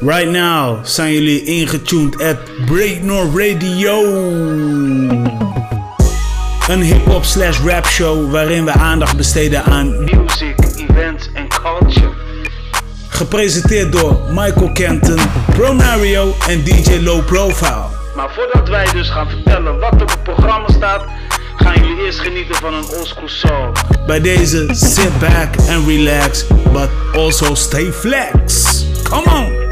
[0.00, 4.02] Right now zijn jullie ingetuned at Breaknor Radio.
[6.68, 12.12] Een hip-hop slash rap show waarin we aandacht besteden aan music, events en culture.
[13.08, 15.18] Gepresenteerd door Michael Kenton,
[15.50, 17.84] Pronario en DJ Low Profile.
[18.16, 21.04] Maar voordat wij dus gaan vertellen wat er op het programma staat,
[21.56, 23.72] gaan jullie eerst genieten van een oldschool song.
[24.06, 28.64] Bij deze sit back and relax, but also stay flex.
[29.02, 29.65] Come on!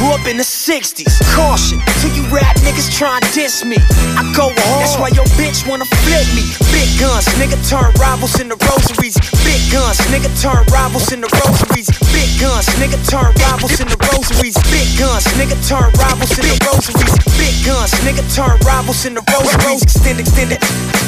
[0.00, 1.20] Grew up in the 60s.
[1.36, 3.76] Caution to you rap niggas try and diss me.
[4.16, 4.80] I go hard.
[4.80, 6.48] That's why your bitch wanna flip me.
[6.72, 9.20] Big guns, nigga turn rivals into rosaries.
[9.44, 11.92] Big guns, nigga turn rivals into rosaries.
[12.16, 14.56] Big guns, nigga turn rivals into rosaries.
[14.72, 17.29] Big guns, nigga turn rivals into rosaries.
[17.40, 19.80] Big guns, nigga turn rivals into rosaries.
[19.82, 20.60] Extend, extend it.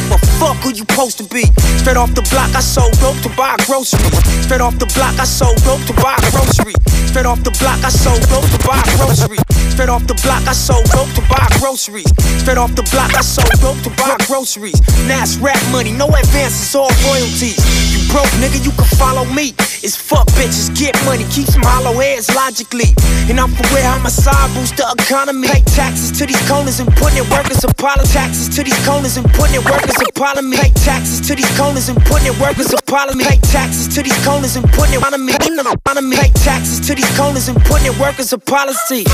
[0.08, 1.44] But fuck who you supposed to be.
[1.76, 4.16] Straight off the block, I sold dope to buy groceries.
[4.40, 6.80] Straight off the block, I sold dope to buy groceries.
[7.04, 9.44] Straight off the block, I sold dope to buy groceries.
[9.72, 12.04] Straight off the block, I sold dope to buy groceries.
[12.44, 14.76] Straight off the block, I sold dope to buy groceries.
[15.08, 17.56] Now rap money, no advances, all royalties.
[17.88, 19.56] You broke, nigga, you can follow me.
[19.80, 22.92] It's fuck bitches, get money, keep some hollow heads logically.
[23.32, 25.48] And I'm for where homicide boost the economy.
[25.48, 28.04] Pay taxes to these corners and putting in workers Apollo.
[28.12, 30.60] Taxes to these corners and putting in workers Apollo me.
[30.60, 33.24] Pay taxes to these corners and putting in workers Apollo me.
[33.24, 35.02] Pay taxes to these corners and putting in.
[35.02, 36.10] On.
[36.12, 39.04] Pay taxes to these corners and putting in workers a policy.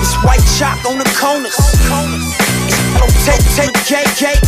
[0.00, 1.56] It's white chalk on the corners.
[1.56, 4.42] It's take, take, cake, cake.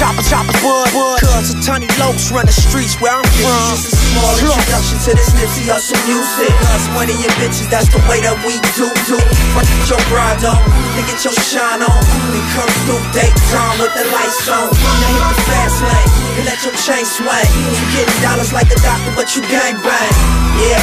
[0.00, 1.20] Chopper, chopper, bud, bud.
[1.20, 3.76] Cuz a tiny lokes run the streets where I'm from.
[3.76, 6.48] Just a small introduction to this Nipsey Hustle music.
[6.72, 9.20] Us money and bitches, that's the way that we do do.
[9.52, 10.56] Fuck your bride on,
[10.96, 12.00] then get your shine on.
[12.32, 14.72] Then come through daytime with the lights on.
[14.72, 16.10] Now hit the fast lane
[16.40, 17.48] and let your chain swing.
[17.60, 20.16] You getting dollars like a doctor, but you gang bang.
[20.64, 20.80] Yeah,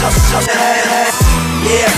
[0.00, 1.49] hustle, hustle, ass.
[1.60, 1.92] Yeah,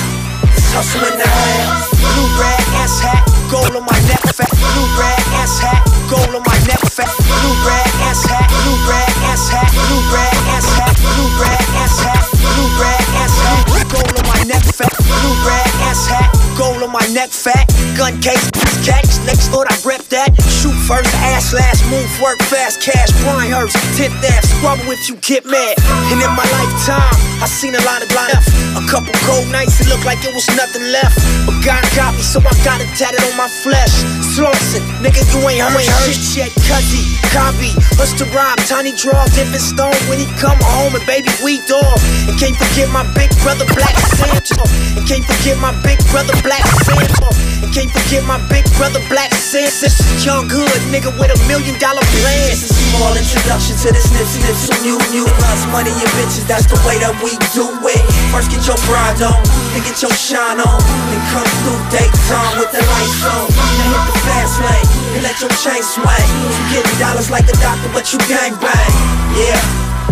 [0.59, 1.87] it's hustle in the ass.
[1.95, 4.51] Blue rag ass hat, gold on my neck fat.
[4.51, 7.07] Blue rag ass hat, gold on my neck fat.
[7.23, 11.99] Blue rag ass hat, blue rag ass hat, blue rag ass hat, blue rag ass
[12.03, 14.91] hat, blue rag ass hat, gold on my neck fat.
[14.99, 17.69] Blue rag ass hat, gold on my neck fat.
[17.97, 18.51] Gun case,
[18.85, 20.33] catch, next thought I rep that.
[20.49, 25.17] Shoot first, ass last, move work fast, cash, Brian Hurst, tip that, squabble if you
[25.21, 25.77] get mad.
[26.11, 28.41] And in my lifetime, I seen a lot of life.
[28.79, 31.19] A couple cold nights, it looked like it was nothing left.
[31.45, 33.93] But God got me, so I got it tatted on my flesh.
[34.33, 36.51] Slauson, nigga, you ain't heard, ain't heard shit yet.
[36.65, 41.29] Cuzzy, copy, us to rob, tiny draw, different stone when he come home and baby
[41.45, 41.99] we dog.
[42.29, 44.65] And can't forget my big brother Black Santa.
[44.97, 47.31] And can't forget my big brother Black Santa.
[47.63, 49.71] And can't forget my big brother Black Santa.
[49.79, 52.51] This is young hood, nigga with a million dollar plan.
[52.51, 56.45] Just a small introduction to this Nipsey Nipsey new new us money and bitches.
[56.51, 58.03] That's the way that we do it.
[58.35, 59.39] First get your bride on,
[59.73, 60.79] then get your shine on.
[61.11, 63.47] Then come through daytime with the lights on.
[63.55, 67.57] Then hit the fast lane, and let your chain swing You getting dollars like a
[67.63, 68.93] doctor but you gang bang.
[69.39, 69.57] Yeah,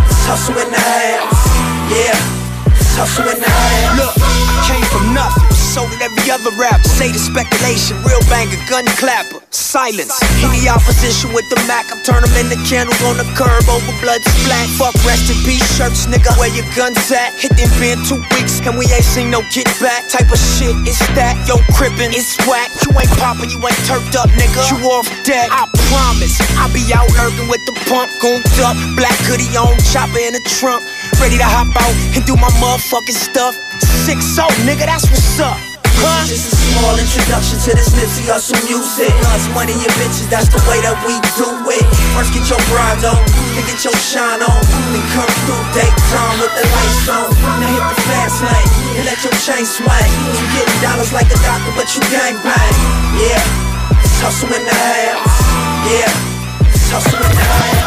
[0.07, 1.45] it's hustle in the house
[1.93, 2.17] Yeah,
[2.73, 6.83] it's hustle in the house Look, I came from nothing, so did every other rapper.
[6.99, 10.11] Say the speculation, real banger, gun clapper, silence.
[10.43, 14.19] Any opposition with the Mac, I turn them into candles on the curb over blood
[14.19, 14.67] splat.
[14.75, 17.39] Fuck rest in peace shirts, nigga, where your guns at?
[17.39, 20.11] Hit them been two weeks, and we ain't seen no get back.
[20.11, 22.67] Type of shit, it's that, yo, crippin', it's whack.
[22.83, 24.67] You ain't poppin', you ain't turfed up, nigga.
[24.75, 26.35] You off deck, I promise.
[26.59, 30.43] I be out lurking with the pump, gooned up, black hoodie on, chopper in the
[30.59, 30.83] trunk.
[31.23, 33.55] Ready to hop out and do my motherfucking stuff.
[33.81, 35.57] Six so, nigga, that's what's up.
[36.01, 36.25] Huh?
[36.25, 39.13] Just a small introduction to this Nipsey Hustle music.
[39.37, 41.85] Us money and bitches, that's the way that we do it.
[42.17, 43.21] First get your bride on,
[43.53, 44.61] then get your shine on.
[44.97, 47.29] Then come through daytime with the lights on.
[47.61, 50.13] Now hit the fast lane and let your chain swing.
[50.25, 52.77] You getting dollars like a doctor, but you gang bang.
[53.21, 55.37] Yeah, it's hustle in the house.
[55.85, 56.09] Yeah,
[56.65, 57.80] it's hustle in the house.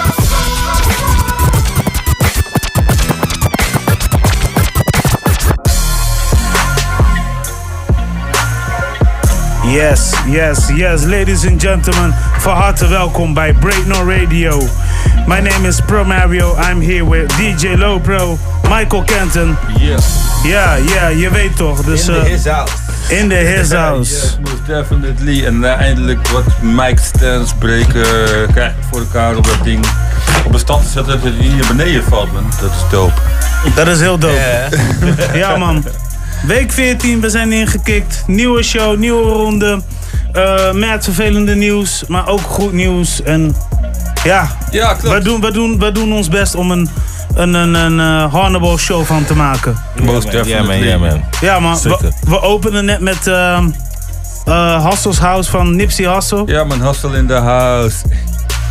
[9.73, 12.15] Yes, yes, yes, ladies and gentlemen.
[12.37, 14.67] Van harte welkom bij Breakno Radio.
[15.27, 16.55] My name is Pro Mario.
[16.69, 18.37] I'm here with DJ Low Pro,
[18.69, 19.57] Michael Kenton.
[19.79, 20.05] Yes.
[20.43, 21.83] Ja, ja, je weet toch.
[21.83, 22.73] Dus, in eh, the his house.
[23.09, 24.13] in the his house.
[24.13, 25.45] Yes, most definitely.
[25.45, 28.05] En eh, eindelijk wat mic stands breken.
[28.51, 29.85] Krijg ik voor elkaar op dat ding.
[30.45, 32.45] Op een stand zetten dat het hier beneden valt, man.
[32.61, 33.21] Dat is dope.
[33.75, 34.69] Dat is heel dope.
[35.33, 35.83] Ja, man.
[36.47, 38.23] Week 14, we zijn ingekikt.
[38.27, 39.81] Nieuwe show, nieuwe ronde.
[40.33, 43.21] Eh met vervelende nieuws, maar ook goed nieuws.
[43.23, 43.55] En
[44.23, 45.15] ja, Ja, klopt.
[45.17, 46.89] we doen, we, doen, we doen ons best om een,
[47.35, 49.75] een, een, een eh, Hannibal show van te maken.
[50.03, 50.87] Most Ja man, definitely.
[50.87, 51.21] ja man.
[51.41, 51.73] Ja, man.
[51.73, 52.13] We, Zeker.
[52.27, 53.69] we openen net met ehm
[54.45, 56.43] eh Hassel's House van Nipsey Hussle.
[56.45, 57.95] Ja, man, hustle in the house.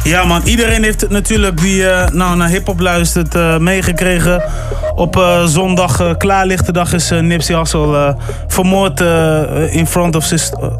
[0.05, 4.43] Ja man, iedereen heeft het natuurlijk die eh, nou, naar hip-hop luistert eh, meegekregen.
[4.95, 8.15] Op eh, zondag, klaarlichte dag, is Nipsey Hussle eh,
[8.47, 9.01] vermoord
[9.71, 10.33] in front of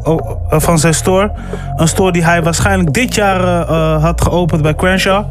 [0.03, 1.31] oh, van zijn store.
[1.75, 3.67] Een store die hij waarschijnlijk dit jaar
[3.99, 5.25] had geopend bij Crenshaw.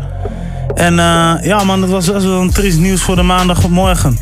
[0.75, 0.95] En
[1.43, 4.19] ja man, dat was wel een triest nieuws voor de maandagmorgen.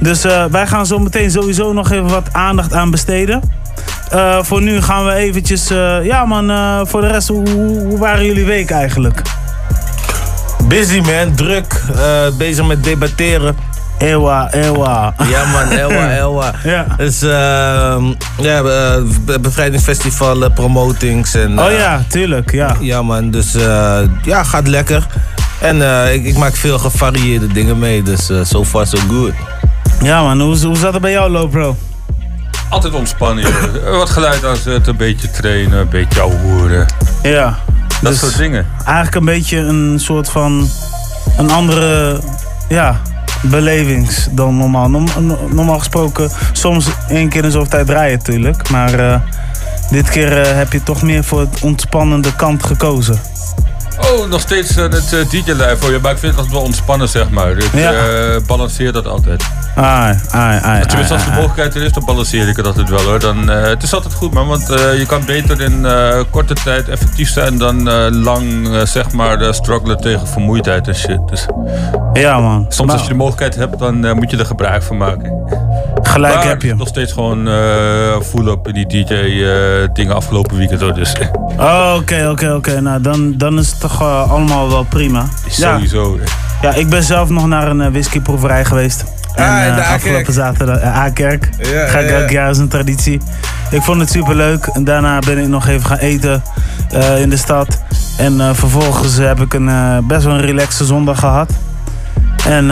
[0.00, 3.42] Dus wij gaan zo meteen sowieso nog even wat aandacht aan besteden.
[4.14, 5.70] Eh, voor nu gaan we eventjes...
[5.70, 9.22] eh, ja man, eh, voor de rest, hoe, waren jullie week eigenlijk?
[10.68, 11.80] Busy man, druk.
[12.38, 13.56] bezig met debatteren.
[13.98, 15.14] Ewa, ewa.
[15.30, 16.52] Ja man, Elwa, Elwa.
[16.64, 16.86] Ja.
[16.96, 18.04] Dus ehm
[18.38, 21.60] ja, be- bevrijdingsfestival, promotings en...
[21.60, 22.76] Oh ja, tuurlijk, ja.
[22.80, 25.06] Ja man, dus eh, ja, gaat lekker.
[25.60, 25.82] En
[26.12, 29.32] ik, ik maak veel gevarieerde dingen mee, dus so far so good.
[30.02, 31.76] Ja man, hoe, hoe zat het bij jou, Lopro?
[32.68, 33.44] Altijd ontspannen.
[33.98, 36.86] Wat geluid aanzetten, een beetje trainen, een beetje hoeren.
[37.22, 37.58] Ja.
[38.02, 38.66] Dat Dus soort dingen.
[38.84, 40.68] Eigenlijk een beetje een soort van...
[41.38, 42.20] Een andere,
[42.68, 43.00] ja,
[43.42, 44.90] belevings dan normaal.
[44.90, 48.68] Norm- no- normaal gesproken, soms één keer in zoveel tijd draaien natuurlijk.
[48.70, 49.20] Maar eh,
[49.90, 53.20] dit keer eh, heb je toch meer voor het ontspannende kant gekozen.
[54.00, 55.98] Oh, nog steeds eh, het eh, DJ-lijf voor je.
[56.02, 57.50] Maar ik vind het altijd wel ontspannen, zeg maar.
[57.50, 57.92] Ik Ja.
[57.92, 59.42] eh, balanceer dat altijd.
[59.74, 60.86] Ai, ai, ai.
[60.86, 63.20] Tenminste, als de mogelijkheid er is, dan balanceer ik het altijd wel hoor.
[63.20, 64.46] Dan, het is altijd goed, man.
[64.46, 65.86] Want je kan beter in
[66.30, 67.90] korte tijd effectief zijn dan
[68.22, 71.20] lang, zeg maar, struggelen tegen vermoeidheid en shit.
[71.28, 71.46] Dus
[72.12, 72.66] Ja man.
[72.68, 75.32] soms Maar als je de mogelijkheid hebt, dan moet je er gebruik van maken.
[76.02, 76.74] Gelijk maar heb je.
[76.74, 77.48] nog steeds gewoon
[78.22, 80.94] full op in die DJ-dingen afgelopen weekend hoor.
[80.94, 81.14] Dus
[81.56, 82.80] Oh, Oké, oké, oké.
[82.80, 85.24] Nou, dan, dan is het toch eh, allemaal wel prima.
[85.44, 86.18] Ja, sowieso.
[86.62, 89.04] ja, ik ben zelf nog naar een eh, whiskyproeverij geweest.
[89.34, 91.48] En, Ah, de eh, afgelopen zaterdag, A-kerk.
[91.58, 93.20] Ja, Ga ik elk jaar als een traditie.
[93.70, 94.66] Ik vond het super leuk.
[94.66, 96.42] En daarna ben ik nog even gaan eten
[97.18, 97.82] in de stad.
[98.18, 99.70] En vervolgens heb ik een
[100.06, 101.50] best wel een relaxe zondag gehad.
[102.46, 102.66] En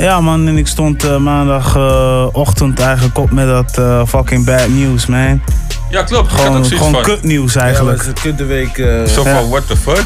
[0.00, 5.40] ja man, en ik stond maandagochtend eigenlijk op met dat fucking bad news man.
[5.96, 6.32] Ja, klopt.
[6.32, 8.02] Gewoon, gewoon kutnieuws eigenlijk.
[8.02, 8.78] Ja, het is een kutweek.
[8.78, 9.34] eh Zo Ja.
[9.40, 10.04] van, what the fuck?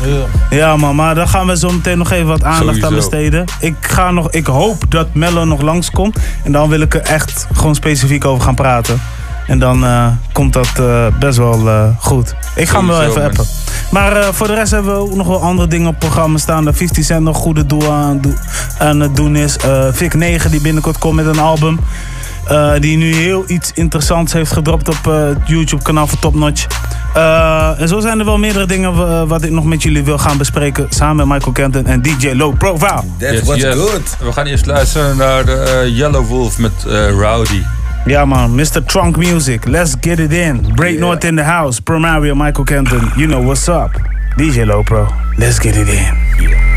[0.50, 0.56] ja.
[0.56, 3.44] Ja man, maar daar gaan we zo meteen nog even wat aandacht aan besteden.
[3.60, 6.16] Ik, ga nog, ik hoop dat Mello nog langskomt.
[6.44, 9.00] En dan wil ik er echt gewoon specifiek over gaan praten.
[9.46, 12.34] En dan eh, komt dat eh, best wel eh, goed.
[12.54, 13.30] Ik ga hem wel even man.
[13.30, 13.44] appen.
[13.90, 16.38] Maar eh, voor de rest hebben we ook nog wel andere dingen op het programma
[16.38, 16.64] staan.
[16.64, 18.20] Dat 50 Cent nog goede doel aan,
[18.78, 19.56] aan het doen is.
[19.56, 21.80] Eh Vic 9 die binnenkort komt met een album.
[22.48, 26.34] Eh, die nu heel iets interessants heeft gedropt op eh, het YouTube kanaal van Top
[26.34, 26.66] Notch.
[27.14, 30.38] Eh, en zo zijn er wel meerdere dingen wat ik nog met jullie wil gaan
[30.38, 30.86] bespreken.
[30.90, 33.02] Samen met Michael Kenton en DJ Low Profile.
[33.18, 33.74] That's Yes, what's yes.
[33.74, 34.16] good.
[34.20, 37.62] We gaan eerst luisteren naar de Yellow Wolf met eh, Rowdy.
[38.04, 38.84] Ja man, Mr.
[38.86, 39.64] Trunk Music.
[39.66, 40.72] Let's get it in.
[40.74, 41.82] Break North in the house.
[41.82, 43.10] Pro Mario, Michael Kenton.
[43.16, 43.90] You know what's up.
[44.36, 45.06] DJ Low Pro.
[45.36, 46.69] Let's get it in.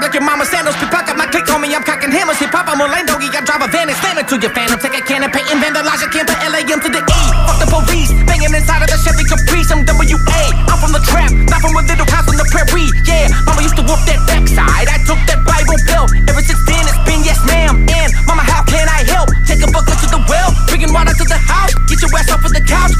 [0.00, 0.76] Like your mama sandals.
[0.80, 2.40] Pick up my click me, I'm cocking hammers.
[2.40, 3.28] Hip hop, I'm doggy.
[3.28, 4.80] I drive a van and slam it to your phantom.
[4.80, 6.32] Take a can and paint and vandalize your camper.
[6.40, 7.20] LAM to the E.
[7.44, 9.68] Fuck the police, banging inside of the Chevy Caprice.
[9.68, 10.42] I'm WA.
[10.72, 12.88] I'm from the trap, not from a little house on the prairie.
[13.04, 14.88] Yeah, mama used to whoop that backside.
[14.88, 16.08] I took that Bible pill.
[16.32, 17.84] Ever since then, it's been yes, ma'am.
[17.92, 19.28] And mama, how can I help?
[19.44, 21.76] Take a bucket to the well, bringing water to the house.
[21.92, 22.94] Get your ass off of the couch,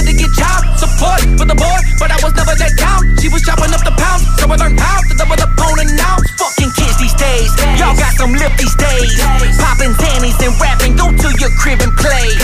[0.00, 3.04] never did get child support for the boy, but I was never let down.
[3.20, 6.00] She was chopping up the pounds, so I learned how to double up on and
[6.00, 6.24] out.
[6.40, 9.20] Fucking kids these days, y'all got some lip these days.
[9.60, 12.40] Popping zannies and rapping, go to your crib and play.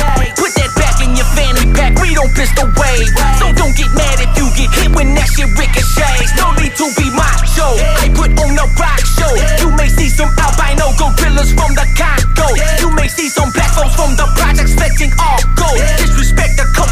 [2.27, 3.09] on pistol wave.
[3.39, 6.35] So don't get mad if you get hit when that shit ricochets.
[6.37, 7.79] No need to be macho.
[8.03, 9.33] I put on the rock show.
[9.63, 12.49] You may see some albino gorillas from the Congo.
[12.83, 16.06] You may see some black folks from the projects fetching all gold.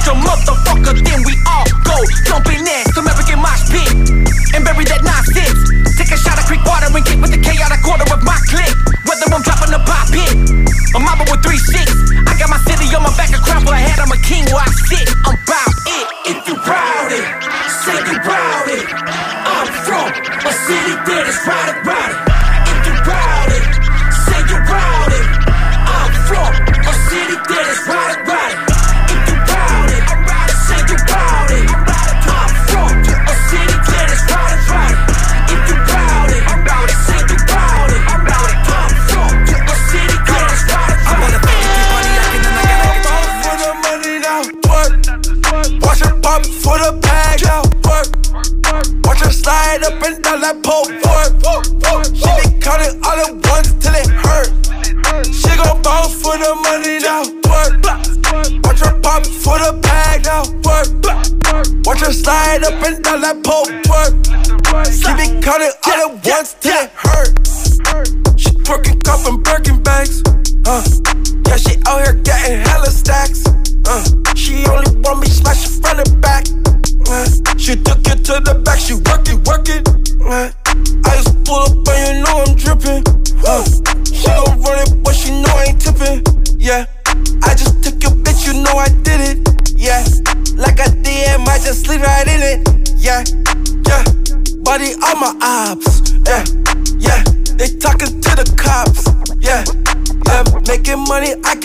[0.04, 1.96] The motherfucker, then we all go.
[2.26, 2.83] Jump in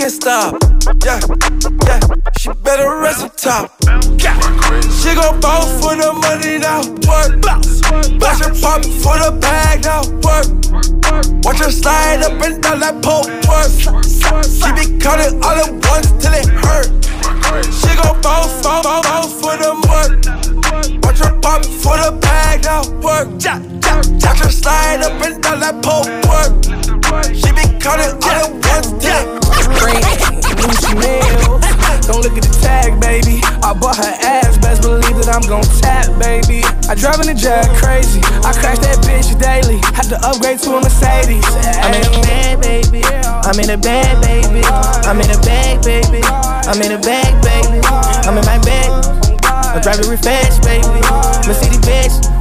[0.09, 0.57] Stop.
[1.05, 1.38] Yeah.
[40.23, 41.45] Upgrade to a Mercedes.
[41.79, 43.01] I'm in a bag, baby.
[43.03, 44.61] I'm in a bag, baby.
[45.07, 46.21] I'm in a bag, baby.
[46.23, 47.79] I'm in a bag, baby.
[48.27, 48.91] I'm in my bag.
[49.75, 50.87] I drive it real fast, baby.
[51.47, 52.38] Mercedes bitch.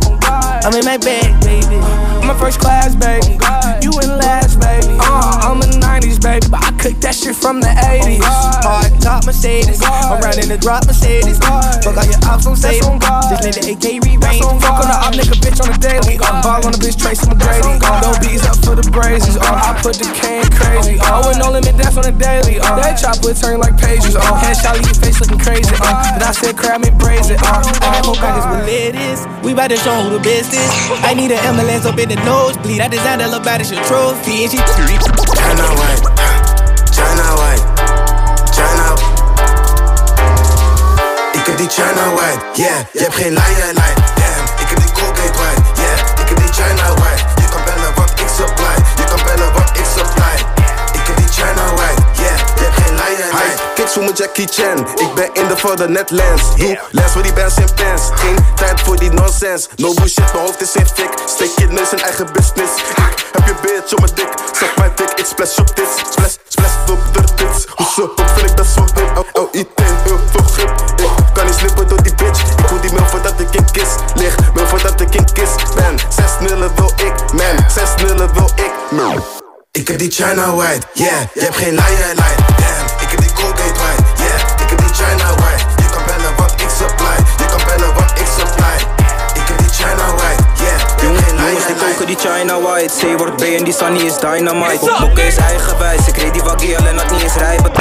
[0.64, 1.78] I'm in my bag, baby.
[2.18, 3.38] I'm a first class, baby.
[3.80, 4.98] You in last, baby.
[5.00, 8.20] Uh, I'm a 90s, baby, but I cooked that shit from the 80s.
[8.66, 9.80] Hard top Mercedes.
[9.80, 11.38] I'm riding the drop Mercedes.
[11.40, 12.98] Fuck all your ops on Satan.
[13.00, 14.44] Just let the AK re-range.
[14.60, 16.18] Fuck on the op nigga bitch on the daily.
[16.20, 17.78] Uh, ball on the bitch Tracy McGrady.
[18.02, 19.38] No beats up for the brazies.
[19.38, 20.98] Uh, I put the can crazy.
[20.98, 22.58] Uh, with no limit, that's on the daily.
[22.60, 24.18] Uh, that chopper turn like pages.
[24.18, 25.72] Uh, headshot leave your face looking crazy.
[25.80, 27.38] Uh, then I said crab me braise it.
[27.40, 29.24] Uh, and that whole is what it is.
[29.46, 30.57] We bout to show who the best is.
[31.08, 32.80] I need an ambulance up in the nosebleed.
[32.80, 34.44] I designed a little as your trophy.
[34.44, 36.02] And she China white,
[36.90, 37.64] China white,
[38.56, 38.86] China.
[41.32, 42.78] Ik heb die China white, yeah.
[42.92, 43.74] Je hebt geen lion
[53.98, 54.78] zo met Jackie Chan.
[54.78, 56.56] Ik ben in de voor de netlens.
[56.56, 58.02] Doe les voor die bands in pens.
[58.14, 59.68] Geen tijd voor die nonsense.
[59.76, 61.10] No bullshit, mijn hoofd is in fik.
[61.26, 62.72] Steek je neus in eigen business.
[62.76, 64.28] Ik heb je bitch op mijn dik.
[64.58, 65.86] Zeg mijn dik, ik splash op dit.
[66.10, 67.66] Splash, splash op de tits.
[67.76, 69.18] Hoezo, wat vind ik best wel hip.
[69.18, 69.68] Oh, oh, IT,
[70.04, 70.70] heel veel grip.
[71.18, 72.42] Ik kan niet slippen door die bitch.
[72.42, 74.36] Ik wil die mail voordat ik in kiss lig.
[74.54, 75.98] Mail voordat ik in kiss ben.
[76.08, 77.70] Zes nullen wil ik, man.
[77.70, 79.22] Zes nullen wil ik, man.
[79.78, 81.20] Ik heb die China white, yeah.
[81.34, 82.16] Je hebt geen lion
[92.08, 92.92] die China White.
[92.98, 94.96] C wordt B en die Sunny is dynamite.
[95.00, 96.08] Bokken is eigenwijs.
[96.08, 97.72] Ik reed die waggie alleen had niet eens rijden.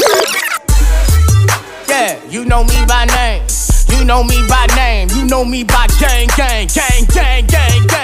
[1.87, 3.41] Yeah, you know me by name.
[3.87, 5.05] You know me by name.
[5.13, 7.96] You know me by gang, gang, gang, gang, gang, gang.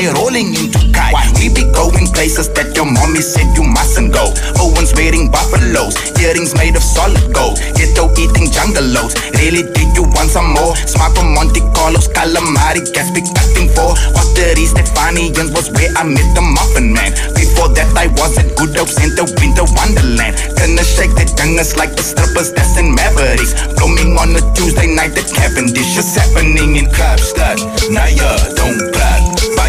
[0.00, 1.12] They rolling into Kai?
[1.36, 4.32] We be going places that your mommy said you mustn't go.
[4.56, 7.60] Owen's wearing buffaloes, earrings made of solid gold.
[7.76, 9.12] Ghetto eating jungle loads.
[9.36, 10.72] Really, did you want some more?
[10.88, 13.92] Smart from Monte Carlos, calamari, Gatsby cutting for.
[14.16, 17.12] Ottery, Stefanians was where I met the muffin man.
[17.36, 20.40] Before that, I was at Good Hopes in the winter wonderland.
[20.56, 23.52] Gonna shake the youngest like the strippers that's in Mavericks.
[23.76, 25.92] Blooming on a Tuesday night at Cavendish.
[26.00, 27.60] It's happening in Kapstad.
[27.92, 29.09] Naya, don't brag.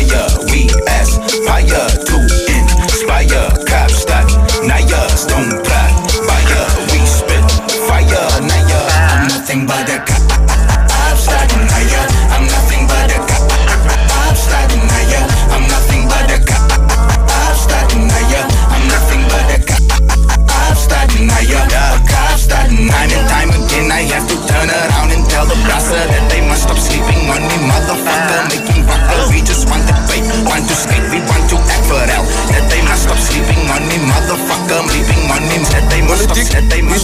[0.02, 2.18] Fire, we aspire to
[2.50, 3.50] inspire.
[3.70, 4.26] Kapstad.
[4.66, 5.01] Naya,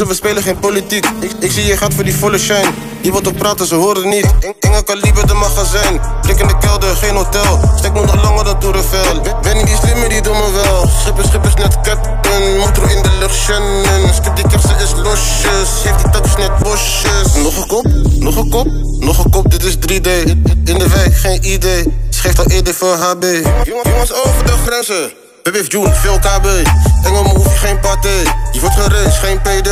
[0.06, 1.06] we spelen geen politiek.
[1.20, 2.70] Ik, ik zie je gaat voor die volle shine.
[3.02, 4.26] Je wilt ook praten, ze horen niet.
[4.60, 6.02] Enge kaliber de magazijn.
[6.22, 7.60] Blik in de kelder, geen hotel.
[7.78, 9.22] Stek me nog langer dan Toerenvel.
[9.42, 10.88] Ben- niet die slimme, die doen me wel.
[11.02, 12.58] Schip is, schip is net captain.
[12.58, 14.14] Motor in de lucht, Shannon.
[14.14, 15.70] Skip die kersen is losjes.
[15.84, 17.34] Heeft die tattoos net bosjes.
[17.44, 17.86] Nog een kop,
[18.20, 18.68] nog een kop,
[19.00, 19.52] nog een kop.
[19.52, 20.10] Dit is 3D.
[20.66, 21.94] In de wijk, geen idee.
[22.10, 23.24] Schrijft al eerder voor HB.
[23.64, 25.27] Jongens over de grenzen.
[25.48, 26.46] Baby heeft June, veel KB.
[27.04, 28.18] Engel hoef je geen paté.
[28.52, 29.70] Je wordt gerust, geen PD.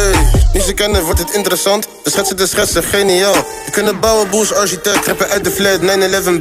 [0.54, 1.88] Nu ze kennen, wordt het interessant.
[2.04, 3.34] De schetsen, de schetsen, geniaal.
[3.66, 5.08] Je kunt bouwen, boers, architect.
[5.08, 5.84] Rappen uit de flat, 9-11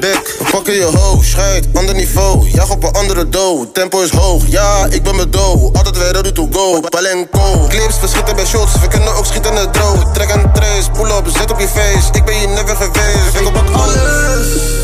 [0.01, 0.37] back.
[0.39, 2.51] We pakken je hoog, scheid, ander niveau.
[2.51, 3.73] Jag op een andere dough.
[3.73, 5.77] Tempo is hoog, ja, ik ben mijn dough.
[5.77, 6.81] Altijd weer ready to go.
[6.81, 7.67] Palenko.
[7.69, 8.73] Clips, we schieten bij shots.
[8.81, 10.13] We kunnen ook schieten het droog.
[10.13, 12.09] Trek en trace, pull up, zet op je face.
[12.13, 13.41] Ik ben hier never geweest.
[13.41, 13.71] Ik op.
[13.73, 14.75] Alles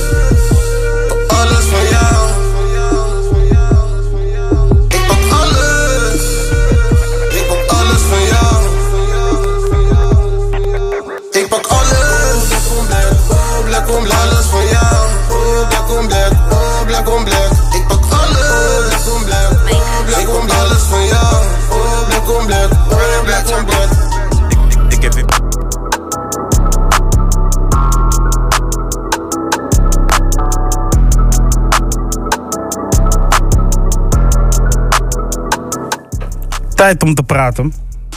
[36.81, 37.73] Tijd om te praten.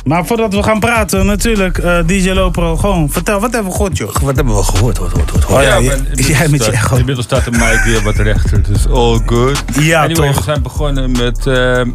[0.06, 3.98] Maar voordat we gaan praten, natuurlijk, eh, DJ Lopro, gewoon vertel, wat hebben we gehoord,
[3.98, 4.16] joh?
[4.22, 4.98] Wat hebben we gehoord?
[4.98, 5.58] Hoor, hoor, hoor.
[5.58, 6.96] Oh ja, maar jij inmiddels met je staat- echo.
[6.96, 9.64] Inmiddels staat de mic weer wat rechter, dus all good.
[9.80, 10.38] Ja, anyway, toch.
[10.38, 11.88] we zijn begonnen met eh, eh,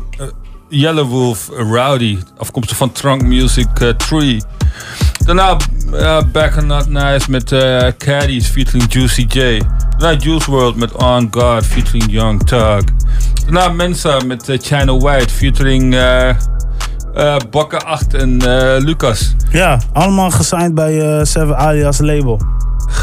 [0.69, 4.43] Yellow Wolf Rowdy, afkomstig van Trunk Music eh, 3.
[5.25, 5.57] Daarna
[6.33, 9.61] Back and Not Nice met eh Caddies featuring Juicy J.
[9.99, 12.83] Daarna Juice World met On God featuring Young Thug.
[13.45, 15.95] Daarna Mensa met China White featuring
[17.19, 19.35] eh eh Bakker 8 en eh, Lucas.
[19.51, 22.41] Ja, allemaal gesigned bij eh Seven Alias label.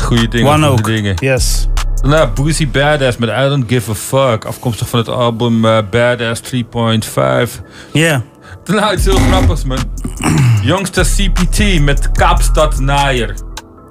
[0.04, 1.16] Goeie dingen, One goede dingen.
[1.20, 1.68] Yes.
[2.02, 4.46] Daarna Boozy Badass met I Don't Give a Fuck.
[4.46, 7.62] Afkomstig van het album Badass 3.5.
[7.92, 8.22] Ja.
[8.64, 9.78] Daarna iets heel grappigs, man.
[10.62, 13.36] Youngster CPT met Kaapstad Naaier.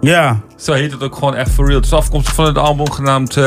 [0.05, 0.41] Ja.
[0.57, 1.77] Zo heet het ook gewoon echt for real.
[1.77, 3.45] Het is afkomstig van het album genaamd eh,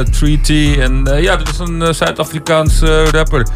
[0.00, 0.76] Treaty.
[0.80, 3.46] En eh, ja, dit is een eh, Zuid-Afrikaanse rapper.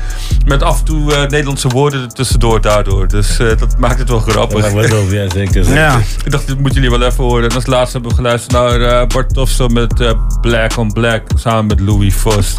[0.47, 3.09] Met af en toe eh, Nederlandse woorden er tussendoor daardoor.
[3.09, 4.67] Dus eh, dat maakt het wel grappig.
[4.69, 5.75] Ja, wat ook, ja, zeker.
[5.75, 5.99] Ja.
[6.25, 7.49] Ik dacht, dit moeten jullie wel even horen.
[7.49, 11.23] En als laatste hebben we geluisterd naar eh, Bart Tofso met eh, Black on Black.
[11.35, 12.57] Samen met Louis Vos.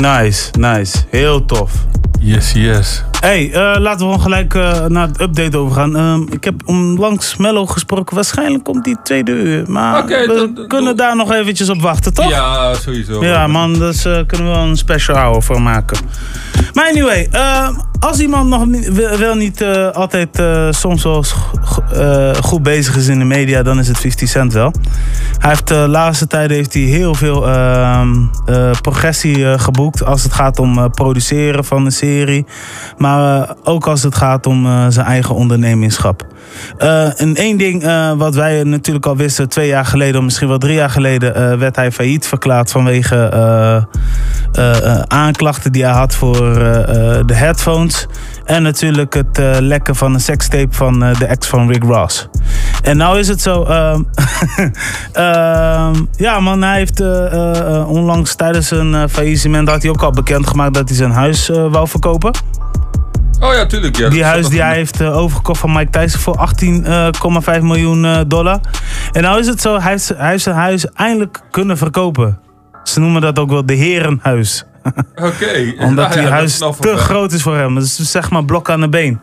[0.00, 0.98] Nice, nice.
[1.10, 1.70] Heel tof.
[2.20, 3.02] Yes, yes.
[3.20, 5.96] Hey, eh, laten we gewoon gelijk eh, naar het update overgaan.
[5.96, 8.14] Ehm, ik heb onlangs Mello gesproken.
[8.14, 9.70] Waarschijnlijk komt die tweede uur.
[9.70, 12.28] Maar we dan- dan- kunnen daar nog eventjes op wachten, toch?
[12.30, 13.24] Ja, sowieso.
[13.24, 15.98] Ja, man, dus eh, kunnen we wel een special hour voor maken.
[16.72, 17.68] Maar anyway, eh,
[18.02, 18.64] als iemand nog
[19.18, 21.24] wel, niet eh, altijd eh, soms wel
[21.92, 24.72] eh, goed bezig is in de media, dan is het 50 Cent wel.
[25.38, 28.08] Hij heeft de laatste tijden heeft hij heel veel ehm,
[28.46, 32.46] eh, progressie geboekt als het gaat om produceren van een serie.
[32.96, 36.26] Maar ook als het gaat om zijn eigen ondernemingschap.
[37.16, 37.84] En één ding
[38.16, 41.76] wat wij natuurlijk al wisten, twee jaar geleden, of misschien wel drie jaar geleden, werd
[41.76, 43.30] hij failliet verklaard vanwege
[45.06, 46.34] aanklachten die hij had voor
[47.26, 47.91] de headphones.
[48.44, 52.28] En natuurlijk het eh, lekken van een sekstape van eh, de ex van Rick Ross.
[52.82, 53.64] En nou is het zo.
[53.64, 54.02] ehm,
[55.12, 60.74] ehm, ja, man, hij heeft eh, onlangs tijdens een faillissement had hij ook al bekendgemaakt
[60.74, 62.32] dat hij zijn huis wou verkopen.
[63.40, 63.96] Oh ja, tuurlijk.
[63.96, 64.08] Ja.
[64.08, 66.48] Die huis die hij heeft overgekocht van Mike Tyson voor
[67.56, 68.60] 18,5 miljoen dollar.
[69.12, 72.38] En nou is het zo, hij heeft, hij heeft zijn huis eindelijk kunnen verkopen.
[72.82, 74.64] Ze noemen dat ook wel de herenhuis.
[75.28, 75.72] Oké.
[75.86, 77.74] Omdat ja, die dat huis is te groot is voor hem.
[77.74, 79.20] Dus zeg maar blok aan de been.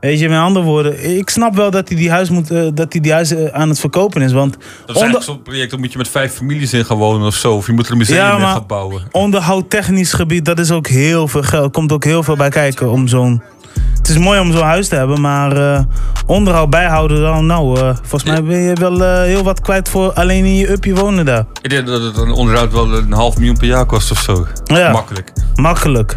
[0.00, 2.92] Weet je, met andere woorden, ik snap wel dat hij die huis, moet, eh, dat
[2.92, 4.32] hij die huis eh, aan het verkopen is.
[4.32, 6.96] Want Dat is onder, eigenlijk zo'n project, dan moet je met vijf families in gaan
[6.96, 7.54] wonen of zo.
[7.54, 9.02] Of je moet er een museum Ja, in gaan bouwen.
[9.10, 11.72] onderhoudtechnisch gebied, dat is ook heel veel geld.
[11.72, 13.42] Komt ook heel veel bij kijken om zo'n...
[13.96, 15.82] Het is mooi om zo'n huis te hebben, maar eh,
[16.26, 20.12] onderhoud bijhouden dan, nou, eh, volgens mij ben je wel eh, heel wat kwijt voor
[20.12, 21.44] alleen in je upje wonen daar.
[21.62, 24.46] Ik denk dat het een onderhoud wel een half miljoen per jaar kost of zo.
[24.64, 24.90] Ja.
[24.92, 25.32] Makkelijk.
[25.54, 26.16] Makkelijk.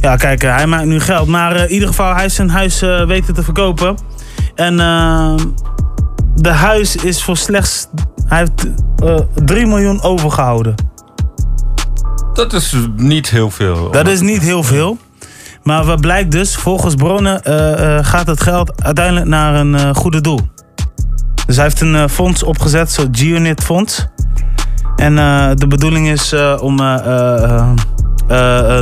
[0.00, 1.28] Ja, kijk, hij maakt nu geld.
[1.28, 3.96] Maar in ieder geval, hij heeft zijn huis weten te verkopen.
[4.54, 4.76] En
[6.34, 7.88] de huis is voor slechts...
[8.26, 8.68] Hij heeft
[9.04, 10.74] eh 3 miljoen overgehouden.
[12.32, 13.90] Dat is niet heel veel.
[13.90, 14.98] Dat is niet heel veel.
[15.62, 19.94] Maar wat blijkt dus, volgens bronnen eh, eh, gaat het geld uiteindelijk naar een eh,
[19.94, 20.40] goede doel.
[21.46, 24.06] Dus hij heeft een fonds opgezet, zo'n G-Unit fonds.
[24.96, 25.14] En
[25.56, 26.76] de bedoeling is om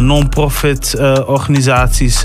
[0.00, 2.20] non-profit organisaties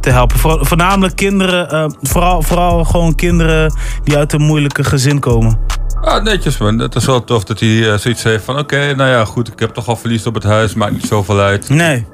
[0.00, 0.38] te helpen.
[0.38, 5.58] Voor- voornamelijk kinderen, vooral, vooral gewoon kinderen die uit een moeilijke gezin komen.
[6.00, 6.78] Ah, netjes man.
[6.78, 8.58] Het is wel tof dat hij zoiets heeft van...
[8.58, 9.48] Oké, nou ja, goed.
[9.48, 10.74] Ik heb toch al verlies op het huis.
[10.74, 11.68] Maakt niet zoveel uit.
[11.68, 12.06] Nee.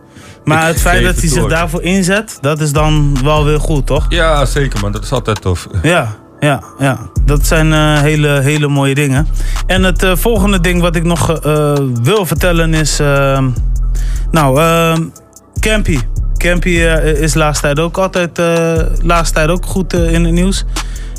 [0.45, 3.87] Maar Ik het feit dat hij zich daarvoor inzet, dat is dan wel weer goed,
[3.87, 4.07] toch?
[4.09, 4.93] Ja, zeker man.
[4.93, 5.67] Dat is altijd tof.
[5.83, 6.99] Ja, ja, ja.
[7.25, 9.27] Dat zijn eh, hele, hele mooie dingen.
[9.67, 12.99] En het eh, volgende ding wat ik nog eh, wil vertellen is...
[14.31, 14.61] nou,
[15.61, 15.99] Campy.
[16.37, 16.69] Campy
[17.21, 18.41] is laatst tijd ook altijd
[19.03, 20.65] laatst tijd ook goed in het nieuws.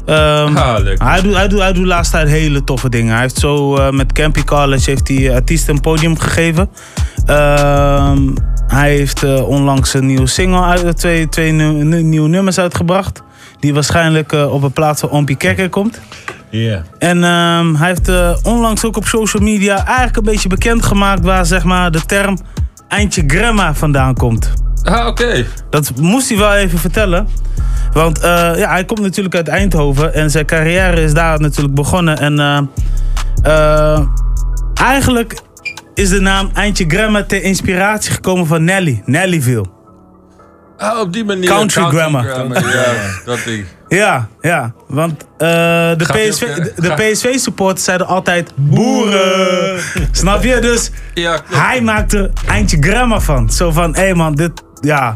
[0.06, 1.08] Ah, lekker.
[1.08, 3.12] hij, doet, hij, doet, hij doet laatst tijd hele toffe dingen.
[3.12, 6.70] Hij heeft zo met Campy College heeft hij artiesten een podium gegeven.
[7.26, 8.30] Ehm,
[8.72, 13.22] hij heeft eh, onlangs een nieuwe single uit, twee, twee nu- nieuwe nummers uitgebracht.
[13.60, 16.02] Die waarschijnlijk eh, op een plaats van Ompie Kekker komt.
[16.50, 16.84] Ja.
[17.00, 21.46] En ehm, hij heeft eh, onlangs ook op social media eigenlijk een beetje bekendgemaakt waar
[21.46, 22.38] zeg maar de term
[22.88, 24.54] eindje grandma vandaan komt.
[24.84, 25.46] Ah, oké.
[25.70, 27.28] Dat moest hij wel even vertellen.
[27.94, 32.18] Want eh, ja, hij komt natuurlijk uit Eindhoven en zijn carrière is daar natuurlijk begonnen.
[32.18, 32.62] En eh,
[33.44, 34.00] eh,
[34.74, 35.42] eigenlijk
[35.94, 39.66] is de naam Eindje Grandma ter inspiratie gekomen van Nelly, Nellyville.
[40.78, 41.50] Ah, op die manier.
[41.50, 42.26] Country grammar.
[42.26, 42.46] Ja,
[43.26, 43.66] dat ding.
[43.88, 44.74] Ja, ja.
[44.88, 45.48] Want eh,
[45.98, 49.80] de, PSV, ook, eh, de, de gaat- PSV-supporters zeiden altijd boeren.
[50.12, 50.60] Snap je?
[50.60, 53.50] Dus Ja, hij maakt er Eindje Grandma van.
[53.52, 55.14] Zo van, hé man, dit, ja,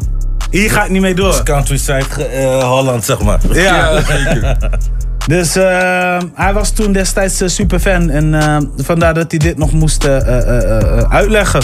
[0.50, 1.44] hier ga ik niet mee door.
[1.44, 3.40] Countryside eh, Holland, zeg maar.
[3.52, 3.92] Ja.
[3.92, 4.58] Ja, zeker.
[5.28, 8.10] Dus eh, hij was toen destijds uh, super fan.
[8.10, 11.62] En eh, vandaar dat hij dit nog moest eh, eh, eh, eh, uitleggen.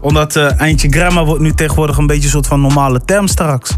[0.00, 3.70] Omdat eh, eindje grandma wordt nu tegenwoordig een beetje een soort van normale term straks.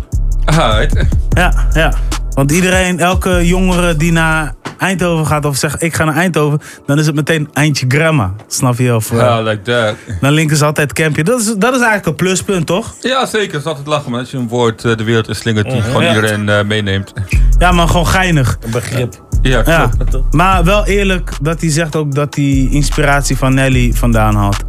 [0.45, 1.07] Ah, right.
[1.29, 1.93] Ja, ja.
[2.35, 6.99] Want iedereen, elke jongere die naar Eindhoven gaat of zegt ik ga naar Eindhoven, dan
[6.99, 8.33] is het meteen eindje grandma.
[8.49, 8.95] Snap je?
[8.95, 9.95] Of, eh, Ja, like that.
[10.21, 11.25] Dan linken ze altijd campje.
[11.25, 12.95] Dat is, dat is eigenlijk een pluspunt, toch?
[13.01, 13.51] Ja, zeker.
[13.53, 14.21] Het is altijd lachen, man.
[14.21, 16.15] Als je een woord eh, de wereld in slingert die gewoon Ja.
[16.15, 17.13] iedereen eh, meeneemt.
[17.59, 18.59] Ja, maar gewoon geinig.
[18.65, 19.26] Een begrip.
[19.43, 20.35] Ja, Ja, klopt.
[20.35, 24.65] maar wel eerlijk dat hij zegt ook dat hij inspiratie van Nelly vandaan had.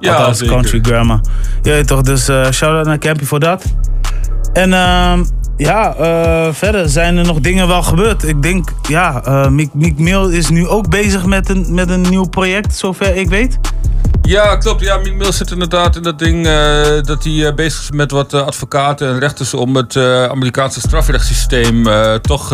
[0.00, 0.54] Ja, zeker.
[0.54, 1.20] country grammar.
[1.62, 3.64] Weet toch, dus eh shout-out naar Campy voor dat.
[4.52, 5.24] En ehm,
[5.58, 8.24] ja, eh, verder zijn er nog dingen wel gebeurd.
[8.24, 12.00] Ik denk, ja, eh Mick, Mick Mill is nu ook bezig met een, met een
[12.00, 13.58] nieuw project, zover ik weet.
[14.22, 14.80] Ja, klopt.
[14.80, 18.34] Ja, Mick Mills zit inderdaad in dat ding eh, dat hij bezig is met wat
[18.34, 19.96] advocaten en rechters om het
[20.30, 21.84] Amerikaanse strafrechtssysteem
[22.22, 22.48] toch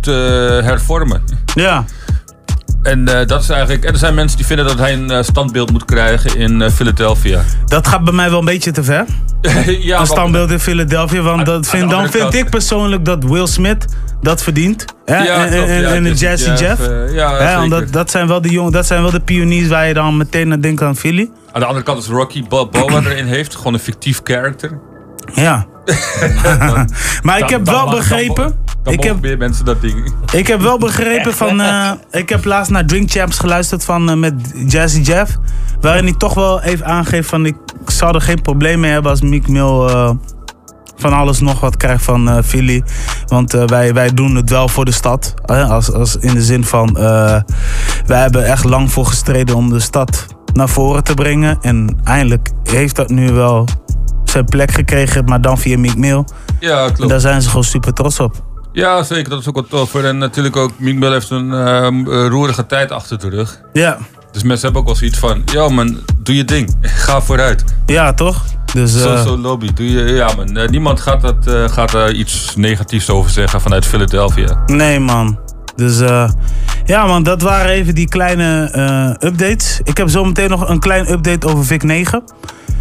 [0.00, 1.22] te hervormen.
[1.54, 1.84] Ja.
[2.82, 3.84] En eh, dat is eigenlijk.
[3.84, 6.70] En er zijn mensen die vinden dat hij een eh, standbeeld moet krijgen in eh,
[6.70, 7.40] Philadelphia.
[7.66, 9.04] Dat gaat bij mij wel een beetje te ver.
[9.80, 11.20] ja, een standbeeld in Philadelphia.
[11.20, 13.84] Want dat vind, dan vind kant- ik persoonlijk dat Will Smith
[14.20, 14.84] dat verdient.
[15.04, 15.16] Hè?
[15.24, 17.12] Ja, en, en, ja, en de Jazzy Jazzy Jeff, Jeff.
[17.12, 17.62] ja, Hè, zeker.
[17.62, 20.52] omdat dat zijn wel de jongen, dat zijn wel de pioniers waar je dan meteen
[20.52, 21.30] aan denkt aan Philly.
[21.52, 23.56] Aan de andere kant is Rocky Balboa erin heeft.
[23.56, 24.78] Gewoon een fictief character.
[25.34, 25.66] Ja.
[27.22, 28.60] maar ik Dan- heb wel begrepen.
[28.82, 30.12] Dan Ik heb, meer mensen dat ding.
[30.32, 31.60] ik heb wel begrepen van.
[31.60, 34.34] eh, ik heb laatst naar Drink Champs geluisterd van, eh, met
[34.66, 35.36] Jazzy Jeff.
[35.80, 39.20] Waarin hij toch wel even aangeeft van ik zou er geen probleem mee hebben als
[39.20, 40.10] Meek Mill eh,
[40.96, 42.82] van alles nog wat krijgt van Philly.
[43.26, 45.34] Want wij, wij doen het wel voor de stad.
[45.42, 45.64] Hè?
[45.64, 46.92] Als, als in de zin van
[48.06, 51.58] wij hebben echt lang voor gestreden om de stad naar voren te brengen.
[51.60, 53.68] En eindelijk heeft dat nu wel
[54.24, 56.24] zijn plek gekregen, maar dan via Meek Mill.
[56.60, 57.10] Ja, En klopt.
[57.10, 58.51] daar zijn ze gewoon super trots op.
[58.72, 59.30] Ja, zeker.
[59.30, 59.94] Dat is ook wel tof.
[59.94, 63.60] En natuurlijk ook, Mill heeft een ehm, eh, roerige tijd achter de rug.
[63.72, 63.98] Ja.
[64.30, 66.76] Dus mensen hebben ook wel zoiets van, ja man, doe je ding.
[67.04, 67.64] Ga vooruit.
[67.86, 68.44] Ja, toch?
[68.72, 69.72] Dus, Zo, eh, zo lobby.
[69.72, 73.86] Doe je, ja man, Eh, niemand gaat, dat, gaat daar iets negatiefs over zeggen vanuit
[73.86, 74.62] Philadelphia.
[74.66, 75.38] Nee, man.
[75.76, 75.98] Dus
[76.84, 78.70] ja, man, dat waren even die kleine
[79.20, 79.80] updates.
[79.84, 82.22] Ik heb zometeen nog een klein update over VIC 9.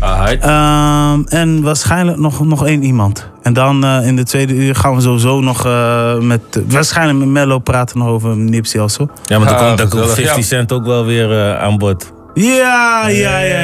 [0.02, 3.30] Ehm, en waarschijnlijk nog, nog één iemand.
[3.42, 6.42] En dan eh, in de tweede uur gaan we sowieso nog eh, met...
[6.68, 9.10] waarschijnlijk met Mello praten nog over Nipsey of zo.
[9.26, 10.26] Ja, maar dan komt, dan komt gezellig.
[10.26, 12.12] 50 Cent ook wel weer eh, aan bod.
[12.34, 13.58] Ja, ja, ja,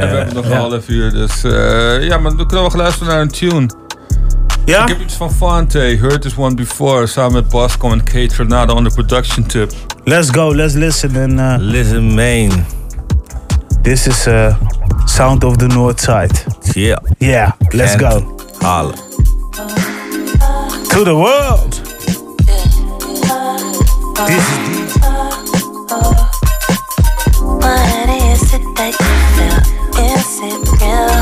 [0.00, 3.12] we hebben nog een half uur, dus eh, ja, maar dan kunnen we gaan luisteren
[3.12, 3.66] naar een tune.
[4.64, 4.82] Ja?
[4.82, 8.74] Ik heb iets van Fante, Heard This One Before, samen met Bosco en Kate Tornado
[8.74, 9.72] on the production tip.
[10.04, 11.16] Let's go, let's listen.
[11.16, 12.64] And, uh, listen, man.
[13.82, 14.54] This is uh,
[15.06, 16.32] Sound of the North Side.
[16.74, 16.96] Yeah.
[17.20, 18.00] Yeah, let's Kent.
[18.00, 18.36] go.
[18.60, 18.96] Halen.
[20.90, 21.72] To the world.
[24.26, 24.94] This is
[27.62, 29.58] What is it that you feel?
[30.02, 31.14] Is it real?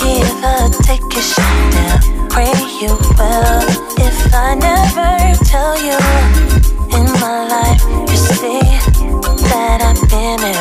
[0.00, 1.94] Give or take a shot now.
[2.30, 3.62] Pray you will.
[4.06, 5.12] If I never
[5.44, 5.98] tell you
[6.96, 8.60] in my life, you see
[9.50, 10.59] that I've been in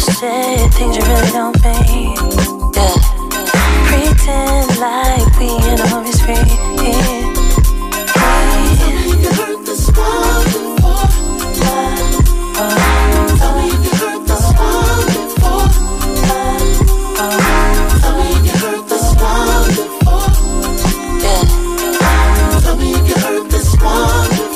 [0.00, 2.16] Say things you really don't mean?
[2.74, 2.96] Yeah.
[3.86, 6.70] Pretend like we in a movie screen.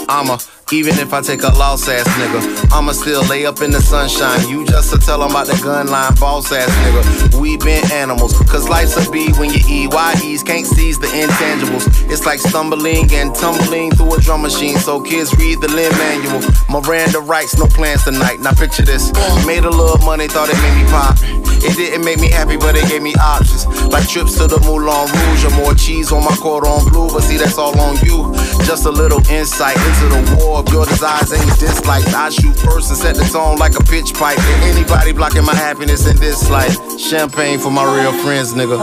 [0.06, 0.38] I'ma,
[0.72, 4.48] even if I take a loss ass nigga, I'ma still lay up in the sunshine.
[4.48, 7.34] You just to tell 'em about the gun line, boss ass nigga.
[7.38, 11.86] We been animals, cause life's a B when you EYEs can't seize the intangibles.
[12.10, 16.40] It's like stumbling and tumbling through a drum machine, so kids read the limb manual.
[16.68, 18.40] Miranda writes, no plans tonight.
[18.40, 19.12] Now picture this.
[19.46, 21.18] Made a little money, thought it made me pop.
[21.66, 23.66] It didn't make me happy, but it gave me options.
[23.88, 27.08] Like trips to the Moulin Rouge or more cheese on my cordon bleu.
[27.08, 28.34] But see, that's all on you.
[28.64, 32.14] Just a little insight into the war of your desires ain't dislikes.
[32.14, 34.38] I shoot first and set the tone like a pitch pipe.
[34.38, 36.76] And anybody blocking my happiness in this life.
[36.98, 38.78] Champagne for my real friends, nigga.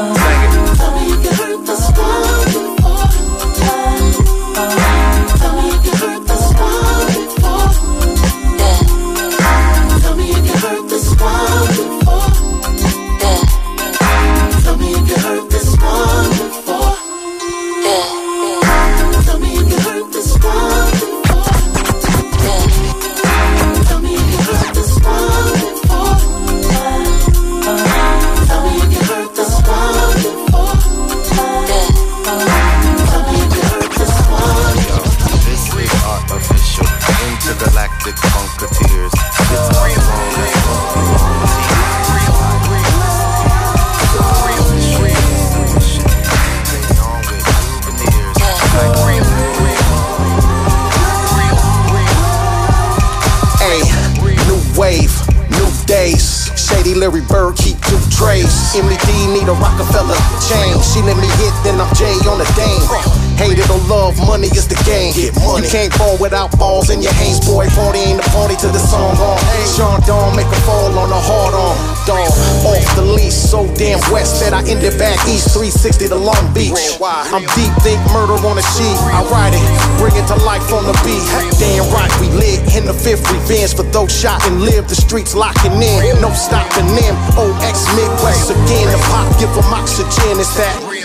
[1.65, 2.50] Sing it.
[84.61, 84.87] Live.
[84.87, 87.15] The streets locking in, no stopping them.
[87.35, 90.39] OX Midwest again, the pop give them oxygen.
[90.39, 91.00] It's that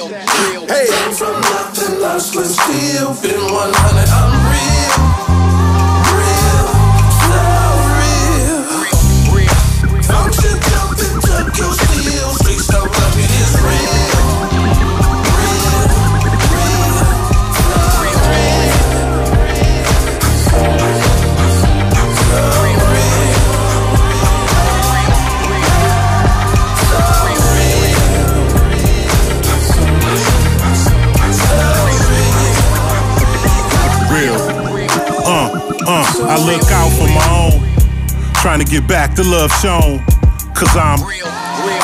[36.46, 37.58] look out for my own.
[38.38, 39.98] Trying to get back the love shown.
[40.54, 41.02] Cause I'm.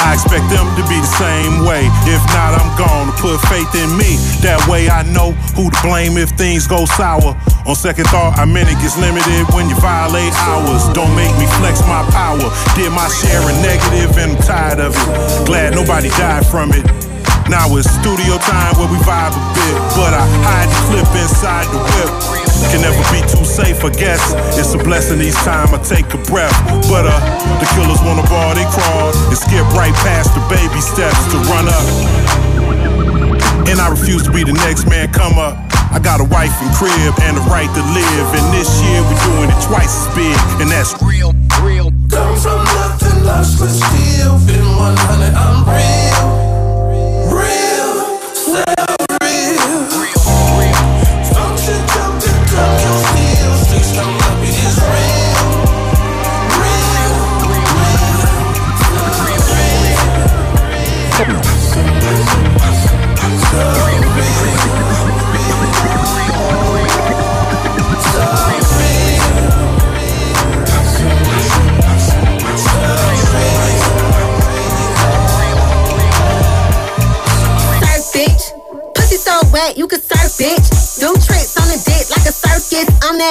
[0.02, 1.90] I expect them to be the same way.
[2.06, 4.16] If not, I'm gone to put faith in me.
[4.46, 7.34] That way I know who to blame if things go sour.
[7.66, 10.86] On second thought, I mean it gets limited when you violate hours.
[10.94, 12.46] Don't make me flex my power.
[12.78, 15.46] Did my share of negative and I'm tired of it.
[15.46, 16.86] Glad nobody died from it.
[17.50, 21.66] Now it's studio time where we vibe a bit, but I hide the clip inside
[21.74, 22.41] the whip.
[22.70, 24.20] Can never be too safe, I guess.
[24.58, 26.54] It's a blessing each time I take a breath.
[26.88, 27.20] But uh,
[27.60, 31.68] the killers wanna ball, they crawl and skip right past the baby steps to run
[31.68, 31.86] up.
[33.68, 35.56] And I refuse to be the next man come up.
[35.92, 38.26] I got a wife and crib and the right to live.
[38.32, 41.92] And this year we're doing it twice as big, and that's real, real.
[42.08, 45.36] Come from nothing, lost but still been 100.
[45.36, 46.11] I'm real,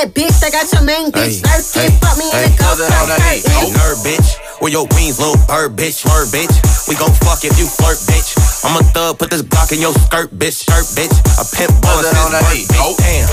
[0.02, 0.10] circus.
[0.10, 1.98] I'm that bitch that got your main bitch lurking.
[2.00, 3.74] Fuck me in the Cause ghost it on the hey, curtain.
[3.78, 4.30] nerd bitch.
[4.62, 6.54] Where your wings, little bird bitch, word bitch.
[6.88, 8.38] We gon' fuck if you flirt, bitch.
[8.62, 11.14] I'm a thug, put this Glock in your skirt, bitch, shirt, bitch.
[11.42, 12.98] A pimp boss is work, bitch.
[13.02, 13.30] Damn,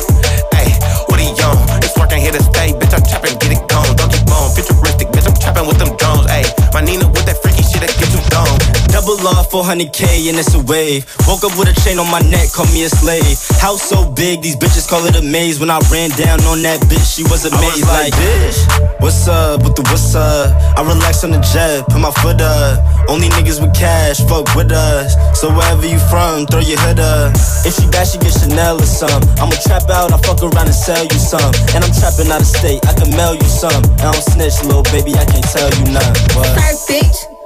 [0.57, 0.69] hey,
[1.09, 1.57] what he on?
[1.85, 2.97] It's working here to stay, bitch.
[2.97, 3.93] I'm trapping, get it gone.
[3.97, 5.29] Don't keep on, futuristic, bitch.
[5.29, 6.45] I'm trapping with them drones, hey.
[6.73, 7.08] My Nina
[9.49, 11.09] 400k and it's a wave.
[11.27, 13.37] Woke up with a chain on my neck, call me a slave.
[13.61, 15.59] House so big, these bitches call it a maze.
[15.59, 17.85] When I ran down on that bitch, she was amazed.
[17.85, 18.59] Was like, bitch,
[19.01, 20.53] what's up with the what's up?
[20.77, 22.85] I relax on the jet, put my foot up.
[23.09, 25.17] Only niggas with cash, fuck with us.
[25.39, 27.33] So wherever you from, throw your hood up.
[27.65, 29.23] If she bad, she get Chanel or some.
[29.41, 31.53] I'ma trap out, I fuck around and sell you some.
[31.73, 33.83] And I'm trapping out of state, I can mail you some.
[34.05, 36.37] I don't snitch, little baby, I can't tell you nothing.
[36.37, 36.53] What?
[36.53, 37.38] Surf, bitch.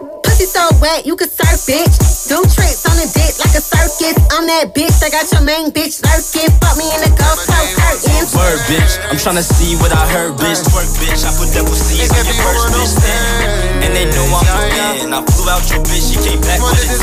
[0.42, 1.94] Pussy so wet, you can surf, bitch.
[2.26, 4.18] Do tricks on the dick like a circus.
[4.34, 6.50] I'm that bitch that got your main bitch lurking.
[6.58, 8.26] Fuck me in the ghost curtain.
[8.34, 8.98] Word, bitch.
[9.06, 10.66] I'm tryna see what I heard, bitch.
[10.66, 11.22] Twerk, bitch.
[11.22, 12.90] I put double C's in your first bitch.
[12.98, 13.86] Damn.
[13.86, 14.66] And they know I'm the
[15.06, 15.14] man.
[15.14, 16.98] I flew out your bitch, she came back with it.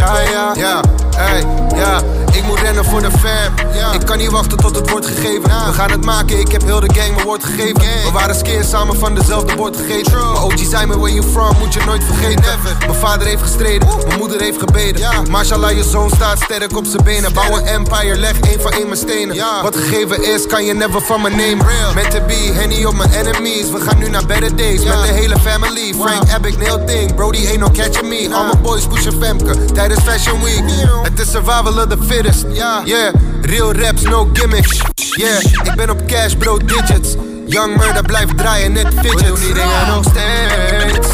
[0.00, 0.80] Ja, ja, ja,
[1.16, 1.44] hey,
[1.76, 2.00] ja.
[2.32, 3.94] Ik moet rennen voor de fam.
[3.94, 5.42] Ik kan niet wachten tot het wordt gegeven.
[5.42, 7.80] We gaan het maken, ik heb heel de gang mijn woord gegeven.
[7.80, 10.12] We waren skeer samen van dezelfde bord gegeten.
[10.12, 12.58] Mijn OG zei me, where you from, moet je nooit vergeten.
[12.78, 15.30] Mijn vader heeft gestreden, mijn moeder heeft gebeden.
[15.30, 17.32] Mashallah, je zoon staat sterk op zijn benen.
[17.32, 19.36] Bouw een empire, leg één voor één mijn stenen.
[19.62, 21.66] Wat gegeven is, kan je never van me nemen.
[21.94, 23.70] Met de B, Henny op mijn enemies.
[23.70, 25.94] We gaan nu naar better days met de hele family.
[26.00, 28.34] Frank, Epic, Neil Ting, Brody ain't no catching me.
[28.34, 30.64] All my boys pushen Femke tijdens Fashion Week.
[31.02, 32.44] Het is survival of the fittest.
[32.56, 34.80] Yeah, real raps, no gimmicks.
[35.16, 37.14] Yeah, ik ben op cash, bro, digits.
[37.46, 39.22] Young murder blijft draaien, net fidgets.
[39.22, 41.08] We doen die dingen nog steeds.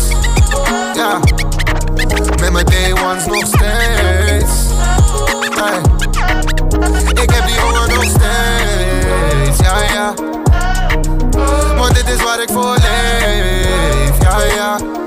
[0.94, 1.18] Ja,
[2.40, 4.52] met mijn day ones nog steeds.
[5.54, 5.80] Hey.
[7.22, 9.58] Ik heb die honger nog steeds.
[9.58, 10.14] Ja, ja.
[11.76, 14.22] Want dit is waar ik voor leef.
[14.22, 15.01] Ja, ja.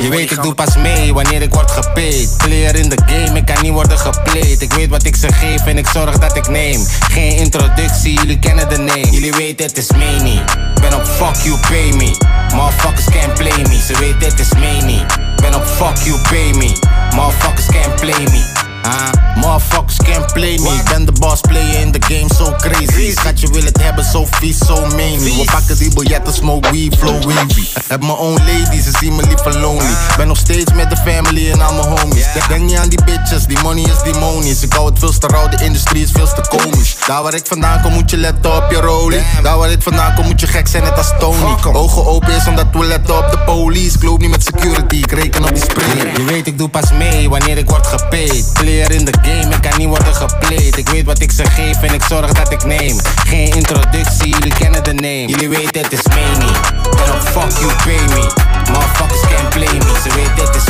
[0.00, 2.34] Je, weet ik doe pas mee wanneer ik word gepaid.
[2.36, 4.62] Player in de game, ik kan niet worden geplayed.
[4.62, 6.86] Ik weet wat ik ze geef en ik zorg dat ik neem.
[7.10, 9.10] Geen introductie, jullie kennen de name.
[9.10, 10.42] Jullie weten het is mee niet.
[10.80, 12.16] Ben op fuck you, pay me.
[12.54, 13.80] Motherfuckers can't play me.
[13.86, 15.04] Ze weten het is mee niet.
[15.36, 16.72] Ben op fuck you, pay me.
[17.14, 18.57] Motherfuckers can't play me.
[18.82, 20.68] Ah, motherfuckers can't play me.
[20.68, 23.12] Ik ben de boss player in the game, so crazy.
[23.12, 25.18] Schatje wil het hebben, zo vies, zo mean.
[25.18, 27.66] We pakken die biljetten, smoke weed, flow wavy.
[27.88, 29.94] Heb mijn own lady, ze zien me liever lonely.
[30.16, 32.26] Ben nog steeds met de family en al mijn homies.
[32.48, 34.62] Denk niet aan die bitches, die money is demonisch.
[34.62, 36.96] Ik hou het veel te rauw, de industrie is veel te komisch.
[37.06, 39.22] Daar waar ik vandaan kom, moet je letten op je rolie.
[39.42, 41.56] Daar waar ik vandaan kom, moet je gek zijn, net als Tony.
[41.72, 43.96] Ogen open is omdat we letten op de police.
[43.96, 46.12] Ik loop niet met security, ik reken op die spray.
[46.16, 48.52] Je weet, ik doe pas mee wanneer ik word gepaid.
[48.68, 50.76] Player in de game, ik kan niet worden geplayed.
[50.76, 53.00] Ik weet wat ik ze geef en ik zorg dat ik neem.
[53.26, 55.26] Geen introductie, jullie kennen de name.
[55.26, 56.02] Jullie weten het is.
[56.02, 58.30] Ben op fuck you, pay me.
[58.72, 60.00] Motherfuckers can't play me.
[60.02, 60.64] Ze weten het is.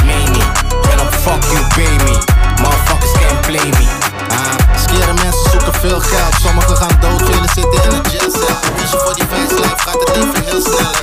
[0.89, 2.19] Ben op fuck you, pay me.
[2.63, 3.87] Motherfuckers can't play me.
[4.29, 6.35] Ah, mensen zoeken veel geld.
[6.43, 8.55] Sommigen gaan dood, velen zitten in een jailcel.
[8.77, 10.97] Kies je voor die fans life, gaat het leven heel snel.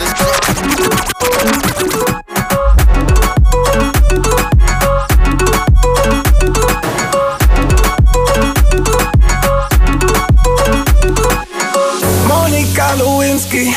[13.35, 13.73] Lewinsky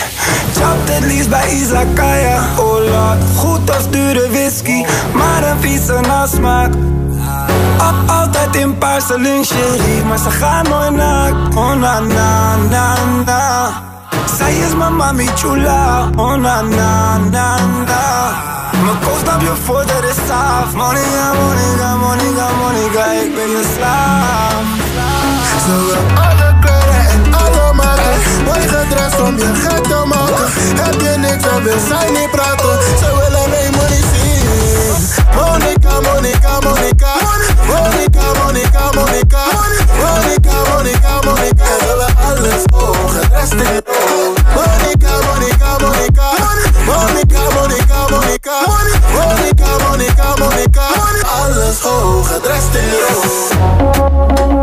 [0.55, 2.41] Chapt het liefst bij Izakaya.
[2.59, 4.85] Oh lord, goed of dure whisky.
[5.15, 6.73] Maar een vieze nasmaak.
[7.79, 12.95] Al- Altijd in paarse lingerie Maar ze gaan nooit naakt Oh na na na
[13.27, 13.71] na.
[14.39, 16.09] Zij is mijn mami chula.
[16.17, 17.57] Oh na na na
[17.87, 18.31] na.
[18.85, 24.63] Mijn koosnap je voor de is af Monica, Monica, Monica, Monica Ik ben je slaaf.
[25.67, 26.28] Ze wil
[31.59, 34.37] je niks en wil zij niet praten Ze willen alleen money zien
[35.35, 37.13] Monica, Monica, Monica
[37.67, 39.43] Monica, Monica, Monica
[40.03, 42.63] Monica, Monica, Monica Ze willen alles
[43.15, 46.29] het rest in rood Monica, Monica, Monica
[46.87, 48.57] Monica, Monica, Monica
[49.15, 50.87] Monica, Monica, Monica
[51.43, 51.79] Alles
[52.31, 54.58] het rest in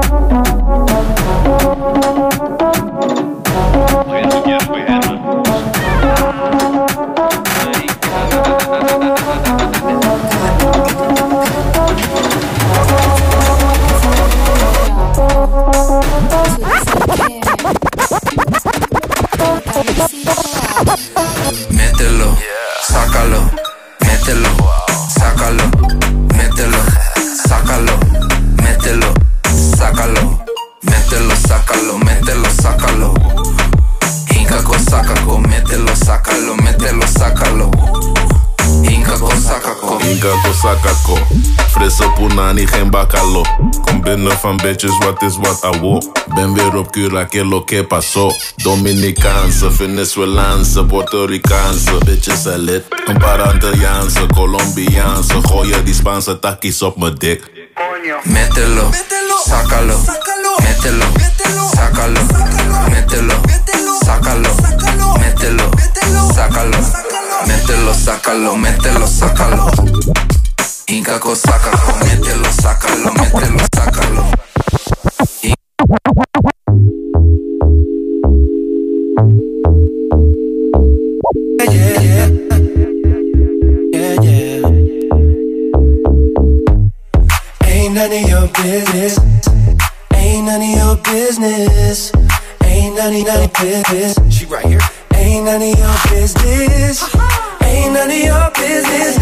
[44.54, 46.06] bitches, what is what I want.
[46.36, 48.30] Ven ver oscura que lo que pasó.
[48.64, 52.84] Dominicanse, Puerto Puertoricaanse, bitches are lit.
[53.06, 57.42] Comparanteriaanse, Colombiaanse, gooi die Spaanse takkies op mijn dik.
[58.24, 58.92] Mételo,
[59.46, 59.98] sácalo,
[60.64, 61.06] mételo,
[61.76, 62.22] sácalo,
[62.90, 63.36] mételo,
[64.06, 64.50] sácalo,
[65.18, 65.70] mételo,
[66.38, 66.72] sácalo,
[67.48, 69.66] mételo, sácalo, mételo, sácalo.
[70.88, 74.35] metelo, sácalo, mételo, sácalo, mételo, sácalo.
[93.66, 94.14] Business.
[94.30, 94.80] She right here.
[94.80, 95.18] Uh-huh.
[95.18, 96.98] Ain't none of your business.
[97.64, 99.18] Ain't none of your business.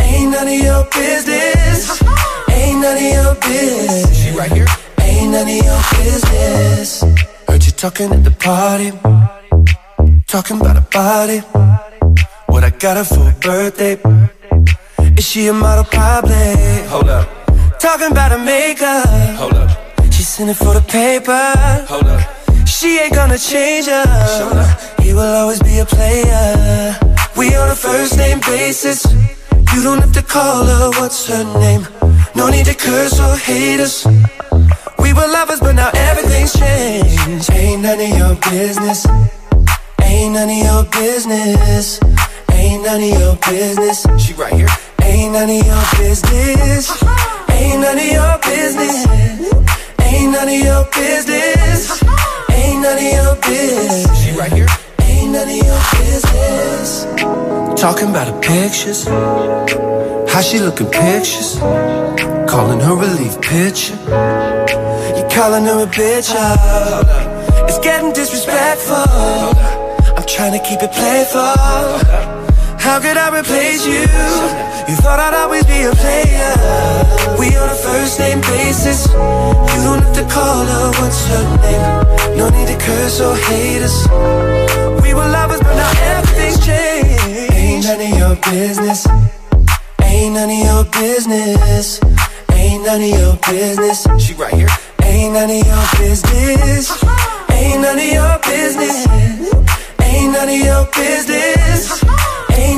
[0.00, 2.02] Ain't none of your business.
[2.50, 4.22] Ain't none of your business.
[4.22, 4.66] She right here.
[5.00, 7.02] Ain't none of your business.
[7.48, 8.90] Heard you talking at the party.
[10.26, 11.40] Talking about a body.
[12.46, 13.94] What I got her for a birthday.
[15.18, 15.84] Is she a model?
[15.84, 16.54] Probably.
[16.88, 17.28] Hold up.
[17.78, 19.06] Talking about her makeup.
[19.36, 19.70] Hold up.
[20.10, 21.52] She's in it for the paper.
[21.92, 22.31] Hold up.
[22.82, 24.98] She ain't gonna change up.
[24.98, 26.98] He will always be a player.
[27.36, 29.06] We on a first name basis.
[29.72, 30.90] You don't have to call her.
[30.98, 31.86] What's her name?
[32.34, 34.04] No need to curse or hate us.
[34.98, 37.52] We were lovers, but now everything's changed.
[37.52, 39.06] Ain't none of your business.
[40.02, 42.00] Ain't none of your business.
[42.50, 44.06] Ain't none of your business.
[44.18, 44.68] She right here.
[45.02, 46.90] Ain't none of your business.
[46.90, 47.52] Uh-huh.
[47.52, 49.06] Ain't none of your business.
[50.00, 52.21] Ain't none of your business.
[52.82, 54.24] Ain't none of your business.
[54.24, 54.66] She right here.
[55.02, 57.04] Ain't none of your business.
[57.80, 61.58] Talking about her pictures, how she looking pictures.
[62.50, 63.94] Calling her relief picture.
[65.14, 67.66] You calling her a bitch, oh.
[67.68, 68.96] It's getting disrespectful.
[68.96, 72.41] I'm trying to keep it playful.
[72.82, 74.02] How could I replace you?
[74.90, 76.52] You thought I'd always be a player.
[77.38, 79.06] We on a first name basis.
[79.06, 82.36] You don't have to call her what's her name.
[82.36, 83.96] No need to curse or hate us.
[85.00, 87.54] We were lovers, but now everything's changed.
[87.54, 89.06] Ain't none of your business.
[90.02, 92.00] Ain't none of your business.
[92.50, 94.06] Ain't none of your business.
[94.18, 94.68] She right here.
[95.04, 96.90] Ain't none of your business.
[96.90, 97.54] Uh-huh.
[97.54, 99.06] Ain't none of your business.
[100.02, 102.01] Ain't none of your business.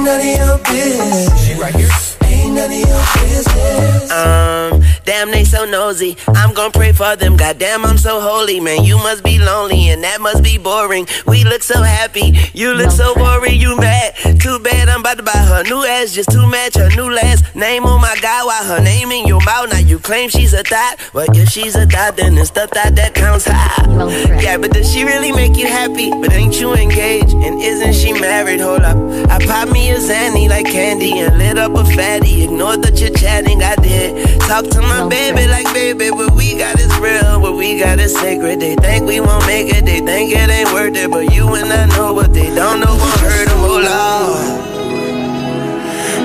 [0.05, 1.47] None of your business.
[1.47, 2.24] She right here.
[2.55, 4.11] Ain't none of your business.
[4.13, 6.17] Um, damn, they so nosy.
[6.29, 7.37] I'm gonna pray for them.
[7.37, 8.85] Goddamn, I'm so holy, man.
[8.85, 11.07] You must be lonely, and that must be boring.
[11.27, 13.61] We look so happy, you look so worried.
[13.61, 14.15] You mad?
[14.41, 17.57] Too bad I'm about to buy her new ass just to match her new last
[17.57, 17.85] name.
[17.87, 19.73] Oh my God, why her name in your mouth?
[19.73, 20.97] Now you claim she's a thought.
[21.13, 23.47] Well, if she's a thought, then it's the thought that counts.
[23.47, 24.39] Ha.
[24.41, 26.11] Yeah, but does she really make you happy?
[26.11, 27.33] But ain't you engaged?
[27.33, 28.61] And isn't she married?
[28.61, 28.97] Hold up.
[29.31, 32.44] I pop me a Zanny like candy and lit up a fatty.
[32.45, 34.39] Ignore that you're chatting I did.
[34.41, 38.13] Talk to my baby like baby, what we got is real, what we got is
[38.13, 38.61] sacred.
[38.61, 41.73] They think we won't make it, they think it ain't worth it, but you and
[41.73, 43.61] I know what they don't know won't hurt them.
[43.65, 44.45] Oh Lord.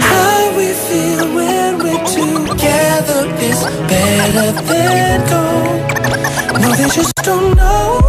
[0.04, 6.60] How we feel when we're together is better than gold.
[6.60, 8.02] No, they just don't know,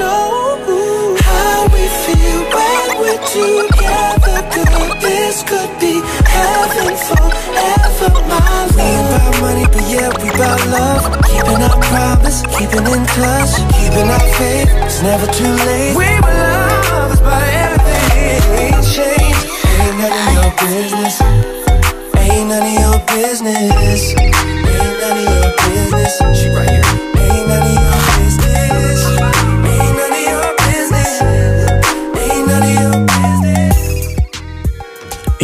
[0.00, 4.25] know how we feel when we're together.
[4.56, 8.76] This could be heaven forever, my love.
[8.76, 11.04] We about money, but yeah, we about love.
[11.28, 14.70] Keeping our promise, keeping in touch, keeping our faith.
[14.88, 15.94] It's never too late.
[15.96, 17.96] We were lovers, everything.
[19.76, 21.20] Ain't none of your business.
[22.16, 24.14] Ain't none of your business.
[24.16, 26.12] Ain't none of your business.
[26.38, 26.82] She right here.
[27.20, 27.75] Ain't none of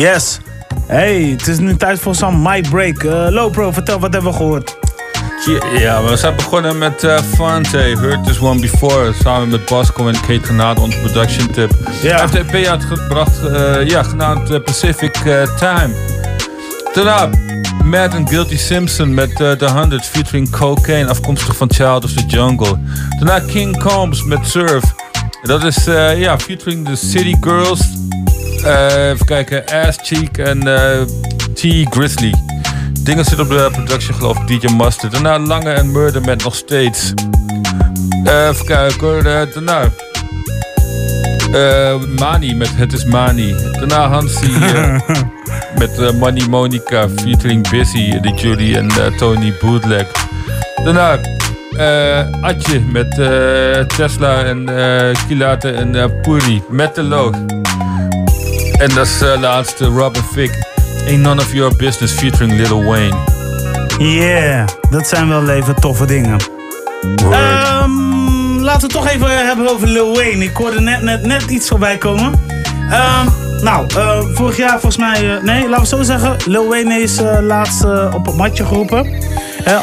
[0.02, 0.38] Yes.
[0.86, 3.02] Hey, het is nu tijd voor zo'n mic break.
[3.02, 4.76] Uh, Lopro, vertel wat hebben we gehoord?
[5.46, 10.08] Ja, ja, we zijn begonnen met uh, Fante, Heard This One Before, samen met Basco
[10.08, 11.72] en Kate Granade, onze production tip.
[11.84, 15.12] Hij heeft de EP uitgebracht, uh, ja, genaamd uh, Pacific
[15.58, 15.90] Time.
[16.94, 17.30] Daarna
[17.84, 22.78] Mad and Guilty Simpson met The Hundreds featuring Cocaine, afkomstig van Child of the Jungle.
[23.18, 24.84] Daarna King Combs met Surf.
[25.42, 25.84] Dat is,
[26.16, 27.80] ja, featuring the City Girls,
[28.64, 30.60] even kijken, Ass Cheek en
[31.54, 31.60] T
[31.90, 32.34] Grizzly.
[33.00, 35.12] Dingen zitten op de production geloof ik, DJ Mustard.
[35.12, 37.12] Daarna Lange en Murder met nog steeds.
[38.24, 39.22] Uh, even kijken uh,
[39.54, 39.90] daarna.
[41.54, 43.54] Uh, Mani met Het is Mani.
[43.72, 44.52] Daarna Hansi
[45.78, 50.06] met Money Monica featuring Busy, de Julie en Tony Bootleg.
[50.84, 51.18] Daarna
[52.40, 53.10] Atje met
[53.96, 54.68] Tesla en
[55.28, 57.61] Kilate en Puri met de loog.
[58.82, 60.58] En dat is de laatste Robin Fick.
[61.06, 63.16] Ain't None of Your Business featuring Lil Wayne.
[63.98, 66.36] Yeah, dat zijn wel even toffe dingen.
[67.02, 70.44] Um, laten we het toch even hebben over Lil Wayne.
[70.44, 72.26] Ik hoorde net, net, net iets voorbij komen.
[72.26, 75.24] Um, nou, uh, vorig jaar volgens mij...
[75.24, 76.36] Uh, nee, laten we zo zeggen.
[76.46, 79.06] Lil Wayne is uh, laatst op het matje geroepen.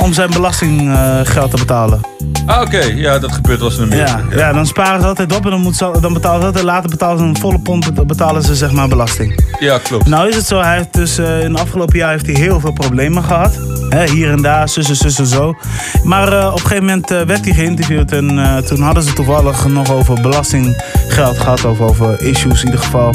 [0.01, 2.01] om zijn belastinggeld te betalen.
[2.49, 2.75] Ah, oké.
[2.75, 2.95] Okay.
[2.95, 4.23] Ja, dat gebeurt als een ja, ja.
[4.31, 6.63] ja, dan sparen ze altijd op en dan, moet ze, dan betalen ze altijd.
[6.63, 9.43] Later betalen ze een volle pond, betalen ze zeg maar belasting.
[9.59, 10.07] Ja, klopt.
[10.07, 12.59] Nou is het zo, hij heeft dus uh, in het afgelopen jaar heeft hij heel
[12.59, 13.59] veel problemen gehad.
[13.89, 15.55] Hè, hier en daar, zussen, zussen, zo.
[16.03, 19.67] Maar uh, op een gegeven moment uh, werd hij geïnterviewd en toen hadden ze toevallig
[19.67, 21.65] nog over belastinggeld gehad.
[21.65, 23.13] Of over issues in ieder geval.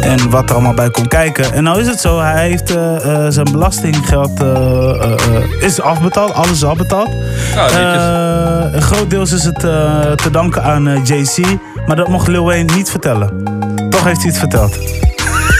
[0.00, 1.52] En wat er allemaal bij kon kijken.
[1.52, 5.16] En nou is het zo, hij heeft uh, uh, zijn belastinggeld uh,
[5.60, 6.32] is afbetaald.
[6.32, 7.08] Alles is afbetaald.
[7.54, 11.44] Ja, grootdeels is het te danken aan JC.
[11.86, 13.42] Maar dat mocht Lil Wayne niet vertellen.
[13.90, 14.78] Toch heeft hij het verteld.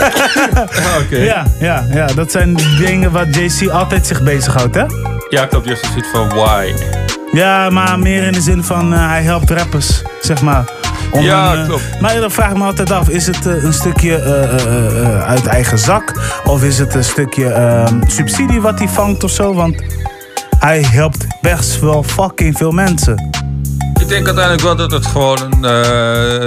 [1.05, 1.25] okay.
[1.25, 4.85] ja, ja, ja, dat zijn dingen waar JC altijd zich bezighoudt, hè?
[5.29, 5.69] Ja, klopt.
[5.69, 6.75] Je ziet van why.
[7.33, 10.80] Ja, maar meer in de zin van hij helpt rappers, zeg maar.
[11.11, 12.01] Om ja, een, klopt.
[12.01, 15.79] Maar dan vraag ik me altijd af, is het uh, een stukje uh, uit eigen
[15.79, 16.21] zak?
[16.45, 19.55] Of is het een stukje ehm, subsidie wat hij vangt of zo?
[19.55, 19.83] Want
[20.59, 23.29] hij helpt best wel fucking veel mensen.
[24.01, 25.65] Ik denk uiteindelijk wel dat het gewoon een,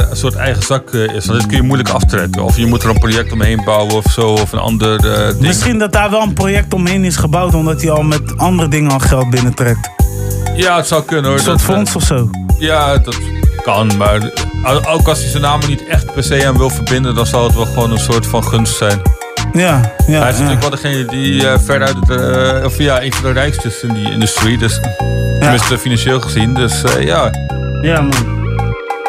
[0.09, 1.25] een soort eigen zak is.
[1.25, 2.43] Want dit kun je moeilijk aftrekken.
[2.43, 4.27] Of je moet er een project omheen bouwen of zo.
[4.27, 5.39] Of een ander ding.
[5.39, 7.53] Misschien dat daar wel een project omheen is gebouwd.
[7.53, 9.89] Omdat hij al met andere dingen al geld binnentrekt.
[10.55, 11.39] Ja, het zou kunnen hoor.
[11.39, 12.29] Een soort fonds of zo.
[12.59, 13.15] Ja, dat,
[13.63, 13.97] kan.
[13.97, 14.21] Maar
[14.87, 17.55] ook als hij zijn naam niet echt per se aan wil verbinden, dan zal het
[17.55, 19.01] wel gewoon een soort van gunst zijn.
[19.53, 20.19] Ja, ja.
[20.21, 20.43] hij is ja.
[20.43, 23.67] natuurlijk wel degene die eh, ver uit het, eh, of ja, een van de rijkste
[23.67, 24.57] is in die industrie.
[24.57, 24.79] Dus,
[25.39, 26.53] tenminste financieel gezien.
[26.53, 27.31] Dus eh, ja.
[27.81, 28.41] Ja, man.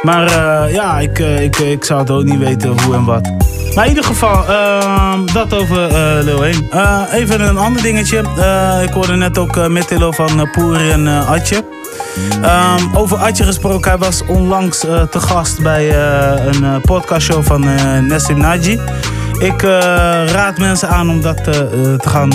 [0.03, 0.31] Maar
[0.73, 3.33] ja, ik, ik, ik zou het ook niet weten hoe en wat.
[3.75, 5.89] Maar in ieder geval, ehm, dat over
[6.25, 6.67] Lil 1.
[6.71, 8.23] Eh, even een ander dingetje.
[8.37, 11.65] Eh, ik hoorde net ook uh, van uh, Poeri en Atje.
[12.43, 14.79] Ehm, over Atje gesproken, hij was onlangs
[15.11, 15.99] te gast bij
[16.47, 17.61] een podcastshow van
[18.07, 18.81] Nessim Naji.
[19.39, 19.63] Ik
[20.33, 22.29] raad mensen aan om dat te gaan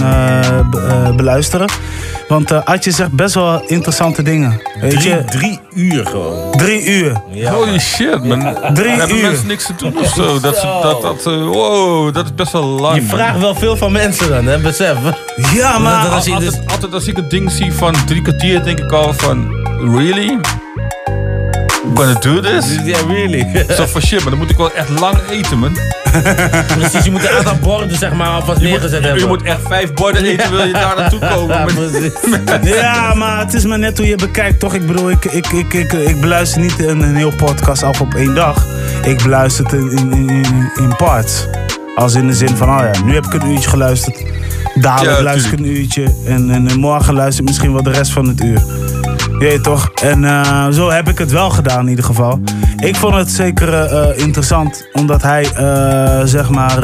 [0.69, 1.67] be- beluisteren.
[2.29, 4.61] Want eh Atje zegt best wel interessante dingen.
[4.81, 5.23] Weet Drie, je?
[5.25, 6.51] drie uur gewoon.
[6.51, 7.21] Drie uur.
[7.49, 8.57] Holy shit, man.
[8.73, 9.21] Drie hebben uur.
[9.29, 10.39] mensen niks te doen of zo.
[10.39, 12.95] Dat, dat, dat, eh, wow, dat is best wel lang.
[12.95, 13.09] Je man.
[13.09, 14.57] vraagt wel veel van mensen dan, hè?
[14.59, 14.97] Besef.
[15.53, 18.21] Ja, maar Dat als je altijd, dus- altijd als ik een ding zie van drie
[18.21, 19.53] kwartier, denk ik al van,
[19.95, 20.29] really?
[21.85, 22.65] I'm gonna do this?
[22.85, 23.65] Ja, really.
[23.75, 25.77] Zo van shit, maar dan moet ik wel echt lang eten, man.
[26.77, 29.21] Precies, je moet een aantal borden zeg maar alvast neergezet hebben.
[29.21, 31.55] Je moet echt vijf borden eten, wil je daar naartoe komen.
[31.57, 32.75] Ja, Met- precies.
[32.75, 34.73] Ja, maar het is maar net hoe je bekijkt, toch?
[34.73, 38.13] Ik bedoel, ik, ik, ik, ik, ik beluister niet een, een heel podcast af op
[38.13, 38.65] één dag.
[39.03, 41.47] Ik beluister het in, in, in, in parts.
[41.95, 44.23] Als in de zin van, oh ja, nu heb ik een uurtje geluisterd.
[44.75, 46.03] Dadelijk Ja, luister ik een uurtje.
[46.25, 48.61] En, en, en morgen luister ik misschien wel de rest van het uur.
[49.39, 49.91] Je weet toch?
[50.01, 52.39] En eh, zo heb ik het wel gedaan in ieder geval.
[52.77, 55.43] Ik vond het zeker eh, eh, interessant, omdat hij,
[56.23, 56.83] zeg maar,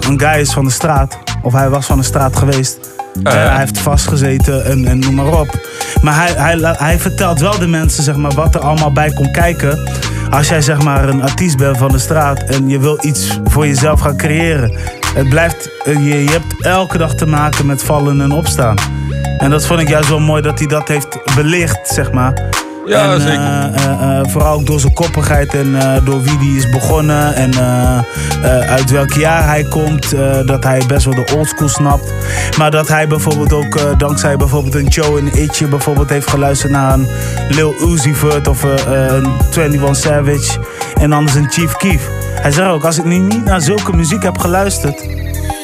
[0.00, 1.18] een guy is van de straat.
[1.42, 2.78] Of hij was van de straat geweest.
[3.22, 3.38] Ah, ja.
[3.38, 5.68] hij heeft vastgezeten en, en noem maar op.
[6.02, 9.30] Maar hij, hij, hij vertelt wel de mensen zeg maar, wat er allemaal bij komt
[9.30, 9.78] kijken.
[10.30, 13.66] Als jij zeg maar, een artiest bent van de straat en je wil iets voor
[13.66, 14.76] jezelf gaan creëren.
[15.14, 18.76] Het blijft, je, je hebt elke dag te maken met vallen en opstaan.
[19.38, 22.50] En dat vond ik juist wel mooi dat hij dat heeft belicht, zeg maar.
[22.86, 23.70] Ja, En, zeker.
[23.74, 27.34] eh, vooral ook door zijn koppigheid en door wie die is begonnen.
[27.34, 27.50] En
[28.68, 30.10] uit welk jaar hij komt.
[30.46, 32.12] dat hij best wel de oldschool snapt.
[32.58, 36.92] Maar dat hij bijvoorbeeld ook dankzij bijvoorbeeld een Joe en Itje bijvoorbeeld heeft geluisterd naar
[36.92, 37.06] een
[37.48, 40.58] Lil Uzi Vert of een 21 Savage.
[41.00, 42.08] En anders een Chief Keef.
[42.40, 45.06] Hij zegt ook, als ik nu niet naar zulke muziek heb geluisterd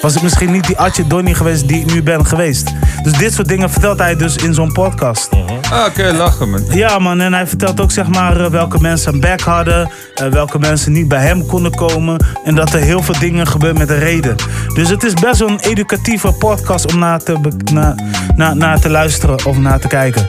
[0.02, 2.72] was ik misschien niet die Atje Donnie geweest die ik nu ben geweest.
[3.02, 5.28] Dus dit soort dingen vertelt hij dus in zo'n podcast.
[5.70, 6.62] Ah, oké, lachen, man.
[6.70, 9.90] Ja man, en hij vertelt ook zeg maar eh, welke mensen een back hadden.
[10.14, 12.24] eh, welke mensen niet bij hem konden komen.
[12.44, 14.34] En dat er heel veel dingen gebeuren met een reden.
[14.74, 17.94] Dus het is best wel een educatieve podcast om naar te, be- na,
[18.36, 20.28] na, naar te luisteren of naar te kijken.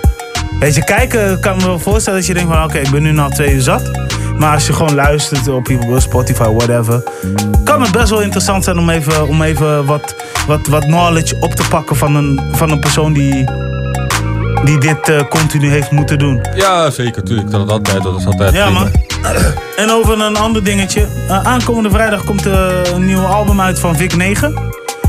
[0.60, 3.12] Weet je, kijken kan me wel voorstellen dat je denkt van oké, ik ben nu
[3.12, 3.92] na twee uur zat.
[4.40, 5.68] Maar als je gewoon luistert op
[5.98, 7.04] Spotify, whatever.
[7.64, 10.16] Kan het best wel interessant zijn om even, om even wat,
[10.48, 13.46] wat, wat knowledge op te pakken van een, van een persoon die,
[14.64, 16.46] die dit eh, continu heeft moeten doen.
[16.56, 17.52] Ja, zeker, tuurlijk.
[17.52, 18.92] Dat is altijd, dat is altijd Ja, man.
[19.76, 21.08] En over een ander dingetje.
[21.28, 24.54] Eh, aankomende vrijdag komt eh, een nieuw album uit van Vic 9.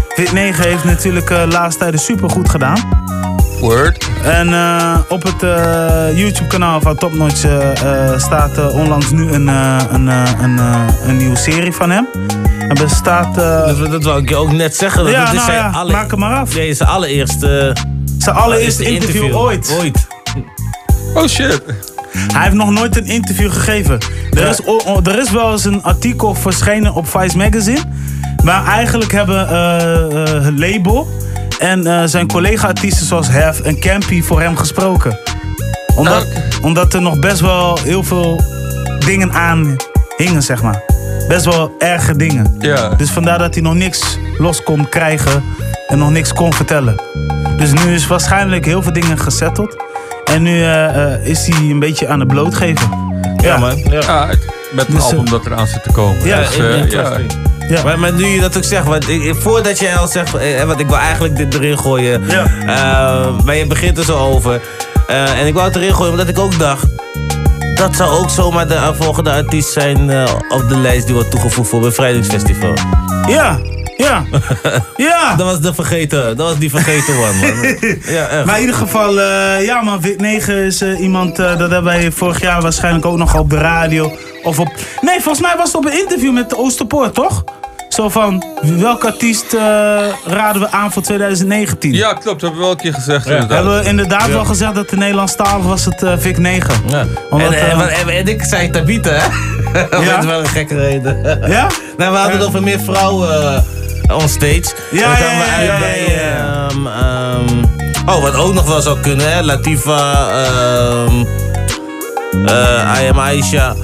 [0.09, 2.79] Vic 9 heeft natuurlijk eh laatst tijden super goed gedaan.
[3.61, 4.09] Word.
[4.23, 9.77] En eh, op het eh, YouTube-kanaal van Top Notch eh, staat onlangs nu een, eh,
[9.91, 10.59] een, eh, een,
[11.09, 12.07] een nieuwe serie van hem.
[12.69, 13.39] En bestaat...
[13.39, 15.03] eh, Dat, dat wou ik je ook net zeggen.
[15.05, 16.55] Dat Ja, dit nou zijn ja, alle- maak hem maar af.
[16.55, 17.77] Nee, is zijn allereerste...
[18.19, 19.77] Zijn allereerste interview ooit.
[19.81, 20.07] Ooit.
[21.15, 21.63] Oh shit.
[22.33, 23.99] Hij heeft nog nooit een interview gegeven.
[24.33, 24.61] Er, is,
[25.03, 27.81] er is wel eens een artikel verschenen op Vice Magazine.
[28.45, 31.09] Maar eigenlijk hebben eh, eh, het label
[31.61, 35.19] en eh, zijn collega-artiesten zoals Hef en Campy voor hem gesproken.
[35.97, 36.27] Omdat,
[36.63, 38.41] omdat er nog best wel heel veel
[38.99, 39.77] dingen aan
[40.17, 40.83] hingen, zeg maar.
[41.29, 42.57] Best wel erge dingen.
[42.59, 42.89] Ja.
[42.89, 45.45] Dus vandaar dat hij nog niks los kon krijgen
[45.87, 47.03] en nog niks kon vertellen.
[47.57, 49.77] Dus nu is waarschijnlijk heel veel dingen gesetteld.
[50.25, 52.89] En nu eh, eh, is hij een beetje aan het blootgeven.
[53.37, 53.79] Ja, man.
[53.91, 54.27] Ja,
[54.73, 56.27] met een Dus, album dat eraan zit te komen.
[56.27, 57.33] Ja, Dus, eh, interesting.
[57.71, 57.83] Ja.
[57.83, 60.81] Maar, maar nu je dat ook zegt, want ik, voordat jij al zegt, eh, want
[60.81, 62.45] ik wil eigenlijk dit erin gooien, Ja.
[62.67, 64.61] eh, maar je begint er zo over.
[65.07, 66.85] Eh, en ik wou het erin gooien omdat ik ook dacht,
[67.75, 71.31] dat zou ook zomaar de eh, volgende artiest zijn eh, op de lijst die wordt
[71.31, 72.73] toegevoegd voor Bevrijdingsfestival.
[73.29, 73.59] Ja,
[73.97, 74.25] ja,
[74.97, 75.35] ja.
[75.37, 77.77] Dat was de vergeten, dat was die vergeten one, man.
[78.15, 78.45] Ja, echt.
[78.45, 81.85] Maar in ieder geval, eh, ja man, Vic 9 is eh, iemand, eh, dat hebben
[81.85, 84.13] wij vorig jaar waarschijnlijk ook nog op de radio.
[84.43, 84.69] Of op,
[85.01, 87.45] nee, volgens mij was het op een interview met de Oosterpoort, toch?
[88.01, 89.61] Zo van, welke artiest eh,
[90.27, 91.93] raden we aan voor 2019?
[91.93, 92.25] Ja, klopt.
[92.25, 93.25] Dat hebben we wel een keer gezegd.
[93.25, 93.57] We inderdaad.
[93.65, 94.33] hebben inderdaad Ja.
[94.33, 96.75] wel gezegd dat de Nederlandstalig was het eh, Vic 9.
[96.87, 97.07] Ja.
[97.31, 99.29] Omdat, en, en, eh, en, en ik zei Tabita, hè?
[99.91, 100.19] Dat Ja?
[100.19, 101.41] is wel een gekke reden.
[101.49, 101.67] Ja?
[101.99, 103.55] Nou, we hadden het over meer vrouwen
[104.07, 104.65] eh, on stage.
[104.91, 106.67] Ja, ja, we ja, ja, bij, ja.
[106.69, 107.65] ehm, ehm,
[108.07, 109.43] oh, wat ook nog wel zou kunnen, hè?
[109.43, 111.25] Latifa, ehm,
[112.47, 113.75] eh I Am Aisha.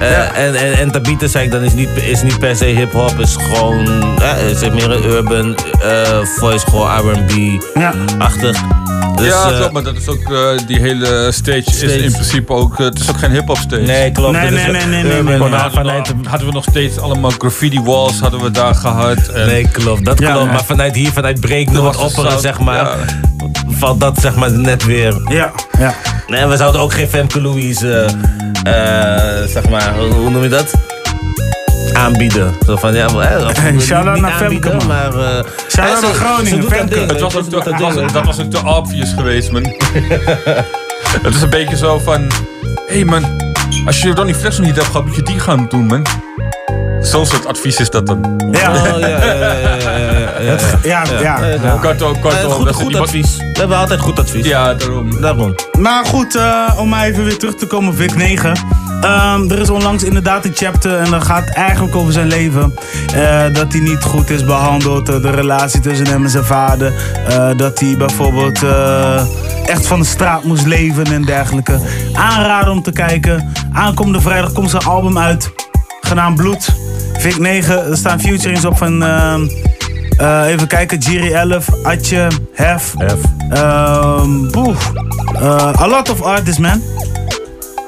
[0.00, 3.18] Eh, en, en, en Tabita zei ik dan is niet, is niet per se hip-hop,
[3.18, 3.86] is gewoon.
[4.20, 8.60] eh, is meer een urban eh, voice, gewoon RB-achtig.
[9.16, 11.84] Dus, ja, eh, klopt, maar dat is ook, eh, die hele stage, Stage.
[11.96, 13.82] is in principe ook, het is ook geen hip-hop stage.
[13.82, 14.32] Nee, klopt.
[14.32, 15.22] Nee, nee, nee, nee,
[16.28, 19.28] hadden, we nog, steeds allemaal graffiti walls hadden we daar gehad.
[19.28, 20.04] En Nee, klopt.
[20.04, 20.46] Dat Ja, klopt.
[20.46, 20.52] ja.
[20.52, 21.40] Maar vanuit hier, vanuit
[21.98, 22.96] Opperen, zout, zeg maar, ja.
[23.68, 25.14] valt dat zeg maar net weer.
[25.28, 25.94] Ja, ja.
[26.26, 28.06] Nee, we zouden ook geen Femke Louise,
[28.62, 30.72] eh, eh, zeg maar, hoe hoe noem je dat?
[31.92, 32.54] Aanbieden.
[32.66, 34.86] Zo van, ja, maar, Shout-out naar Femke, man.
[34.86, 36.94] Maar, eh, Shout-out naar ze- Groningen, Femke.
[36.94, 39.62] ding, Het was ook te, haar was, dat was ook te obvious geweest, man.
[41.22, 42.20] het is een beetje zo van...
[42.86, 43.24] Hé hey man,
[43.86, 46.06] als je Ronnie Flex nog niet hebt gehad, moet je die gaan doen, man.
[47.00, 48.40] Zo'n soort advies is dat dan.
[48.52, 48.68] Ja.
[48.92, 51.38] Oh, ja, ja, ja, ja, ja, ja, Ja, ja.
[51.62, 51.78] ja.
[51.82, 52.30] Kortom, kortom.
[52.30, 53.36] Eh, dat goed, is goed iemand- advies.
[53.36, 54.46] We hebben altijd goed advies.
[54.46, 55.20] Ja, daarom.
[55.20, 55.54] Daarom.
[55.80, 58.52] Maar goed, eh, om maar even weer terug te komen op Vic 9.
[59.00, 62.74] Ehm, er is onlangs inderdaad een chapter en dat gaat eigenlijk over zijn leven.
[63.14, 66.92] Eh, dat hij niet goed is behandeld, eh, de relatie tussen hem en zijn vader.
[67.28, 69.22] Eh, dat hij bijvoorbeeld eh,
[69.64, 71.78] echt van de straat moest leven en dergelijke.
[72.12, 73.52] Aanraden om te kijken.
[73.72, 75.52] Aankomende vrijdag komt zijn album uit,
[76.00, 76.68] genaamd Bloed.
[77.18, 79.02] Vic 9, er staan featurings op van...
[80.20, 82.94] ehm, eh, even kijken, Jiri 11, Atje, Hef.
[83.50, 84.92] Ehm, boef.
[85.34, 86.82] Eh, a lot of artists, man.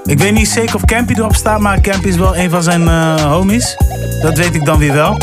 [0.04, 2.88] Ik weet niet zeker of Campy erop staat, maar Campy is wel een van zijn
[2.88, 3.76] eh, homies.
[4.22, 5.18] Dat weet ik dan weer wel.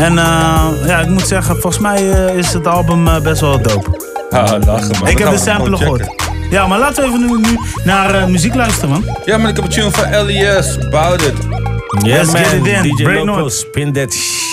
[0.00, 4.06] En eh, ja, ik moet zeggen, volgens mij eh, is het album best wel dope.
[4.30, 5.08] Ja, lachen man.
[5.08, 6.06] ik heb de sample gehoord.
[6.50, 9.04] Ja, maar laten we even nu, nu naar eh, muziek luisteren, man.
[9.24, 11.34] Ja, maar ik heb een tune van LES, About It.
[12.02, 12.42] Let's man.
[12.44, 12.96] get it in.
[12.96, 13.52] DJ Loco, North.
[13.52, 14.47] spin that shh.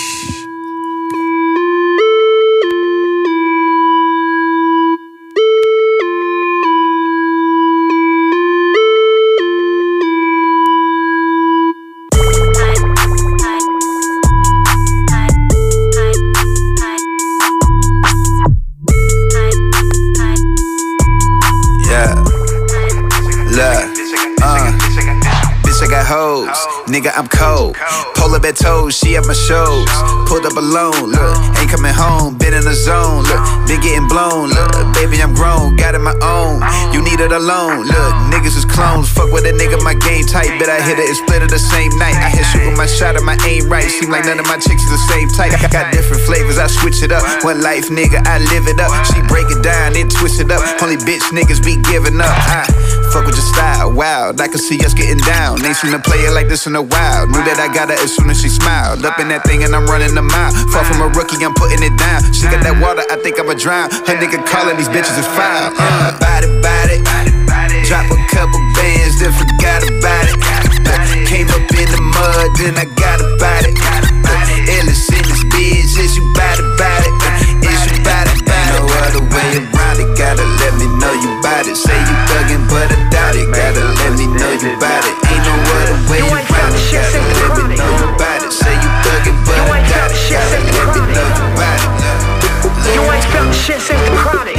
[37.16, 38.14] Need it alone, look.
[38.28, 39.08] Niggas is clones.
[39.08, 40.52] Fuck with a nigga, my game tight.
[40.60, 42.12] Bet I hit it and split it the same night.
[42.12, 43.88] I hit shooting my shot and my aim right.
[43.88, 45.56] Seem like none of my chicks is the same type.
[45.72, 47.24] Got different flavors, I switch it up.
[47.40, 48.92] One life, nigga, I live it up.
[49.08, 50.60] She break it down, then twist it up.
[50.82, 52.28] Only bitch niggas be giving up.
[52.28, 52.68] I
[53.16, 54.40] fuck with your style, wild.
[54.40, 55.64] I can see us getting down.
[55.64, 57.24] Ain't seen a player like this in a while.
[57.24, 59.04] Knew that I got her as soon as she smiled.
[59.08, 60.52] Up in that thing and I'm running the mile.
[60.68, 62.20] Far from a rookie, I'm putting it down.
[62.36, 63.88] She got that water, I think I'ma drown.
[64.04, 65.72] Her nigga calling these bitches is foul.
[65.80, 67.00] Uh, body, body.
[67.88, 70.36] Drop a couple bands, then forgot about it.
[71.24, 73.72] Came up in the mud, then I got about it.
[74.76, 77.35] Illest in this bitch, is you bad about it?
[79.04, 80.08] Other way around it.
[80.16, 81.76] Gotta let me know you bout it.
[81.76, 83.48] Say you thuggin', but I doubt it.
[83.52, 85.14] Gotta let me know you bout it.
[85.28, 86.84] Ain't no other way around it.
[86.88, 88.52] Gotta let me know you bout it.
[88.52, 90.20] Say you thuggin', but I doubt it.
[90.32, 91.90] Gotta let me know you bout it.
[92.94, 94.56] You ain't felt the shit since the chronic.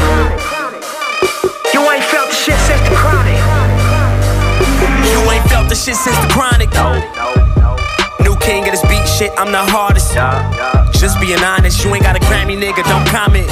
[1.73, 3.39] You ain't felt the shit since the chronic.
[5.07, 6.69] You ain't felt the shit since the chronic.
[8.21, 10.13] New king of this beat shit, I'm the hardest.
[10.99, 13.47] Just being honest, you ain't got a Grammy, nigga, don't comment.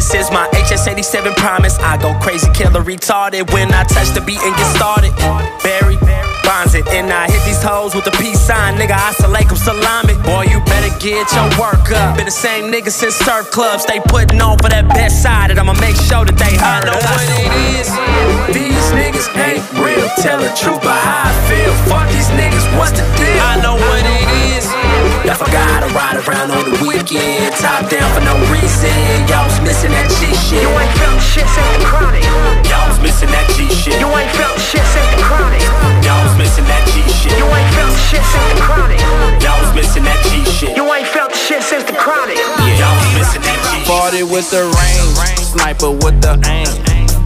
[0.00, 1.76] This is my HS87 promise.
[1.76, 5.12] I go crazy, killer, retarded when I touch the beat and get started.
[5.60, 6.00] Barry
[6.40, 8.96] bonds it, and I hit these hoes with a peace sign, nigga.
[8.96, 10.16] Assalamualaikum salami.
[10.24, 12.16] Boy, you better get your work up.
[12.16, 13.84] Been the same nigga since surf clubs.
[13.84, 16.80] They putting on for that best side, and I'ma make sure that they heard.
[16.80, 17.92] I know what it is.
[18.56, 20.08] These niggas ain't real.
[20.24, 21.76] Tell the truth, but how I feel.
[21.92, 23.36] Fuck these niggas, what's the deal?
[23.36, 24.79] I know what it is.
[25.24, 27.52] Y'all forgot how to ride around on the weekend.
[27.60, 28.88] Top down for no reason.
[29.28, 30.64] Y'all was missing that G shit.
[30.64, 32.24] You ain't felt the shit since the chronic.
[32.64, 34.00] Y'all was missing that G shit.
[34.00, 35.60] You ain't felt the shit since the chronic.
[36.00, 37.36] Y'all was missing that G shit.
[37.36, 39.00] You ain't felt the shit since the chronic.
[39.44, 40.72] Y'all was missing that G shit.
[40.72, 42.40] You ain't felt the shit since the chronic.
[42.80, 43.92] Y'all was missing that G shit.
[43.92, 45.04] Party with the rain,
[45.36, 46.64] sniper with the aim.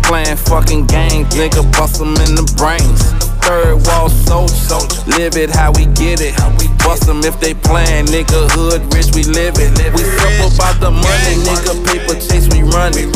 [0.02, 3.13] Playing fucking games, nigga bust 'em in the brains.
[3.44, 6.34] Third wall soldier, live it how we get it.
[6.78, 8.50] Bust them if they playin', nigga.
[8.52, 9.72] Hood rich, we live it.
[9.92, 11.76] We simple about the money, nigga.
[11.84, 13.08] Paper chase, we run it.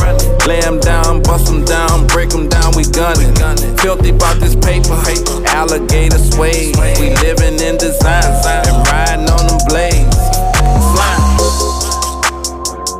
[0.47, 3.81] Lay 'em down, bust 'em down, break 'em down, we gun it.
[3.81, 4.97] Filthy about this paper,
[5.47, 6.77] alligator suede.
[7.01, 8.25] We living in design
[8.69, 10.17] and riding on them blades.
[10.93, 11.25] Flying.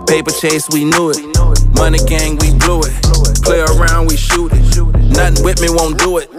[0.07, 1.21] Paper chase, we knew it.
[1.75, 3.08] Money gang, we blew it.
[3.43, 4.65] Play around, we shoot it.
[5.17, 6.31] Nothing With me won't do it.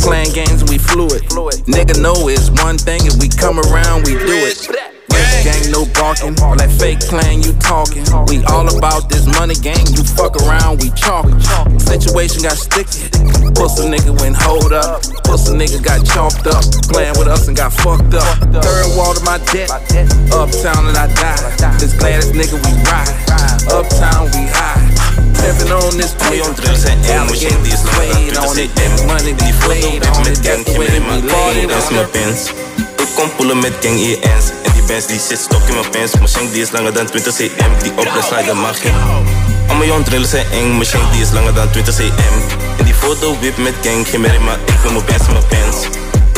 [0.00, 1.22] Playing games, we fluid.
[1.66, 4.68] Nigga know it's one thing, if we come around, we do it.
[5.44, 8.02] Gang no barking, All that fake playing, you talking.
[8.26, 11.38] We all about this money gang, you fuck around, we chalking.
[11.78, 13.06] Situation got sticky,
[13.54, 15.02] pussy nigga went hold up.
[15.24, 18.38] Pussy nigga got chalked up, playing with us and got fucked up.
[18.50, 19.70] Third wall to my debt,
[20.34, 21.78] uptown and I die.
[21.78, 23.14] This gladdest nigga we ride,
[23.70, 24.97] uptown we high.
[25.42, 29.54] Living on this Miljoen drugs en één machine die is langer dan 20 cm Die
[29.54, 31.04] foto wip met gang, geen meer in
[31.94, 32.50] mijn pins
[32.96, 36.14] Ik kom poelen met gang EN's En die bands die zit stok in mijn pants
[36.14, 38.90] Mijn shank die is langer dan 20 cm Die op de slide mag je
[39.68, 42.08] Al mijn jong drillen zijn eng Mijn shank die is langer dan 20 cm
[42.78, 45.32] En die foto wip met gang, geen meer in mijn Ik wil mijn bands en
[45.32, 45.86] mijn pants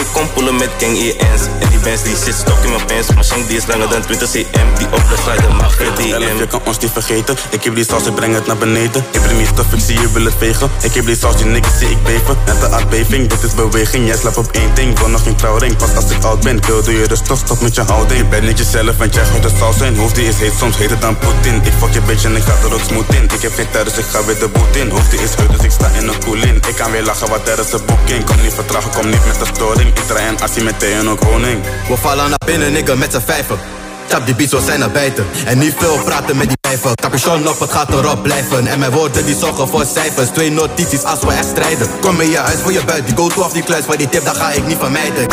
[0.00, 3.08] ik kom poelen met gang EN's En die bands die zit stok in mijn pants.
[3.08, 6.38] Mijn shank die is langer dan 20 cm Die op de slide mag je DM
[6.38, 7.36] Je kan ons niet vergeten.
[7.50, 9.04] Ik heb die saus, ik breng het naar beneden.
[9.10, 10.70] Ik breng niet stof, ik zie je wil het vegen.
[10.82, 12.36] Ik heb die saus, die niggas zie ik beven.
[12.46, 14.06] Net een aardbeving, dit is beweging.
[14.06, 15.76] Jij slaapt op één ding, wil nog geen trouwring.
[15.76, 18.18] Pas als ik oud ben, kill doe je dus toch stop met je houding.
[18.18, 19.96] Je bent niet jezelf, want jij gaat de saus zijn.
[19.96, 21.54] Hoofd die is heet, soms heter dan Poetin.
[21.54, 23.24] Ik fuck je bitch en ik ga er ook smooth in.
[23.24, 24.90] Ik heb geen tijd, dus ik ga weer de boot in.
[24.90, 26.56] Hoofd die is heut, dus ik sta in een koelin.
[26.68, 29.38] Ik kan weer lachen, wat er is een boeking Kom niet vertragen, kom niet met
[29.38, 32.72] de storing Ik draai een assie met thee en ook honing We vallen naar binnen,
[32.72, 33.58] nigga, met z'n vijven.
[34.06, 35.26] Tap die beats, we zijn naar buiten.
[35.44, 36.94] En niet veel praten met die wijven.
[36.94, 38.66] Capuchon op, het gaat erop blijven.
[38.66, 40.28] En mijn woorden die zorgen voor cijfers.
[40.28, 41.88] Twee notities als we echt strijden.
[42.00, 43.06] Kom in je huis voor je buit.
[43.06, 43.86] Die go-to of die kluis.
[43.86, 45.26] Maar die tip, dat ga ik niet vermijden.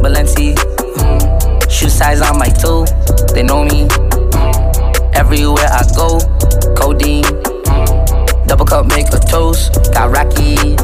[0.00, 0.52] Balenci.
[1.68, 2.86] Shoe size on my toe.
[3.24, 3.86] They know me.
[5.10, 6.20] Everywhere I go.
[6.74, 7.26] Codeine.
[8.46, 9.70] Double cup make a toast.
[9.92, 10.74] Got Rocky.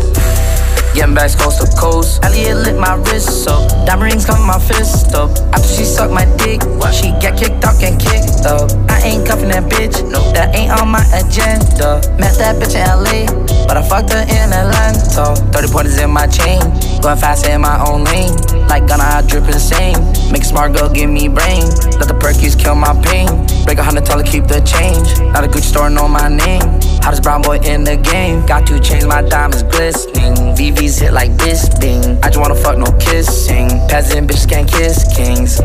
[0.94, 2.24] Getting back coast to coast.
[2.24, 3.70] Elliot lit my wrist up.
[3.86, 5.30] Diamond rings come my fist up.
[5.54, 6.60] After she sucked my dick,
[6.92, 8.70] she get kicked out and kicked up.
[8.90, 10.02] I ain't cuffing that bitch.
[10.10, 12.02] No, that ain't on my agenda.
[12.18, 13.30] Met that bitch in LA,
[13.68, 15.36] but I fucked her in Atlanta.
[15.52, 16.58] 30 pointers in my chain.
[17.00, 18.34] Going fast in my own lane.
[18.66, 19.94] Like Gunna, I drip insane.
[20.32, 21.70] Make a smart girl give me brain.
[22.02, 23.30] Let the perkies kill my pain.
[23.64, 25.06] Break a hundred, dollar, keep the change.
[25.32, 26.89] Not a Gucci store, know my name.
[27.02, 28.44] Hottest brown boy in the game.
[28.46, 30.34] Got two chains, my diamonds glistening.
[30.54, 32.18] VVs hit like this, bing.
[32.22, 33.68] I just wanna fuck, no kissing.
[33.88, 35.60] Peasant bitches can't kiss kings.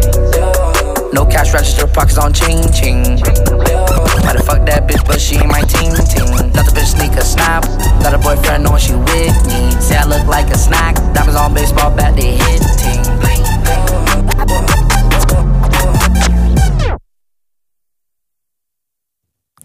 [1.14, 3.04] No cash register, pockets on ching ching.
[4.24, 6.28] Might fuck that bitch, but she ain't my team team.
[6.54, 7.64] Let the bitch sneak a snap.
[8.02, 9.72] Got a boyfriend knowing she with me.
[9.80, 10.96] Say I look like a snack.
[11.14, 12.66] Diamonds on baseball bat, they hitting.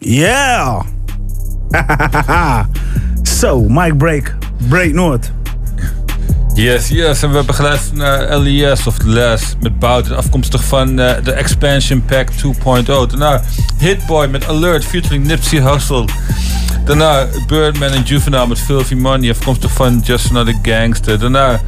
[0.03, 0.83] Yeah!
[3.39, 4.35] Zo, Mike Break.
[4.68, 5.31] Break Noord.
[6.55, 7.23] Yes, yes.
[7.23, 10.16] En we hebben geluisterd naar LES of Les met Bouten.
[10.16, 12.85] Afkomstig van eh, de Expansion Pack 2.0.
[12.85, 13.43] Daarna
[13.79, 16.05] Hitboy met Alert featuring Nipsey Hussle.
[16.85, 19.31] Daarna Birdman en Juvenile met Filthy Money.
[19.31, 21.18] Afkomstig van Just Another Gangster.
[21.18, 21.61] Daarna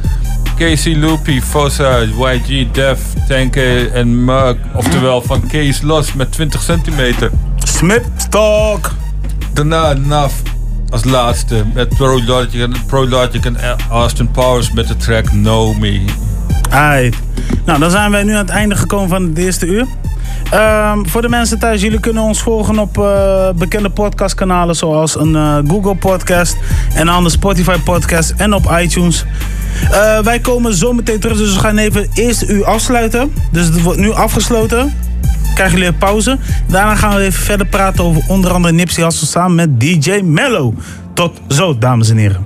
[0.57, 4.55] Casey Loopy, Fossa, YG, Def, Tanke en Mug.
[4.73, 7.31] Oftewel van Case Los met 20 centimeter.
[7.63, 9.02] Smith Talk.
[9.53, 10.33] Daarna Naf
[10.89, 13.07] als laatste met Pro Logic en, Pro
[13.41, 13.57] en
[13.89, 16.05] Austin Powers met de track Know Me.
[16.69, 17.17] Aight.
[17.65, 19.87] Nou, dan zijn wij nu aan het einde gekomen van het eerste uur.
[20.49, 25.35] Ehm, voor de mensen thuis, jullie kunnen ons volgen op eh, bekende podcastkanalen zoals een
[25.35, 26.57] eh, Google Podcast
[26.93, 29.25] en een andere Spotify Podcast en op iTunes.
[29.91, 33.33] Eh, wij komen zo meteen terug, dus we gaan even het eerste uur afsluiten.
[33.51, 34.93] Dus het wordt nu afgesloten.
[35.53, 36.37] Krijgen jullie een pauze.
[36.67, 40.73] Daarna gaan we even verder praten over onder andere Nipsey Hussle samen met DJ Mello.
[41.13, 42.45] Tot zo, dames en heren.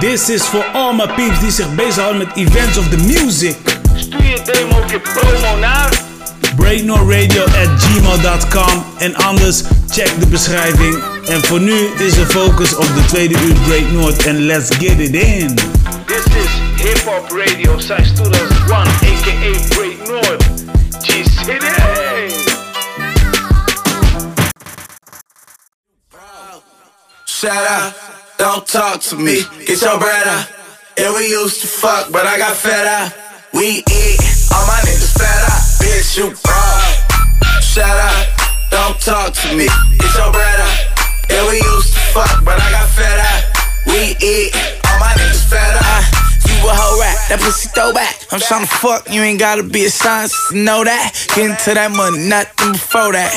[0.00, 3.56] This is for all my peeps die zich bezighouden met events of the music.
[3.94, 6.00] Stuur je demo of je promo naar
[6.56, 10.98] BreakNoRadio at gmail.com en anders check de beschrijving.
[11.26, 15.00] En voor nu is de focus op de tweede uur Break North en let's get
[15.00, 15.54] it in.
[16.06, 16.50] This is
[16.82, 20.42] Hip Hop Radio since 2001, aka Break North.
[21.02, 21.68] G-City.
[27.24, 27.94] Shout out,
[28.38, 29.42] don't talk to me.
[29.66, 30.46] Get your bread out.
[30.98, 33.12] Yeah, we used to fuck, but I got fed up.
[33.54, 34.18] We eat,
[34.50, 37.62] all my niggas fed up, Bitch, you broad.
[37.62, 38.26] Shout out,
[38.70, 39.66] don't talk to me.
[39.98, 40.78] Get your bread out.
[41.30, 43.52] Yeah, we used to fuck, but I got fed up.
[43.86, 44.54] We eat,
[44.86, 45.91] all my niggas fed out.
[46.70, 48.14] Hoe rat, that pussy throwback.
[48.30, 51.12] I'm tryna fuck, you ain't gotta be a scientist to know that.
[51.34, 53.32] Get into that money, nothing before that.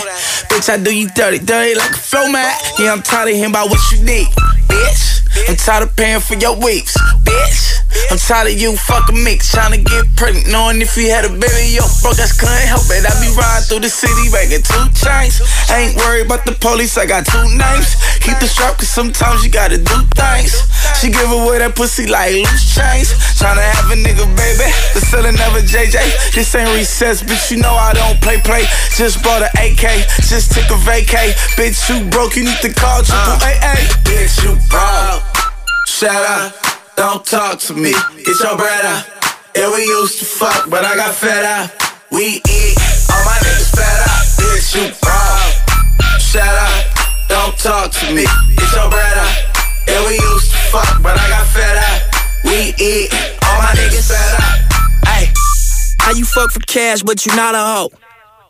[0.50, 2.56] Bitch, I do you dirty, dirty like a flow mat.
[2.78, 4.28] Yeah, I'm tired of hearing about what you need,
[4.68, 5.14] bitch.
[5.48, 7.76] I'm tired of paying for your weeks, bitch.
[8.12, 11.76] I'm tired of you fucking mix, tryna get pregnant, knowing if you had a baby,
[11.76, 13.04] yo, broke ass couldn't help it.
[13.04, 15.42] I be riding through the city, banging two chains.
[15.72, 17.96] Ain't worried about the police, I got two names.
[18.24, 20.54] Keep the strap, cause sometimes you gotta do things.
[21.02, 23.12] She give away that pussy like loose chains.
[23.38, 26.34] Tryna have a nigga, baby, the selling never JJ.
[26.34, 28.64] This ain't recess, bitch, you know I don't play play.
[28.96, 31.36] Just bought an AK, just took a vacay.
[31.60, 33.76] Bitch, you broke, you need to call triple AA.
[34.06, 35.25] Bitch, you broke.
[35.88, 36.54] Shut up,
[36.96, 37.94] don't talk to me.
[38.24, 39.06] Get your bread up.
[39.56, 41.72] Yeah, we used to fuck, but I got fed up.
[42.12, 42.76] We eat,
[43.10, 44.24] all my niggas fed up.
[44.36, 46.20] Bitch, you broke.
[46.20, 46.86] Shut up,
[47.30, 48.26] don't talk to me.
[48.58, 49.36] Get your bread up.
[49.88, 52.02] Yeah, we used to fuck, but I got fed up.
[52.44, 53.14] We eat,
[53.48, 55.08] all my niggas fed up.
[55.08, 55.32] Hey,
[56.00, 57.90] how you fuck for cash, but you not a hoe?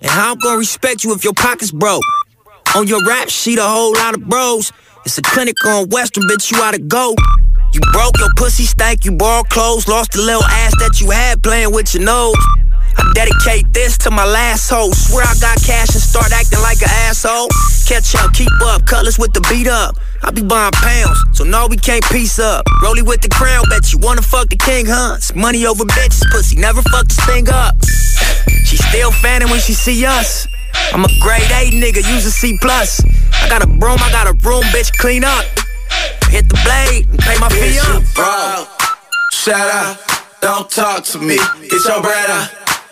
[0.02, 2.04] And how I'm gonna respect you if your pocket's broke?
[2.76, 4.72] On your rap sheet, a whole lot of bros.
[5.06, 7.14] It's a clinic on Western, bitch, you oughta go.
[7.74, 11.44] You broke your pussy stank, you borrowed clothes, lost the little ass that you had
[11.44, 12.34] playing with your nose.
[12.98, 14.90] I dedicate this to my last hoe.
[14.90, 17.50] Swear I got cash and start acting like an asshole.
[17.86, 19.96] Catch up, keep up, colors with the beat up.
[20.24, 22.66] I be buying pounds, so no, we can't piece up.
[22.82, 25.36] Rolly with the crown, bet you wanna fuck the king hunts.
[25.36, 27.76] Money over bitches, pussy, never fuck this thing up.
[28.66, 30.48] She still fanning when she see us.
[30.94, 33.02] I'm a grade A nigga, use a C plus.
[33.34, 35.46] I got a broom, I got a room, bitch, clean up.
[36.30, 38.04] Hit the blade and pay my fee up.
[38.14, 38.68] broke.
[39.32, 40.00] Shut up,
[40.42, 41.38] don't talk to me.
[41.70, 42.50] Get your bread up.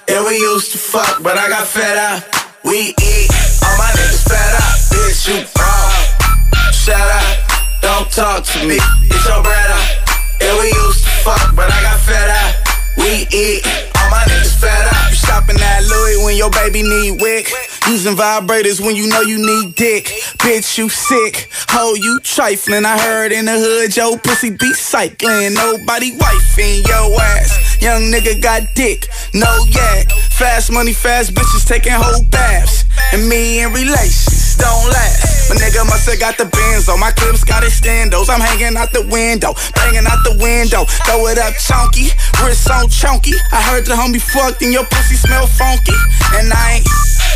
[0.08, 2.24] Yeah, we used to fuck, but I got fed up.
[2.64, 3.30] We eat,
[3.64, 4.76] all my niggas fed up.
[4.92, 6.74] Bitch, you broke.
[6.74, 8.78] Shut up, don't talk to me.
[9.10, 10.04] Get your bread up.
[10.42, 12.56] Yeah, we used to fuck, but I got fed up.
[12.98, 13.64] We eat,
[14.04, 15.10] all my niggas fed up.
[15.10, 17.48] You shopping at Louis when your baby need wick.
[17.88, 20.06] Using vibrators when you know you need dick.
[20.40, 21.50] Bitch, you sick.
[21.70, 22.86] Ho, you trifling.
[22.86, 25.54] I heard in the hood, your pussy be cycling.
[25.54, 27.82] Nobody wifing your ass.
[27.82, 30.10] Young nigga got dick, no yak.
[30.32, 32.86] Fast money, fast bitches taking whole baths.
[33.12, 34.33] And me in relations,
[34.64, 35.52] don't last.
[35.52, 37.00] My nigga must have got the bins on.
[37.04, 38.32] My clips got extendos.
[38.32, 40.88] I'm hanging out the window, banging out the window.
[41.04, 43.36] Throw it up chunky, wrist on chunky.
[43.52, 45.96] I heard the homie fucked and your pussy smell funky.
[46.40, 46.88] And I ain't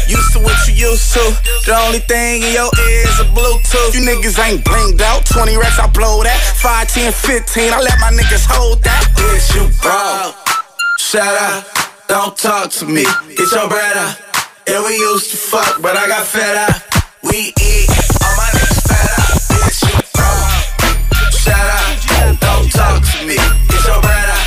[0.07, 1.23] used to what you used to.
[1.67, 3.91] The only thing in your ear is a Bluetooth.
[3.91, 5.27] You niggas ain't blinged out.
[5.27, 6.39] 20 racks, I blow that.
[6.63, 9.03] 5, 10, 15, I let my niggas hold that.
[9.19, 10.35] Bitch, you broke.
[10.97, 11.67] Shut up,
[12.07, 13.03] don't talk to me.
[13.35, 14.17] Get your bread up.
[14.67, 16.96] Yeah, we used to fuck, but I got fed up.
[17.23, 17.89] We eat,
[18.23, 19.37] all my niggas fed up.
[19.49, 20.51] Bitch, you broke.
[21.33, 23.35] Shut up, don't talk to me.
[23.67, 24.45] Get your bread up.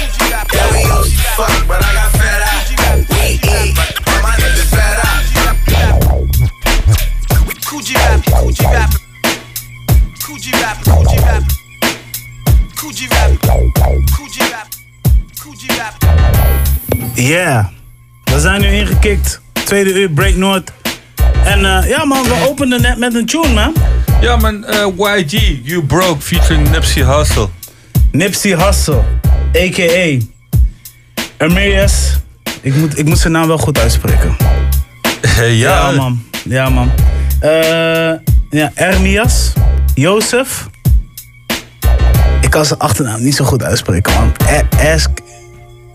[0.52, 2.62] Yeah, we used to fuck, but I got fed up.
[3.10, 3.74] We eat,
[4.06, 5.08] all my niggas fed up.
[7.66, 8.90] Coogee rap, Coogee rap,
[10.22, 11.42] Coogee rap, Coogee rap,
[12.76, 13.30] Coogee rap,
[14.14, 14.68] Coogee rap,
[15.40, 15.94] Coogee rap.
[17.14, 17.66] Yeah,
[18.24, 19.40] we zijn nu ingekikt.
[19.64, 20.72] Tweede uur Break Noord.
[21.44, 23.74] En eh, ja man, we openden net met een tune man.
[24.20, 27.48] Ja man, eh, YG, You Broke, featuring Nipsey Hussle.
[28.12, 29.02] Nipsey Hussle,
[29.56, 30.18] a.k.a.
[31.44, 32.18] Amirius.
[32.60, 34.36] Ik moet, ik moet zijn naam wel goed uitspreken.
[35.50, 35.90] ja.
[35.90, 36.22] man.
[36.44, 36.90] Ja man.
[37.40, 38.12] Eh,
[38.50, 39.52] ja, Ermias.
[39.94, 40.68] Jozef.
[42.40, 44.32] Ik kan zijn achternaam niet zo goed uitspreken man.
[44.78, 45.10] Esk...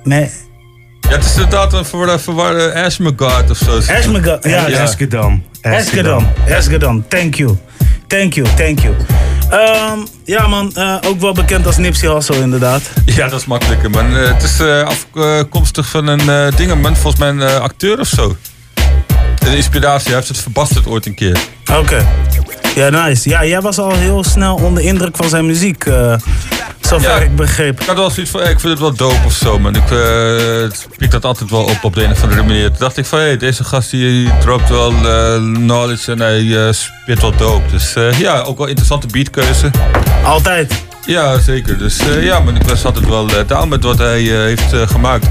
[0.04, 0.30] Nee.
[1.10, 3.94] Ja, het is inderdaad een verwarde, verwarde Ashmegard of zo.
[3.94, 4.68] Ashmegard, ja.
[4.68, 5.44] Eskedam.
[5.62, 6.32] Eskedam.
[6.46, 7.58] Eskedam, thank you.
[8.08, 8.96] Thank you, thank you.
[9.50, 12.82] Ehm, ja man, eh, ook wel bekend als Nipsey Hussle inderdaad.
[13.06, 14.18] Ja, dat is makkelijker, man.
[14.18, 18.36] Eh, het is eh, afkomstig van een dingeman, volgens mij een acteur of zo.
[19.54, 21.38] Inspiratie, hij heeft het verbasterd ooit een keer.
[21.80, 22.08] Oké.
[22.76, 23.30] Ja, nice.
[23.30, 25.86] Ja, jij was al heel snel onder indruk van zijn muziek.
[25.86, 26.16] eh
[26.82, 27.16] zover Ja.
[27.18, 27.80] ik begreep.
[27.82, 29.76] Ik had wel zoiets van, ik vind het wel dope of zo, man.
[29.76, 32.68] Ik eh piek dat altijd wel op op de een of andere manier.
[32.68, 36.74] Toen dacht ik van, hé, hey, deze gast die dropt wel eh, knowledge en hij
[36.74, 37.72] spit wel dope.
[37.72, 39.72] Dus eh, ja, ook wel interessante beatkeuze.
[40.24, 40.84] Altijd?
[41.06, 41.78] Ja, zeker.
[41.78, 44.90] Dus eh, ja, maar ik was altijd wel uh, down met wat hij eh, heeft
[44.92, 45.28] gemaakt.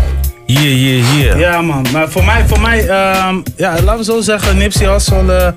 [0.46, 1.38] Hier, hier, hier.
[1.38, 5.54] Ja man, maar voor mij, voor mij ehm, ja, laten we zo zeggen, Nipsey Hussle...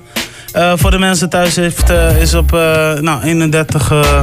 [0.52, 3.90] eh, voor de mensen thuis heeft, eh, is op eh, nou, 31...
[3.90, 4.20] eh,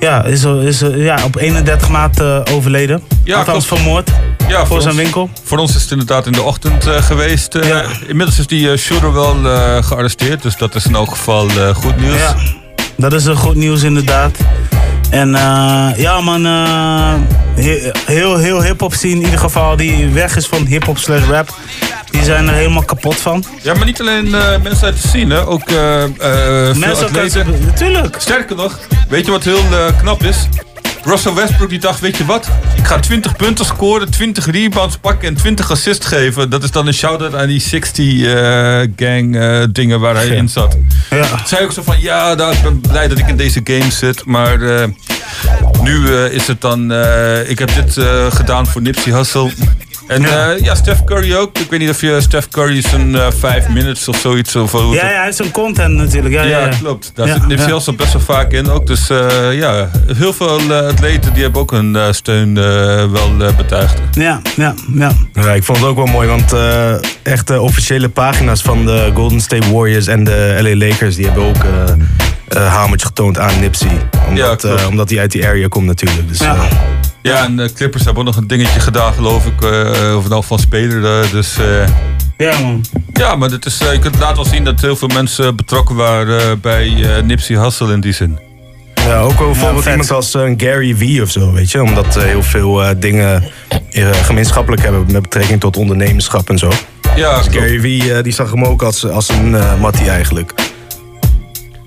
[0.00, 3.02] ja, is, is, ja, op 31 maart overleden.
[3.24, 3.82] Ja, Althans klopt.
[3.82, 4.10] vermoord.
[4.48, 5.30] Ja, voor zijn ons- winkel.
[5.44, 7.54] Voor ons is het inderdaad in de ochtend geweest.
[8.06, 9.36] Inmiddels is die shooter wel
[9.82, 12.18] gearresteerd, dus dat is in elk geval goed nieuws.
[12.18, 12.34] Ja,
[12.96, 14.36] dat is een goed nieuws inderdaad.
[15.10, 17.14] En eh, ja man, eh,
[17.64, 21.54] he- heel, heel hip-hop scene in ieder geval die weg is van hip-hop slash rap.
[22.10, 23.44] Die zijn er helemaal kapot van.
[23.62, 25.46] Ja, maar niet alleen eh, mensen uit de scene, hè.
[25.46, 26.08] ook veel
[26.74, 27.46] Mensen uit- atleten.
[27.66, 28.16] Natuurlijk.
[28.18, 28.78] Sterker nog,
[29.08, 29.60] weet je wat heel
[30.00, 30.48] knap is?
[31.04, 32.48] Russell Westbrook die dacht, weet je wat?
[32.76, 36.50] Ik ga 20 punten scoren, 20 rebounds pakken en 20 assists geven.
[36.50, 40.48] Dat is dan een shout-out aan die 60 eh, gang eh, dingen waar hij in
[40.48, 40.76] zat.
[41.10, 41.26] Ja.
[41.46, 44.24] Zei ook zo van, ja, nou, ik ben blij dat ik in deze game zit.
[44.24, 44.88] Maar eh,
[45.82, 46.92] nu is het dan,
[47.46, 49.50] ik heb dit gedaan voor Nipsey Hussle.
[50.06, 50.50] En ja.
[50.50, 51.58] ja, Steph Curry ook.
[51.58, 54.56] Ik weet niet of je Steph Curry zijn 5 minutes of zoiets.
[54.56, 56.34] Of, Ja, ja, hij heeft zijn content natuurlijk.
[56.34, 57.10] Ja, ja, ja, klopt.
[57.14, 58.86] Daar zit Nipsey best wel vaak in ook.
[58.86, 59.06] Dus
[59.52, 60.60] ja, heel veel
[60.94, 62.64] atleten die hebben ook hun eh, steun eh,
[63.10, 63.98] wel eh, betuigd.
[64.12, 65.12] Ja, ja, ja.
[65.32, 69.10] Ja, ik vond het ook wel mooi, want eh echt de officiële pagina's van de
[69.14, 71.64] Golden State Warriors en de LA Lakers, die hebben ook
[72.62, 74.00] hamertje getoond aan Nipsey.
[74.28, 76.28] Omdat, eh, omdat hij uit die area komt natuurlijk.
[76.28, 76.56] Dus, Ja.
[77.22, 79.62] Ja, en de Clippers hebben ook nog een dingetje gedaan, geloof ik.
[79.62, 81.30] eh of nou van speler.
[81.30, 81.86] dus, eh,
[82.36, 82.84] ja, man.
[83.12, 86.60] Ja, maar dit is, je kunt laten wel zien dat heel veel mensen betrokken waren
[86.60, 88.38] bij eh, Nipsey Hussle in die zin.
[89.06, 89.92] Ja, ook wel bijvoorbeeld vet.
[89.92, 91.82] iemand als een Gary Vee of zo, weet je.
[91.82, 93.44] Omdat eh, heel veel eh, dingen
[93.90, 96.70] eh, gemeenschappelijk hebben met betrekking tot ondernemerschap en zo.
[97.16, 100.52] Ja, dus Gary Vee eh, die zag hem ook als, als een eh mattie eigenlijk.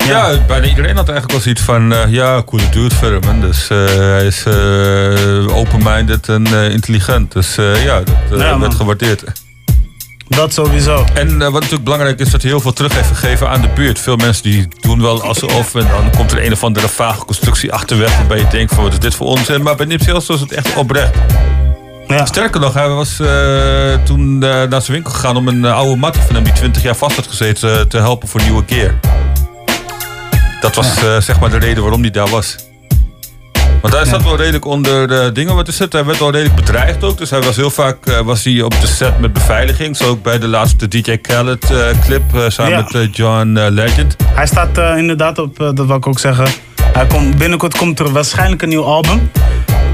[0.08, 3.42] Ja, bijna iedereen had eigenlijk wel zoiets van, eh, ja, coole dude verder, man.
[3.42, 7.32] Dus eh, hij is eh, open-minded en eh, intelligent.
[7.34, 8.00] Dus eh, ja,
[8.30, 9.24] dat eh, Ja, werd gewaardeerd.
[10.30, 11.06] Dat sowieso.
[11.14, 13.70] En eh, wat natuurlijk belangrijk is, dat hij heel veel terug heeft gegeven aan de
[13.76, 14.00] buurt.
[14.00, 17.74] Veel mensen die doen wel alsof en dan komt er een of andere vage constructie
[17.74, 19.62] achterweg waarbij je denkt van wat is dit voor onzin.
[19.62, 21.16] Maar bij Nipsey Hussle was het echt oprecht.
[22.24, 26.22] Sterker nog, hij was eh, toen eh, naar zijn winkel gegaan om een oude mattie
[26.22, 29.00] van hem die 20 jaar vast had gezeten te helpen voor nieuwe keer.
[30.62, 32.56] Dat was zeg maar de reden waarom hij daar was.
[33.88, 35.56] Want hij zat wel redelijk onder de dingen.
[35.56, 35.94] Wat is het?
[35.94, 37.18] Hij werd wel redelijk bedreigd ook.
[37.18, 39.98] Dus hij was heel vaak eh, was hij op de set met beveiliging.
[39.98, 44.16] Zo ook bij de laatste DJ Khaled eh, clip eh, samen met John Legend.
[44.24, 46.48] Hij staat inderdaad op, dat wil ik ook zeggen.
[46.82, 49.32] Hij komt, binnenkort komt er waarschijnlijk een nieuw album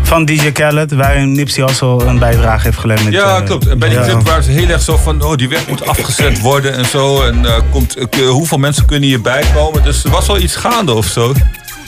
[0.02, 3.14] van DJ Khaled, waarin Nipsey Hussle een bijdrage heeft geleverd.
[3.14, 3.68] Ja, klopt.
[3.68, 4.06] En bij die ja.
[4.06, 5.22] clip waren ze heel erg zo van...
[5.22, 7.24] oh, die weg moet afgezet worden en zo.
[7.24, 7.96] En komt,
[8.28, 9.84] hoeveel mensen kunnen hierbij komen?
[9.84, 11.34] Dus er was wel iets gaande of zo.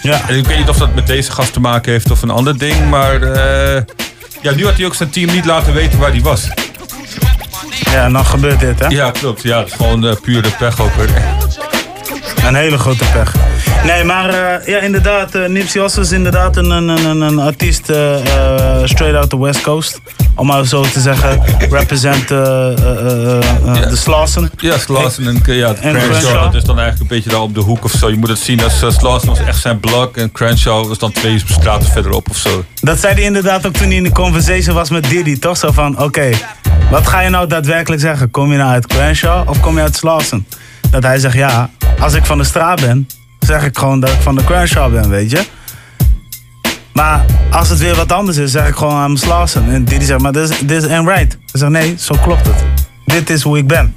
[0.06, 0.30] Ja.
[0.30, 2.58] En ik weet niet of dat met deze gast te maken heeft of een ander
[2.58, 2.90] ding.
[2.90, 3.82] Maar eh,
[4.42, 6.48] ja, nu had hij ook zijn team niet laten weten waar hij was.
[7.92, 8.88] Ja, en dan gebeurt dit, hè?
[8.88, 9.42] Ja, klopt.
[9.42, 10.92] Ja, het is gewoon eh, pure pech ook.
[12.46, 13.34] Een hele grote pech.
[13.86, 17.90] Nee, maar eh, ja, inderdaad, eh, Nipsey Hussle is inderdaad een, een, een, een artiest
[17.90, 18.16] eh,
[18.84, 20.02] straight out the West Coast.
[20.36, 24.50] Om maar zo te zeggen, represent de Slauson.
[24.58, 27.60] Ja, Slauson en, ja, En Crenshaw, dat is dan eigenlijk een beetje daar op de
[27.60, 28.10] hoek of zo.
[28.10, 31.12] Je moet het zien als uh, Slauson was echt zijn blok en Crenshaw was dan
[31.12, 32.64] twee straten verderop of zo.
[32.82, 35.58] Dat zei hij inderdaad ook toen hij in de conversation was met Diddy, toch?
[35.58, 36.30] Zo van, oké,
[36.90, 38.32] wat ga je nou daadwerkelijk zeggen?
[38.32, 40.46] Kom je nou uit Crenshaw of kom je uit Slauson?
[40.92, 43.08] Dat hij zegt, ja, als ik van de straat ben,
[43.46, 45.46] zeg ik gewoon dat ik van de Crenshaw ben, weet je?
[46.94, 49.70] Maar als het weer wat anders is, zeg ik gewoon aan Slauson.
[49.70, 51.38] En Diddy zegt, maar dit is, dit is ain't right.
[51.52, 52.64] Hij zegt, nee, zo klopt het.
[53.06, 53.96] Dit is hoe ik ben.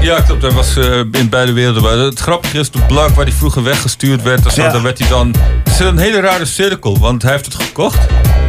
[0.00, 0.42] Ja, klopt.
[0.42, 1.82] Hij was eh, in beide werelden.
[1.82, 5.08] Maar het grappige is, de blok waar hij vroeger weggestuurd werd, zo, daar werd hij
[5.08, 5.34] dan...
[5.64, 8.06] Het is een hele rare cirkel, want hij heeft het gekocht.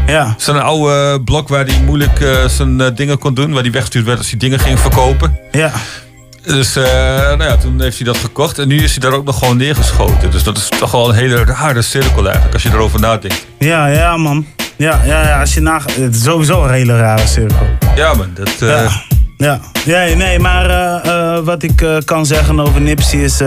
[0.07, 0.35] Ja.
[0.37, 3.53] Zo'n oude blok waar hij moeilijk eh, zijn eh, dingen kon doen.
[3.53, 5.39] Waar hij weggestuurd werd als hij dingen ging verkopen.
[5.51, 5.71] Ja.
[6.45, 8.59] Dus eh, nou ja, toen heeft hij dat gekocht.
[8.59, 10.31] En nu is hij daar ook nog gewoon neergeschoten.
[10.31, 13.45] Dus dat is toch wel een hele rare cirkel eigenlijk, als je erover nadenkt.
[13.59, 14.45] Ja, ja, man.
[14.75, 17.67] Ja, ja, ja als je nagaat, het is sowieso een hele rare cirkel.
[17.95, 18.29] Ja, man.
[18.33, 18.95] Dat, eh,
[19.37, 19.59] Ja.
[20.15, 23.39] Nee, maar eh, wat ik kan zeggen over Nipsey is...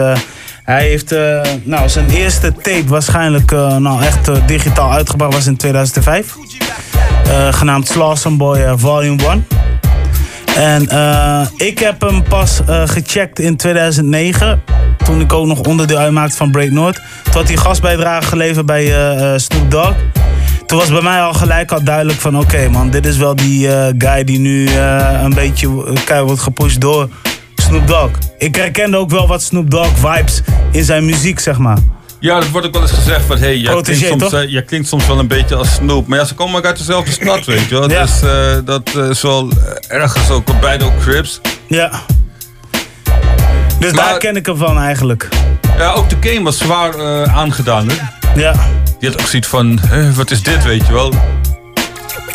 [0.62, 1.14] hij heeft
[1.62, 6.34] nou, zijn eerste tape waarschijnlijk nou, echt digitaal uitgebracht was in 2005.
[7.26, 9.46] Eh, genaamd Slauson Boy Volume 1.
[10.56, 14.62] En eh, ik heb hem pas eh, gecheckt in 2009.
[15.04, 17.00] Toen ik ook nog onderdeel uitmaakte van Break North.
[17.24, 19.94] Toen had hij gastbijdrage geleverd bij eh, Snoop Dogg.
[20.66, 22.38] Toen was bij mij al gelijk al duidelijk van...
[22.38, 23.68] oké man, dit is wel die
[23.98, 24.68] guy die nu
[25.22, 27.08] een beetje keihard wordt gepusht door
[27.56, 28.10] Snoop Dogg.
[28.38, 31.78] Ik herkende ook wel wat Snoop Dogg vibes in zijn muziek, zeg maar.
[32.20, 34.62] Ja, dat wordt ook wel eens gezegd van, hey, jij, Protégé, klinkt soms, eh, jij
[34.62, 36.06] klinkt soms wel een beetje als Snoop.
[36.06, 37.90] Maar ja, ze komen ook uit dezelfde stad, weet je wel.
[37.90, 38.02] Ja.
[38.02, 39.50] Dus eh, dat eh, is wel
[39.88, 41.40] ergens ook, op beide ook Crips.
[41.66, 41.90] Ja.
[43.80, 45.28] Dus daar ken ik hem van eigenlijk.
[45.78, 47.94] Ja, ook de game was zwaar aangedaan, hè?
[48.40, 48.52] Ja.
[48.98, 49.80] Die had ook zoiets van,
[50.14, 51.12] wat is dit, weet je wel?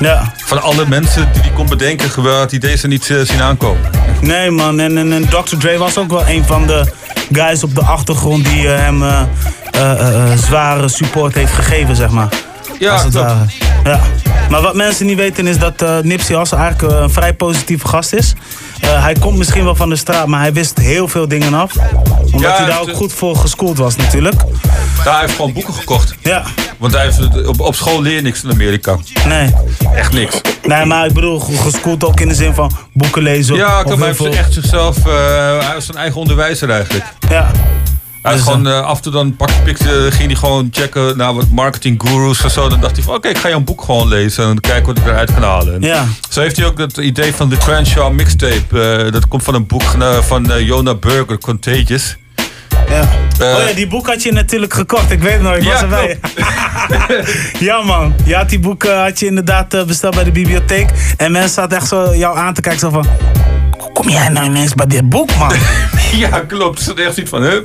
[0.02, 0.34] Ja.
[0.38, 3.90] Van alle mensen die hij kon bedenken, had hij deze niet eh, zien aankomen.
[4.22, 5.58] Nee man, en, en, en Dr.
[5.58, 6.94] Dre was ook wel een van de
[7.32, 12.30] guys op de achtergrond die eh, hem eh, zware support heeft gegeven, zeg maar.
[12.80, 13.46] Ja, Als het ware.
[13.84, 14.00] Ja.
[14.52, 17.88] Maar wat mensen niet weten is dat eh Nipsey Hussle eigenlijk eh, een vrij positieve
[17.88, 18.34] gast is.
[18.82, 21.74] eh, hij komt misschien wel van de straat, maar hij wist heel veel dingen af.
[22.22, 24.36] Omdat Ja, hij daar ook goed voor geschoold was natuurlijk.
[25.04, 26.16] Daar hij heeft gewoon boeken gekocht.
[26.22, 26.44] Ja.
[26.78, 28.98] Want hij heeft, op, op school leer je niks in Amerika.
[29.28, 29.54] Nee.
[29.96, 30.42] Echt niks.
[30.68, 33.56] Nee, maar ik bedoel, ge- geschoold ook in de zin van boeken lezen.
[33.56, 34.98] Ja, of klopt, hij heeft echt zichzelf...
[34.98, 35.14] eh,
[35.60, 37.06] hij was zijn eigen onderwijzer eigenlijk.
[37.30, 37.52] Ja.
[38.22, 41.34] Hij Dus, gewoon eh, af en toe dan pak, pikte, ging hij gewoon checken naar
[41.34, 42.70] wat marketing gurus en zo.
[42.70, 45.06] Dan dacht hij van oké, ik ga jouw boek gewoon lezen en kijken wat ik
[45.06, 45.74] eruit kan halen.
[45.74, 46.06] En Ja.
[46.30, 48.82] Zo heeft hij ook het idee van de Crenshaw mixtape.
[49.06, 52.18] eh, dat komt van een boek eh, van eh, Jonah Burger, Contagious.
[52.90, 53.10] Ja.
[53.40, 55.12] Eh, oh ja, die boek had je natuurlijk gekocht.
[55.12, 56.20] Ik weet het nog, ik Ja, was erbij.
[57.68, 60.90] ja man, je had die boek eh, had je inderdaad eh, besteld bij de bibliotheek.
[61.18, 63.06] En mensen zaten echt zo jou aan te kijken zo van...
[63.78, 65.54] Hoe kom jij nou ineens bij dit boek man?
[66.24, 66.80] ja, klopt.
[66.80, 67.60] Is echt zoiets van, hè?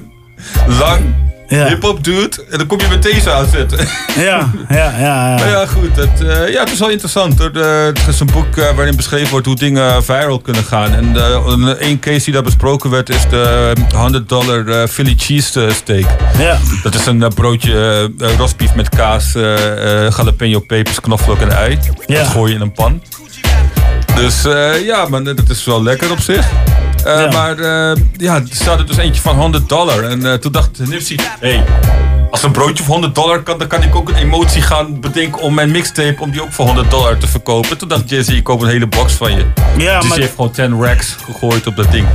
[0.67, 1.01] Lang,
[1.49, 2.45] hip-hop dude.
[2.51, 3.79] En dan kom je met deze aanzetten.
[4.17, 4.99] ja, ja, ja.
[4.99, 5.35] ja.
[5.39, 5.97] Maar ja, goed.
[5.97, 7.39] Het, eh, ja, het is wel interessant.
[7.39, 7.53] Hoor.
[7.53, 10.93] De- het is een boek eh, waarin beschreven wordt hoe dingen viral kunnen gaan.
[10.93, 16.05] En eh, een case die daar besproken werd is de 100 dollar Philly cheese steak.
[16.39, 16.59] Ja.
[16.83, 19.33] Dat is een broodje rostbief met kaas,
[20.17, 21.79] jalapeno pepers, knoflook en ei.
[22.07, 22.19] Ja.
[22.19, 23.03] Dat gooi je in een pan.
[24.15, 24.43] Dus
[24.85, 26.47] ja, maar dat is wel lekker op zich.
[27.07, 30.05] Eh, Maar eh, ja, er staat er dus eentje van 100 dollar.
[30.05, 31.65] En eh, toen dacht Nipsey, hey,
[32.31, 35.41] als een broodje voor 100 dollar kan, dan kan ik ook een emotie gaan bedenken
[35.41, 37.79] om mijn mixtape, om die ook voor 100 dollar te verkopen.
[37.79, 39.45] Toen dacht Jay-Z, ik koop een hele box van je.
[39.57, 42.07] Ja, dus maar- hij heeft gewoon 10 racks gegooid op dat ding.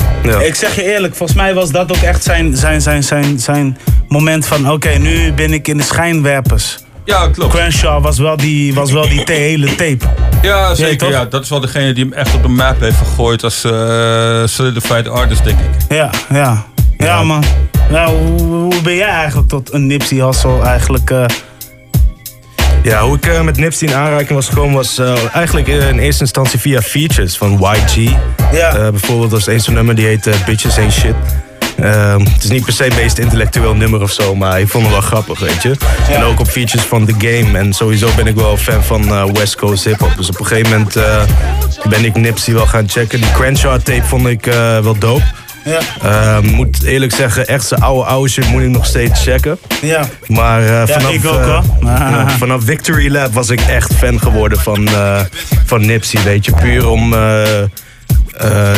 [0.43, 3.77] Ik zeg je eerlijk, volgens mij was dat ook echt zijn, zijn, zijn, zijn, zijn
[4.07, 4.71] moment van...
[4.71, 6.77] Oké, nu ben ik in de schijnwerpers.
[7.05, 7.53] Ja, klopt.
[7.53, 9.97] Crenshaw was wel die, was wel die hele tape.
[10.41, 11.09] Ja, Ja, zeker.
[11.09, 14.43] Ja, dat is wel degene die hem echt op de map heeft gegooid als eh
[14.45, 15.95] solidified artist, denk ik.
[15.95, 16.65] Ja, ja.
[16.97, 17.43] Ja, man.
[17.89, 21.09] Nou, hoe, hoe ben jij eigenlijk tot een Nipsey Hussle eigenlijk...
[21.09, 21.25] eh,
[22.83, 24.99] Ja, hoe ik eh, met Nipsey in aanraking was gekomen was
[25.33, 28.11] eigenlijk in eerste instantie via features van YG.
[28.51, 28.75] Ja.
[28.75, 31.15] Eh, bijvoorbeeld was er eens zo'n nummer die heet Bitches Ain't Shit.
[31.79, 34.83] Ehm, het is niet per se het meest intellectueel nummer of zo, maar ik vond
[34.83, 35.75] het wel grappig, weet je.
[36.09, 37.57] En ook op features van The Game.
[37.57, 40.13] En sowieso ben ik wel fan van eh, West Coast hip-hop.
[40.17, 41.23] Dus op een gegeven moment eh,
[41.89, 43.21] ben ik Nipsey wel gaan checken.
[43.21, 45.23] Die Crenshaw tape vond ik eh, wel dope.
[45.63, 45.79] Ja.
[46.01, 49.57] Ehm, moet eerlijk zeggen, echt zijn oude oude shit moet ik nog steeds checken.
[49.81, 50.07] Ja.
[50.27, 51.63] Maar vanaf, ik ook,
[52.39, 54.89] vanaf Victory Lab was ik echt fan geworden van,
[55.65, 56.23] van Nipsey.
[56.23, 57.13] Weet je, puur om,
[58.37, 58.71] eh,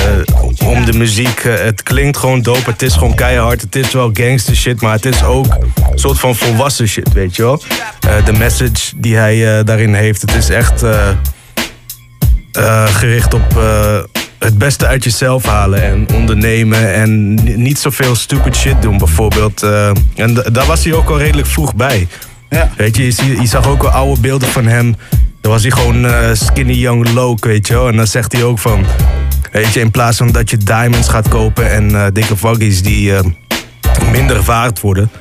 [0.66, 1.40] om de muziek.
[1.40, 3.62] Eh, het klinkt gewoon dope, het is gewoon keihard.
[3.62, 5.46] Het is wel gangster shit, maar het is ook
[5.92, 7.62] een soort van volwassen shit, weet je wel.
[8.00, 10.84] Eh, de message die hij daarin heeft, het is echt
[12.86, 13.62] gericht op
[14.40, 19.64] het beste uit jezelf halen en ondernemen en ni- niet zoveel stupid shit doen bijvoorbeeld.
[20.16, 22.08] en da- daar was hij ook al redelijk vroeg bij.
[22.50, 22.70] Ja.
[22.78, 24.96] Weet je, je, zag ook wel oude beelden van hem.
[25.42, 27.88] Dan was hij gewoon skinny young loke, weet je wel.
[27.88, 28.86] En dan zegt hij ook van,
[29.54, 33.24] weet in plaats van dat je diamonds gaat kopen en eh, dikke vaggies die eh,
[34.12, 35.12] minder waard worden,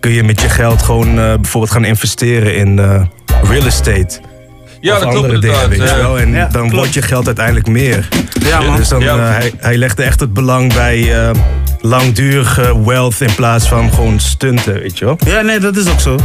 [0.00, 2.78] kun je met je geld gewoon eh, bijvoorbeeld gaan investeren in
[3.42, 4.20] real estate.
[4.82, 6.18] Ja, of dat klopt andere dingen, weet je wel.
[6.18, 6.74] En ja, dan klopt.
[6.74, 8.08] wordt je geld uiteindelijk meer.
[8.46, 8.76] Ja, man.
[8.76, 9.16] Dus dan, Ja.
[9.16, 11.30] eh, hij, hij legde echt het belang bij eh,
[11.80, 15.16] langdurige wealth in plaats van gewoon stunten, weet je wel.
[15.26, 16.16] Ja, nee, dat is ook zo.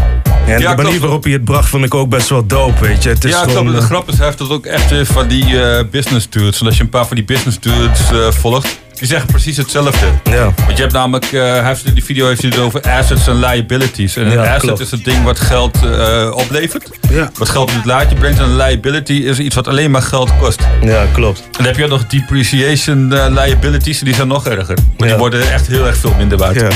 [0.48, 3.04] En Ja, de manier waarop hij het bracht vond ik ook best wel dope, weet
[3.04, 3.10] je.
[3.10, 3.72] Het is ja, gewoon, klopt.
[3.72, 6.60] De eh, grap is, hij heeft dat ook echt weer van die eh, business dudes.
[6.60, 10.06] En als je een paar van die business dudes eh, volgt, die zeggen precies hetzelfde.
[10.24, 10.44] Ja.
[10.66, 13.40] Want je hebt namelijk, eh, heeft in die video heeft hij het over assets en
[13.40, 14.16] liabilities.
[14.16, 14.80] En een Ja, asset klopt.
[14.80, 16.90] is het ding wat geld eh, oplevert.
[17.10, 17.32] Ja.
[17.38, 18.40] Wat geld in het laadje brengt.
[18.40, 20.60] En een liability is iets wat alleen maar geld kost.
[20.82, 21.40] Ja, klopt.
[21.40, 24.78] En dan heb je ook nog depreciation eh, liabilities, die zijn nog erger.
[24.98, 26.64] Maar die worden echt heel erg veel minder waard.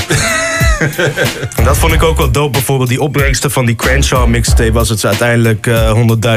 [1.64, 2.50] Dat vond ik ook wel dope.
[2.50, 5.92] Bijvoorbeeld die opbrengsten van die Crenshaw mixtape was het uiteindelijk eh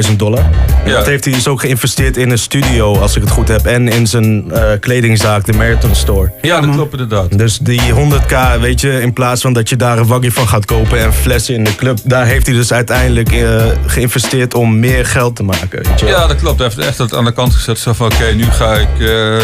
[0.10, 0.40] 100.000 dollar.
[0.84, 0.96] En Ja.
[0.98, 3.66] dat heeft hij dus ook geïnvesteerd in een studio, als ik het goed heb.
[3.66, 6.32] En in zijn eh, kledingzaak, de Marathon Store.
[6.42, 7.38] Ja, dat klopt inderdaad.
[7.38, 10.66] Dus die 100k, weet je, in plaats van dat je daar een waggie van gaat
[10.66, 15.06] kopen en flessen in de club, daar heeft hij dus uiteindelijk eh, geïnvesteerd om meer
[15.06, 15.84] geld te maken.
[15.84, 16.06] Weet je.
[16.06, 16.60] Ja, dat klopt.
[16.60, 17.80] Hij heeft echt het aan de kant gezet.
[17.80, 19.00] Zo van, oké, nu ga ik...
[19.00, 19.38] eh,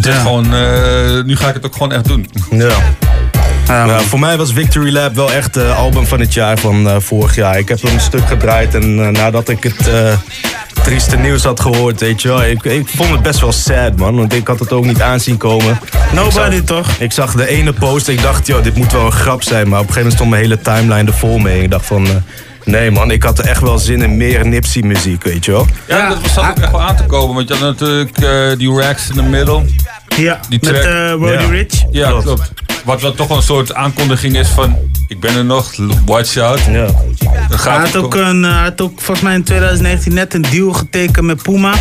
[0.00, 2.30] dit gewoon, eh, nu ga ik het ook gewoon echt doen.
[2.50, 2.76] Ja.
[3.68, 6.96] Ja, voor mij was Victory Lab wel echt het album van het jaar van eh,
[6.98, 7.58] vorig jaar.
[7.58, 10.12] Ik heb hem een stuk gedraaid en eh, nadat ik het eh,
[10.82, 12.44] trieste nieuws had gehoord, weet je wel.
[12.44, 14.16] Ik, ik vond het best wel sad, man.
[14.16, 15.78] Want ik had het ook niet aanzien komen.
[16.12, 16.88] Nobody Ik zag- toch?
[16.98, 19.68] Ik zag de ene post, ik dacht, joh, dit moet wel een grap zijn.
[19.68, 21.62] Maar op een gegeven moment stond mijn hele timeline er vol mee.
[21.62, 22.06] Ik dacht van,
[22.64, 25.66] nee man, ik had er echt wel zin in meer Nipsey muziek, weet je wel.
[25.88, 27.34] Ja, dat zat ook echt wel aan te komen.
[27.34, 29.62] Want je had natuurlijk eh, die racks in de middle.
[30.16, 30.84] Ja, Die met track.
[30.84, 31.50] eh Roddy Ja.
[31.50, 31.82] Rich.
[31.90, 32.52] Ja, klopt.
[32.84, 34.76] Wat wel toch wel een soort aankondiging is van...
[35.08, 35.72] Ik ben er nog,
[36.06, 36.60] watch out.
[36.64, 36.86] Ja.
[37.28, 40.72] Hij gaat had ook, een, eh, had ook volgens mij in 2019 net een deal
[40.72, 41.74] getekend met Puma.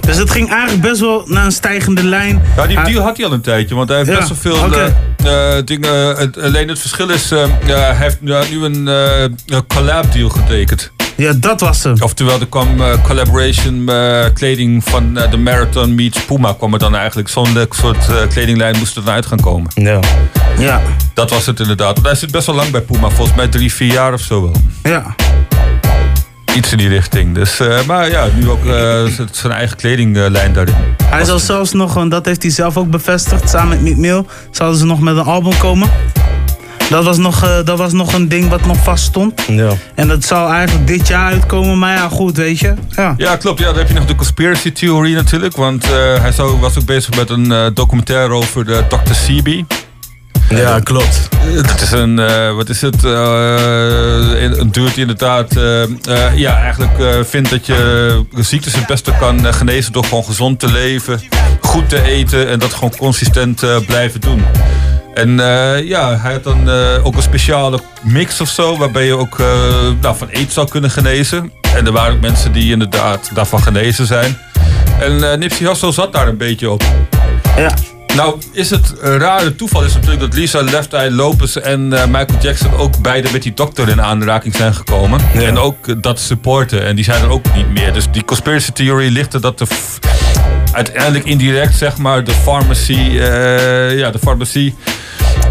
[0.00, 2.42] Dus het ging eigenlijk best wel naar een stijgende lijn.
[2.56, 4.64] Ja, die deal had hij al een tijdje, want hij heeft Ja, best wel veel
[4.66, 4.94] oké.
[5.24, 6.16] eh, eh, dingen.
[6.42, 10.92] Alleen het verschil is, eh, ja, hij heeft nu een eh, een collab deal getekend.
[11.16, 11.94] Ja, dat was hem.
[12.02, 16.78] Oftewel, er kwam eh, collaboration eh, kleding van eh, de Marathon meets Puma kwam er
[16.78, 17.28] dan eigenlijk.
[17.28, 19.70] Zo'n soort kledinglijn moest er dan uit gaan komen.
[19.74, 20.00] Ja.
[20.58, 20.82] Ja.
[21.14, 21.94] Dat was het inderdaad.
[21.94, 24.42] Want hij zit best wel lang bij Puma, volgens mij drie, vier jaar of zo
[24.42, 24.54] wel.
[24.82, 25.14] Ja.
[26.54, 27.34] Iets in die richting.
[27.34, 28.64] Dus, maar ja, nu ook
[29.30, 30.74] zijn eigen kledinglijn daarin.
[31.04, 34.24] Hij zal zelfs nog, want dat heeft hij zelf ook bevestigd, samen met Meek Mill,
[34.50, 35.88] zouden ze nog met een album komen.
[36.90, 39.42] Dat was nog, eh, dat was nog een ding wat nog vast stond.
[39.48, 39.70] Ja.
[39.94, 42.74] En dat zou eigenlijk dit jaar uitkomen, maar ja, goed, weet je.
[42.90, 43.58] Ja, Ja, klopt.
[43.58, 45.56] Ja, dan heb je nog de conspiracy theorie natuurlijk.
[45.56, 45.90] Want eh,
[46.20, 49.14] hij zou, was ook bezig met een eh, documentaire over de Dr.
[49.14, 49.66] Sebi.
[50.50, 51.28] Ja, klopt.
[51.44, 53.04] Het is een, eh, wat is het?
[53.04, 55.88] eh, een dude die inderdaad, eh, eh,
[56.36, 60.72] ja, eigenlijk eh, vindt dat je ziektes het beste kan genezen door gewoon gezond te
[60.72, 61.20] leven,
[61.60, 64.42] goed te eten en dat gewoon consistent eh, blijven doen.
[65.14, 69.16] En eh, ja, hij had dan eh, ook een speciale mix of zo, waarbij je
[69.16, 69.46] ook eh,
[70.00, 71.52] nou, van aids zou kunnen genezen.
[71.76, 74.38] En er waren ook mensen die inderdaad daarvan genezen zijn.
[75.00, 76.82] En Nipsey Hussle zat daar een beetje op.
[77.56, 77.74] Ja.
[78.16, 82.38] Nou, is het een rare toeval is natuurlijk dat Lisa Left Eye Lopez en Michael
[82.40, 85.20] Jackson ook beide met die dokter in aanraking zijn gekomen.
[85.34, 86.84] En ook dat supporten.
[86.84, 87.92] En die zijn er ook niet meer.
[87.92, 89.66] Dus die conspiracy theory ligt er dat de
[90.74, 94.74] uiteindelijk indirect, zeg maar, de pharmacy, eh, ja, de farmacie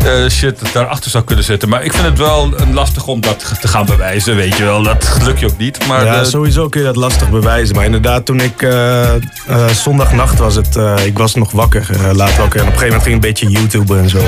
[0.05, 1.69] eh, shit daarachter zou kunnen zitten.
[1.69, 4.83] Maar ik vind het wel een lastig om dat te gaan bewijzen, weet je wel.
[4.83, 5.87] Dat lukt je ook niet.
[5.87, 7.75] Maar ja, de- sowieso kun je dat lastig bewijzen.
[7.75, 9.09] Maar inderdaad, toen ik eh,
[9.73, 12.59] zondagnacht was het, ik was nog wakker, laat wakker.
[12.59, 14.21] En op een gegeven moment ging ik een beetje YouTuben en zo.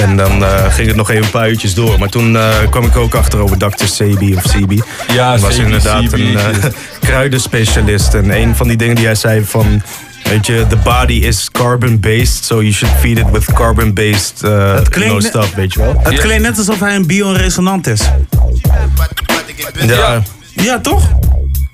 [0.00, 1.98] En dan ging het nog even een paar uurtjes door.
[1.98, 2.36] Maar toen
[2.70, 3.84] kwam ik ook achter over Dr.
[3.86, 4.82] Sebi of Sebi.
[5.12, 6.38] Ja, Hij was inderdaad een
[7.00, 8.14] kruidenspecialist.
[8.14, 9.82] En een van die dingen die hij zei van...
[10.24, 15.20] Weet je, the body is carbon-based, so you should feed it with carbon-based uh, no
[15.20, 16.00] stuff, weet je wel.
[16.02, 18.00] Het klinkt net alsof hij een bioresonant is.
[19.86, 20.22] Ja.
[20.54, 21.10] Ja, toch?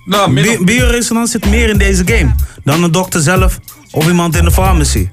[0.04, 2.34] Nou, Bi- bioresonant zit meer in deze game
[2.64, 3.58] dan een dokter zelf
[3.90, 5.08] of iemand in de pharmacy.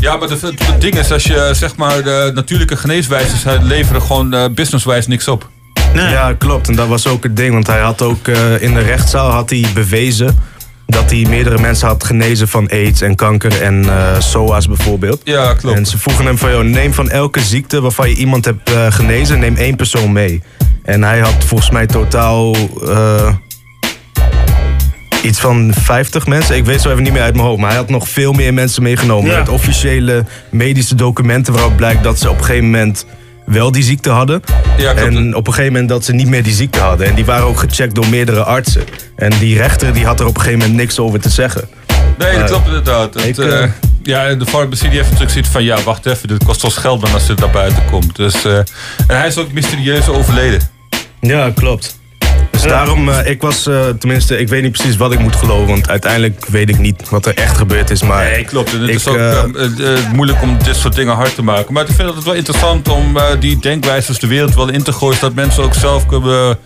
[0.00, 4.34] Ja, maar het, ding is, als je zeg maar de natuurlijke geneeswijzes eh, leveren gewoon
[4.34, 5.48] eh, businesswijs niks op.
[5.94, 6.68] Ja, klopt.
[6.68, 7.52] En dat was ook het ding.
[7.52, 10.38] Want hij had ook eh, in de rechtszaal had hij bewezen
[10.92, 15.20] dat hij meerdere mensen had genezen van aids en kanker en eh SOA's bijvoorbeeld.
[15.24, 15.76] Ja, klopt.
[15.76, 18.86] En ze vroegen hem van, joh, neem van elke ziekte waarvan je iemand hebt eh,
[18.92, 20.42] genezen, neem één persoon mee.
[20.82, 23.34] En hij had volgens mij totaal eh,
[25.22, 26.56] iets van 50 mensen.
[26.56, 27.60] Ik weet zo even niet meer uit mijn hoofd.
[27.60, 29.30] Maar hij had nog veel meer mensen meegenomen.
[29.30, 29.38] Ja.
[29.38, 33.06] Met officiële medische documenten waarop blijkt dat ze op een gegeven moment
[33.50, 34.42] wel die ziekte hadden.
[34.96, 37.06] en op een gegeven moment dat ze niet meer die ziekte hadden.
[37.06, 38.84] En die waren ook gecheckt door meerdere artsen.
[39.16, 41.68] En die rechter die had er op een gegeven moment niks over te zeggen.
[42.18, 43.14] Nee, dat Maar klopt inderdaad.
[43.14, 43.70] Het, ik, eh, eh,
[44.02, 45.64] ja, en de farmacie die heeft natuurlijk zoiets van...
[45.64, 48.16] ja, wacht even, dit kost ons geld dan als het naar buiten komt.
[48.16, 48.66] Dus, eh, en
[49.06, 50.60] hij is ook mysterieus overleden.
[51.20, 51.99] Ja, klopt.
[52.62, 55.66] Dus daarom, eh, ik was, eh, tenminste, ik weet niet precies wat ik moet geloven.
[55.66, 58.02] Want uiteindelijk weet ik niet wat er echt gebeurd is.
[58.02, 58.72] Maar Nee, klopt.
[58.72, 61.34] En het ik, is ook eh, eh, eh, eh, moeilijk om dit soort dingen hard
[61.34, 61.72] te maken.
[61.72, 65.14] Maar ik vind het wel interessant om die denkwijzes de wereld wel in te gooien.
[65.14, 66.58] Zodat mensen ook zelf kunnen,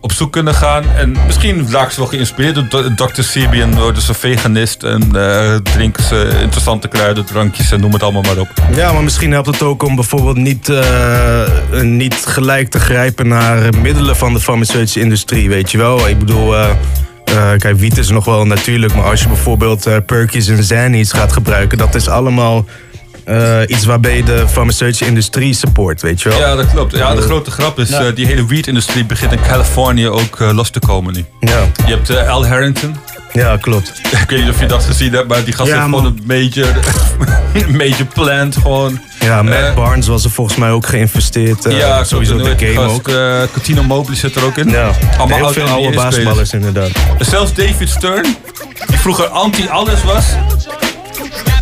[0.00, 0.84] op zoek kunnen gaan.
[0.96, 3.22] En misschien raken ze wel geïnspireerd door Dr.
[3.22, 4.82] Sebi en door dus een veganist.
[4.82, 8.48] En eh, drinken ze interessante kruidendrankjes en noem het allemaal maar op.
[8.74, 13.74] Ja, maar misschien helpt het ook om bijvoorbeeld niet, eh, niet gelijk te grijpen naar
[13.82, 16.08] middelen van de farmaceutische industrie, weet je wel.
[16.08, 16.70] Ik bedoel, eh,
[17.56, 21.78] kijk, wiet is nog wel natuurlijk, maar als je bijvoorbeeld Perkies en Xannies gaat gebruiken,
[21.78, 22.64] dat is allemaal
[23.30, 26.38] eh, iets waarbij je de farmaceutische industrie support, weet je wel.
[26.38, 26.96] Ja, dat klopt.
[26.96, 28.00] Ja, de grote grap is, Ja.
[28.06, 31.24] eh, die hele weed-industrie begint in Californië ook eh, los te komen nu.
[31.40, 31.60] Ja.
[31.86, 32.96] Je hebt Al Harrington.
[33.32, 33.92] Ja, klopt.
[34.22, 36.22] Ik weet niet of je dat gezien hebt, maar die gast Ja, heeft gewoon een
[36.26, 36.66] major,
[37.88, 39.00] major plant gewoon.
[39.20, 41.64] Ja, Matt Barnes was er volgens mij ook geïnvesteerd.
[41.68, 42.94] ja, sowieso de game gast?
[42.94, 43.02] ook.
[43.52, 44.68] Coutinho Mobley zit er ook in.
[44.68, 46.90] Ja, Allemaal heel veel oude basketballers inderdaad.
[47.18, 48.36] Zelfs David Stern,
[48.86, 50.24] die vroeger anti-alles was.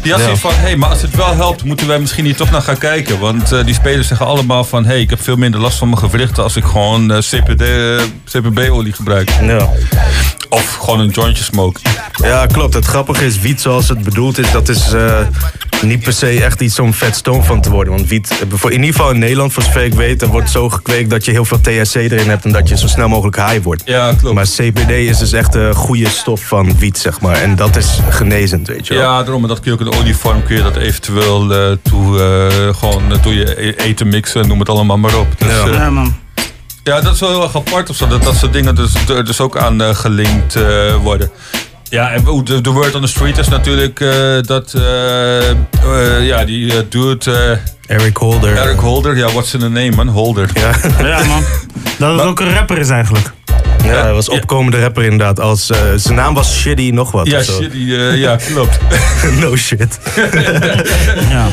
[0.03, 0.27] Die had Ja.
[0.27, 2.63] zoiets van, hé, hey, maar als het wel helpt, moeten wij misschien hier toch naar
[2.63, 3.19] gaan kijken.
[3.19, 5.89] Want eh, die spelers zeggen allemaal van, hé, hey, ik heb veel minder last van
[5.89, 8.01] mijn gewrichten als ik gewoon eh, CPD, eh,
[8.31, 9.31] CPB-olie gebruik.
[9.43, 9.69] Ja.
[10.49, 11.81] Of gewoon een jointje smoke.
[12.23, 12.75] Ja, klopt.
[12.75, 15.19] Het grappige is, wiet zoals het bedoeld is, dat is eh,
[15.83, 17.95] niet per se echt iets om vet stoom van te worden.
[17.95, 18.31] Want wiet,
[18.63, 21.31] in ieder geval in Nederland, voor zover ik weet, er wordt zo gekweekt dat je
[21.31, 23.83] heel veel THC erin hebt en dat je zo snel mogelijk high wordt.
[23.85, 24.35] Ja, klopt.
[24.35, 27.37] Maar CBD is dus echt een goede stof van wiet, zeg maar.
[27.37, 29.03] En dat is genezend, weet je wel.
[29.03, 29.43] Ja, daarom.
[29.43, 33.13] En dat kun je ook in olievorm kun je dat eventueel eh, toe, eh, gewoon
[33.13, 35.27] eh, door je e- eten mixen, noem het allemaal maar op.
[35.39, 35.67] Dus, Ja.
[35.67, 36.17] Ja, man.
[36.85, 38.07] Ja, dat is wel heel erg apart of zo.
[38.07, 40.59] Dat dat soort dingen dus, dus ook aan gelinkt
[41.03, 41.31] worden.
[41.91, 43.99] Ja, en de, de word on the street is natuurlijk
[44.47, 44.75] dat,
[46.21, 47.59] ja, die dude...
[47.87, 48.57] Eric Holder.
[48.57, 50.09] Eric Holder, ja, what's in the name, man?
[50.09, 50.51] Holder.
[50.55, 50.71] Ja,
[51.09, 51.45] Ja, man.
[51.99, 53.33] Dat het ook een rapper is eigenlijk.
[53.85, 55.41] Ja, hij was opkomende rapper inderdaad.
[55.41, 57.27] Als, eh, zijn naam was Shitty nog wat.
[57.27, 57.43] Ja.
[57.43, 58.79] Shitty, eh, ja, klopt.
[59.41, 59.99] no shit.
[61.31, 61.49] ja.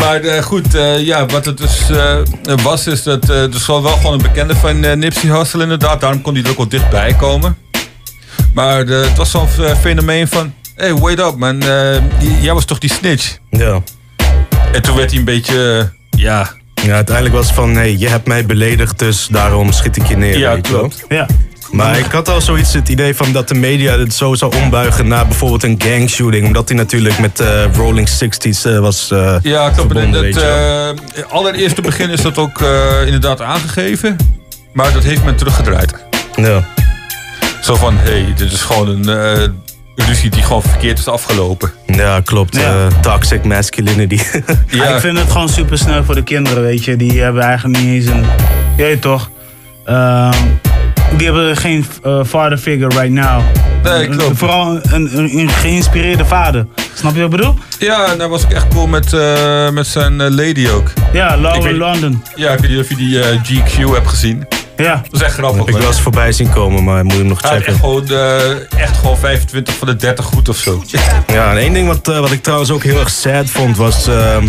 [0.00, 2.16] Maar eh, goed, eh, ja, wat het dus eh,
[2.62, 6.00] was, is dat eh er zal wel gewoon een bekende van eh, Nipsey Hussle inderdaad.
[6.00, 7.56] Daarom kon hij er ook wel dichtbij komen.
[8.54, 11.96] Maar eh, het was zo'n eh, fenomeen van, hey, wait up man, eh,
[12.42, 13.36] jij was toch die snitch?
[13.50, 13.82] Ja.
[14.72, 16.58] En toen werd hij een beetje, eh, ja...
[16.82, 20.16] Ja, uiteindelijk was het van, hey, je hebt mij beledigd, dus daarom schiet ik je
[20.16, 20.38] neer.
[20.38, 21.04] Ja, klopt.
[21.08, 21.26] Ja.
[21.70, 25.08] Maar ik had al zoiets het idee van dat de media het zo zou ombuigen
[25.08, 26.46] naar bijvoorbeeld een gangshooting.
[26.46, 29.94] Omdat hij natuurlijk met eh, Rolling 60s eh, was eh Ja, ik klopt.
[29.96, 30.94] En het je wel.
[31.24, 34.16] eh, allereerste begin is dat ook eh, inderdaad aangegeven.
[34.72, 35.94] Maar dat heeft men teruggedraaid.
[36.36, 36.64] Ja.
[37.62, 39.48] Zo van, hé, hey, dit is gewoon een eh,
[40.06, 41.70] ruzie die gewoon verkeerd is afgelopen.
[41.86, 42.56] Ja, klopt.
[42.56, 42.88] Ja.
[43.00, 44.18] toxic masculinity.
[44.66, 44.84] Ja.
[44.94, 46.96] Ik vind het gewoon super snel voor de kinderen, weet je.
[46.96, 48.24] Die hebben eigenlijk niet eens een.
[48.76, 49.30] Je toch?
[49.84, 50.34] Ehm,
[51.20, 53.42] die hebben geen eh, father figure right now.
[53.82, 54.38] Nee, klopt.
[54.38, 56.66] Vooral een, een, een geïnspireerde vader.
[56.94, 57.54] Snap je wat ik bedoel?
[57.78, 60.92] Ja, en daar was ik echt cool met, eh, met zijn eh, lady ook.
[61.12, 62.22] Ja, weet- in London.
[62.34, 64.46] Ja, ik weet niet of je die eh, GQ hebt gezien.
[64.76, 65.02] Ja.
[65.10, 65.66] Dat is echt grappig.
[65.66, 67.66] Ik eens voorbij zien komen, maar moet je hem nog checken.
[67.66, 70.82] echt gewoon, eh, echt gewoon 25 van de 30 goed of zo.
[71.26, 74.06] Ja, en één ding wat, eh, wat ik trouwens ook heel erg sad vond was...
[74.06, 74.48] ehm,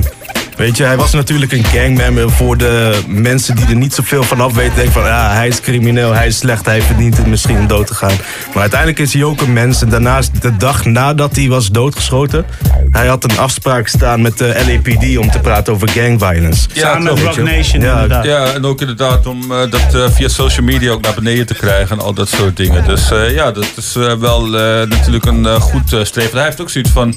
[0.61, 4.41] weet je, hij was natuurlijk een gangmember voor de mensen die er niet zoveel van
[4.41, 4.75] af weten.
[4.75, 7.87] Denken van, ja, hij is crimineel, hij is slecht, hij verdient het misschien om dood
[7.87, 8.13] te gaan.
[8.53, 9.81] Maar uiteindelijk is hij ook een mens.
[9.81, 12.45] En daarnaast, de dag nadat hij was doodgeschoten...
[12.91, 16.67] hij had een afspraak staan met de LAPD om te praten over gang violence.
[16.95, 17.21] klopt.
[17.21, 18.07] Weet je wel.
[18.07, 21.45] ja, Ja, en ook inderdaad om eh, dat eh, via social media ook naar beneden
[21.45, 22.85] te krijgen en al dat soort dingen.
[22.85, 26.35] Dus eh, ja, dat is eh, wel eh, natuurlijk een goed streven.
[26.37, 27.15] Hij heeft ook zoiets van,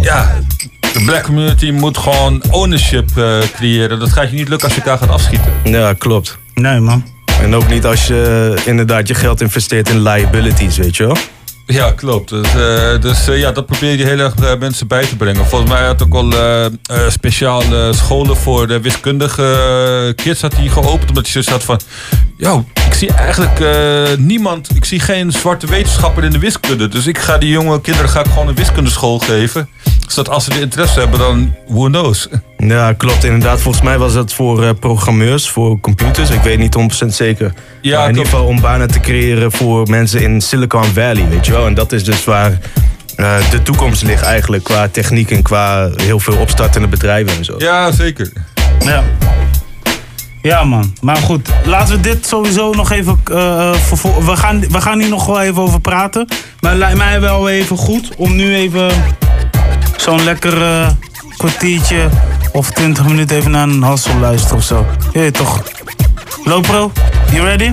[0.00, 0.40] ja,
[0.98, 3.98] de black community moet gewoon ownership eh, creëren.
[3.98, 5.52] Dat gaat je niet lukken als je elkaar gaat afschieten.
[5.64, 6.38] Ja, klopt.
[6.54, 7.04] Nee, man.
[7.40, 11.16] En ook niet als je eh, inderdaad je geld investeert in liabilities, weet je wel.
[11.66, 12.28] Ja, klopt.
[12.28, 15.46] Dus, eh, dus eh, ja, dat probeer je heel erg eh, mensen bij te brengen.
[15.46, 16.32] Volgens mij had ook al
[17.08, 21.08] speciale scholen voor de wiskundige kids had hij geopend.
[21.08, 21.80] Omdat zoiets had van...
[22.36, 23.60] Yo, ik zie eigenlijk
[24.18, 24.76] niemand...
[24.76, 26.88] Ik zie geen zwarte wetenschapper in de wiskunde.
[26.88, 29.68] Dus ik ga die jonge kinderen ga ik gewoon een wiskundeschool geven.
[30.06, 32.28] Zodat als ze de interesse hebben, dan who knows.
[32.58, 33.24] Ja, klopt.
[33.24, 36.30] Inderdaad, volgens mij was dat voor eh, programmeurs, voor computers.
[36.30, 37.52] Ik weet niet 100% zeker.
[37.80, 41.46] Ja, maar in ieder geval om banen te creëren voor mensen in Silicon Valley, weet
[41.46, 41.66] je wel.
[41.66, 42.58] En dat is dus waar
[43.16, 47.54] eh, de toekomst ligt eigenlijk qua techniek en qua heel veel opstartende bedrijven en zo.
[47.58, 48.32] Ja, zeker.
[48.84, 49.02] Ja.
[50.42, 50.92] Ja, man.
[51.00, 53.20] Maar goed, laten we dit sowieso nog even.
[53.32, 56.28] eh, vervol- we, gaan, we gaan hier nog wel even over praten.
[56.60, 58.90] Maar het lijkt mij wel even goed om nu even
[59.96, 60.88] zo'n lekker eh,
[61.36, 62.08] kwartiertje
[62.52, 64.86] of twintig minuten even naar een hassel luisteren of zo.
[65.12, 65.62] Je weet toch?
[66.44, 66.92] Lopro,
[67.32, 67.72] you ready?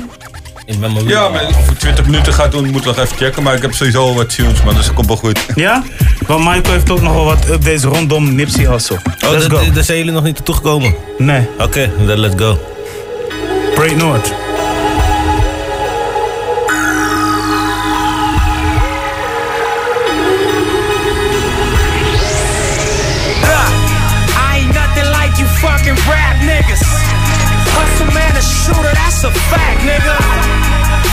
[0.65, 3.18] Ik ben maar Ja, maar of ik 20 minuten ga doen, moet ik nog even
[3.18, 3.44] checken.
[3.44, 4.76] Maar ik heb sowieso al wat tunes, man.
[4.76, 5.40] Dus dat komt wel goed.
[5.56, 5.84] Ja?
[6.27, 8.95] Want Michael heeft ook nog wel wat updates rondom Nipsey Hussle.
[9.26, 9.72] Oh, Let's daar- go.
[9.72, 10.95] daar zijn jullie nog niet naartoe gekomen?
[11.18, 11.48] Nee.
[11.60, 12.60] Oké, then let's go.
[13.76, 14.34] Break North.
[29.23, 30.15] A fact, nigga.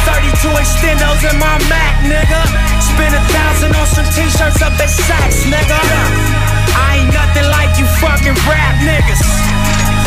[0.05, 2.43] 32 extendos in my Mac, nigga.
[2.83, 5.79] Spend a thousand on some t-shirts up at Saks, nigga.
[6.75, 9.40] I ain't nothing like you fucking rap niggas.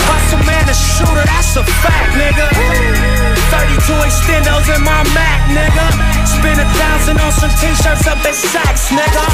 [0.07, 2.47] Hustle man, a shooter, that's a fact, nigga.
[3.53, 5.85] 32 extendos in my Mac, nigga.
[6.25, 9.25] Spend a thousand on some t-shirts up at Saks, nigga.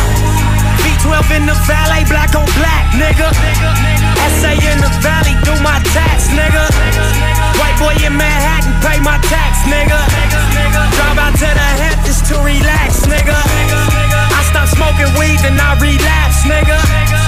[0.84, 3.28] V12 in the valet, black on black, nigga.
[4.40, 6.64] SA in the valley, do my tax, nigga.
[7.60, 10.00] White boy in Manhattan, pay my tax, nigga.
[10.96, 13.36] Drive out to the Hamptons to relax, nigga.
[13.36, 17.19] I stopped smoking weed and I relapsed, nigga.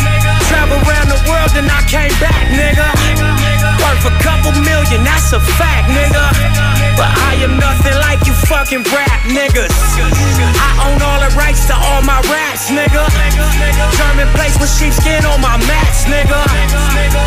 [0.52, 3.71] Travel around the world and I came back, nigga.
[3.92, 6.24] Worth a couple million, that's a fact, nigga.
[6.96, 9.68] But I am nothing like you fucking rap niggas.
[9.68, 13.04] I own all the rights to all my raps, nigga.
[14.00, 16.40] German place with sheepskin on my mats, nigga.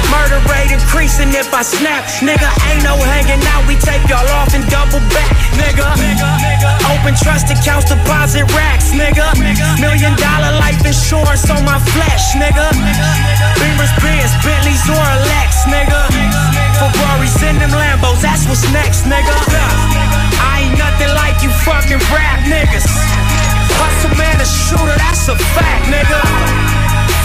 [0.09, 2.49] Murder rate increasing if I snap, nigga.
[2.73, 5.85] Ain't no hanging out, we take y'all off and double back, nigga.
[6.97, 9.36] Open trust accounts, deposit racks, nigga.
[9.85, 12.73] Million dollar life insurance on my flesh, nigga.
[13.61, 16.14] Beamers, Benz, Bentleys, or Lex, nigga.
[16.93, 19.32] Ferraris in them Lambos, that's what's next, nigga.
[20.40, 22.86] I ain't nothing like you fucking rap niggas.
[23.81, 26.74] Hustle man, a shooter, that's a fact, nigga.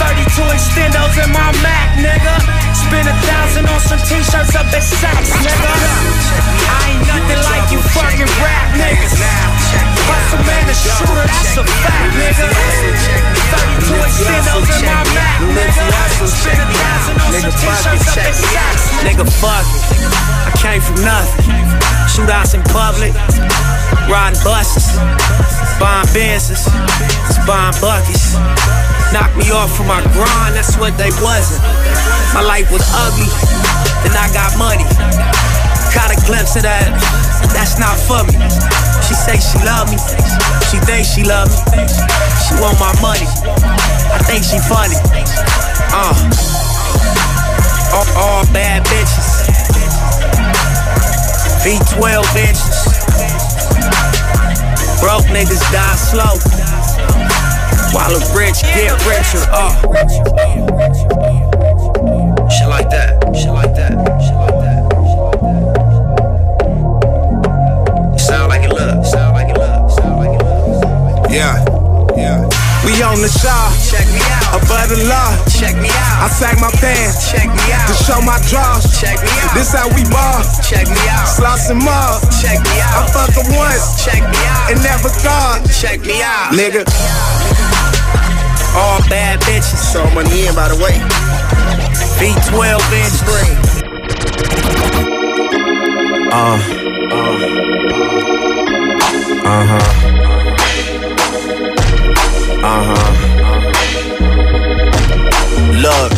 [0.00, 2.34] 32 extendos in my Mac, nigga.
[2.72, 5.72] Spend a thousand on some t-shirts up at Saks, nigga.
[6.72, 9.12] I ain't nothing like you fucking rap niggas.
[10.08, 12.48] Hustle man, a shooter, that's a fact, nigga.
[13.84, 15.84] 32 extendos in my Mac, nigga.
[16.32, 19.84] Spend a thousand on some t-shirts up at Saks, Nigga, fuck it.
[20.48, 21.44] I came from nothing.
[22.08, 23.12] Shootouts in public,
[24.08, 24.96] riding buses,
[25.78, 26.64] buying Benzes,
[27.46, 28.79] buying buckets.
[29.12, 31.58] Knocked me off from my grind, that's what they wasn't.
[32.30, 33.26] My life was ugly,
[34.06, 34.86] then I got money.
[35.90, 36.86] Caught a glimpse of that,
[37.50, 38.38] that's not for me.
[39.02, 39.98] She say she love me,
[40.70, 41.58] she think she love me.
[42.46, 43.26] She want my money,
[44.14, 44.94] I think she funny.
[45.90, 46.14] Uh,
[47.90, 49.42] all, all bad bitches.
[51.66, 52.78] V12 bitches.
[55.02, 56.59] Broke niggas die slow.
[57.92, 59.42] While the rich get richer.
[59.50, 59.74] Uh.
[62.46, 63.18] Shit like that.
[63.34, 63.98] Shit like that.
[64.22, 64.86] Shit like that.
[68.18, 69.04] Sound like it look.
[69.04, 69.90] Sound like it look.
[69.90, 71.30] Sound like it look.
[71.34, 71.58] Yeah,
[72.14, 72.46] yeah.
[72.86, 73.74] We on the shop.
[73.82, 74.62] Check me out.
[74.62, 75.34] Above the law.
[75.50, 76.26] Check me out.
[76.26, 77.26] I sag my pants.
[77.30, 77.90] Check me out.
[77.90, 78.86] To show my draws.
[79.02, 79.54] Check me out.
[79.58, 80.46] This how we ball.
[80.62, 81.26] Check me out.
[81.26, 82.22] Slots and mob.
[82.38, 83.02] Check me out.
[83.02, 83.98] I fuck her once.
[84.06, 84.70] Check me out.
[84.70, 85.66] And never thought.
[85.74, 86.54] Check me out.
[86.54, 86.86] Nigga.
[88.74, 89.92] All bad bitches.
[89.92, 90.98] Throw money in by the way.
[92.18, 93.20] V12 bitches.
[96.32, 96.58] Uh,
[97.10, 97.40] uh
[99.44, 99.86] Uh huh.
[102.62, 103.30] Uh huh.
[105.80, 106.12] Look,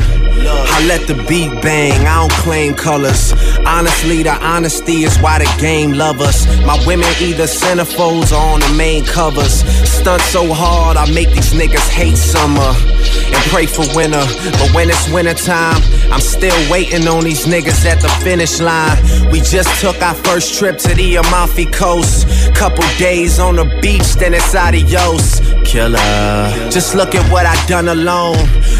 [0.74, 3.33] I let the beat bang, I don't claim colors.
[3.65, 6.47] Honestly, the honesty is why the game love us.
[6.66, 9.62] My women either centerfolds or on the main covers.
[10.03, 14.27] Stunt so hard, I make these niggas hate summer and pray for winter.
[14.59, 15.81] But when it's winter time,
[16.11, 18.99] I'm still waiting on these niggas at the finish line.
[19.31, 22.27] We just took our first trip to the Amalfi Coast.
[22.57, 25.41] Couple days on the beach, then it's adios.
[25.65, 26.51] Killer.
[26.70, 28.37] Just look at what I done alone.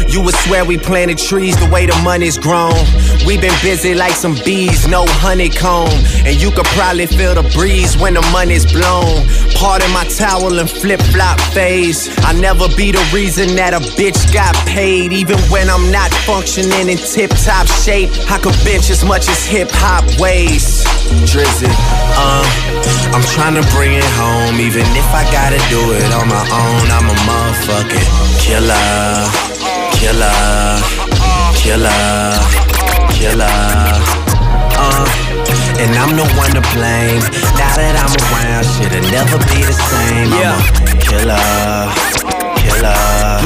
[0.09, 2.75] You would swear we planted trees the way the money's grown.
[3.25, 5.89] we been busy like some bees, no honeycomb.
[6.27, 9.25] And you could probably feel the breeze when the money's blown.
[9.63, 12.11] Pardon my towel and flip flop phase.
[12.27, 15.13] I never be the reason that a bitch got paid.
[15.13, 19.47] Even when I'm not functioning in tip top shape, I could bench as much as
[19.47, 20.83] hip hop weighs.
[21.31, 22.43] Drizzy, uh,
[23.15, 24.59] I'm trying to bring it home.
[24.59, 28.03] Even if I gotta do it on my own, I'm a motherfucking
[28.43, 28.67] killer,
[29.95, 30.75] killer,
[31.55, 32.35] killer,
[33.15, 33.47] killer.
[34.75, 35.32] Uh,
[35.81, 37.21] and I'm the one to blame.
[37.57, 40.29] Now that I'm around, shit'll never be the same.
[40.33, 41.89] I'm a killer,
[42.61, 42.97] killer,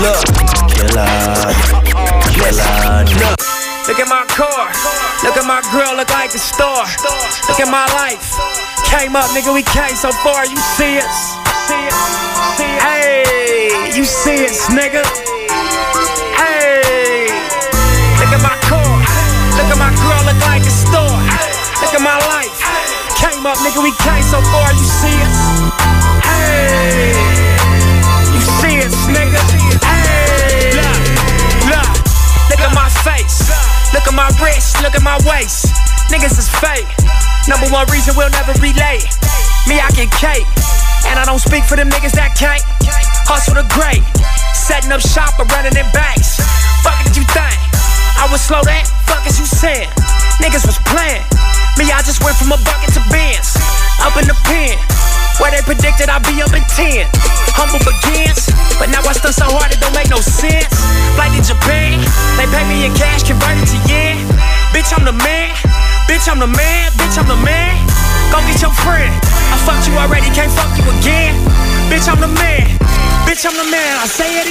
[0.03, 0.23] Look.
[0.71, 1.07] killer,
[2.33, 3.05] killer.
[3.21, 3.39] Look,
[3.87, 4.71] look at my car.
[5.23, 6.85] Look at my girl, look like a star.
[7.49, 8.35] Look at my life.
[8.85, 10.45] Came up, nigga, we came so far.
[10.45, 11.35] You see us?
[12.57, 15.03] Hey, you see us, nigga?
[16.37, 17.27] Hey,
[18.19, 18.99] look at my car.
[19.57, 20.56] Look at my girl, look like.
[21.77, 22.57] Look at my life.
[23.21, 24.73] Came up, nigga, we came so far.
[24.73, 25.37] You see us?
[26.25, 27.13] Hey,
[28.33, 29.37] you see us, nigga?
[29.85, 31.01] Hey, look,
[31.69, 31.91] look,
[32.49, 33.53] look at my face.
[33.93, 35.69] Look at my wrist, look at my waist.
[36.09, 36.89] Niggas is fake.
[37.47, 39.05] Number one reason we'll never relate.
[39.69, 40.49] Me, I get cake.
[41.07, 42.63] And I don't speak for them niggas that can't.
[43.29, 44.03] Hustle the great.
[44.55, 46.41] Setting up shop or running in banks.
[46.81, 47.59] Fuck did you think?
[48.17, 48.89] I was slow that?
[49.05, 49.89] Fuck is you saying?
[50.41, 51.23] Niggas was playing.
[51.77, 53.53] Me, I just went from a bucket to bins.
[54.01, 54.73] Up in the pen.
[55.37, 57.05] Where they predicted I'd be up in 10.
[57.53, 58.49] Humble begins,
[58.81, 60.65] but now I stunt so hard it don't make no sense.
[61.13, 62.01] Flight to Japan,
[62.41, 64.25] they pay me in cash, converted to yen.
[64.73, 65.53] Bitch, I'm the man.
[66.09, 66.89] Bitch, I'm the man.
[66.97, 67.77] Bitch, I'm the man.
[68.33, 69.13] Go get your friend.
[69.53, 71.37] I fucked you already, can't fuck you again.
[71.93, 72.65] Bitch, I'm the man.
[73.29, 73.93] Bitch, I'm the man.
[74.01, 74.49] I say it.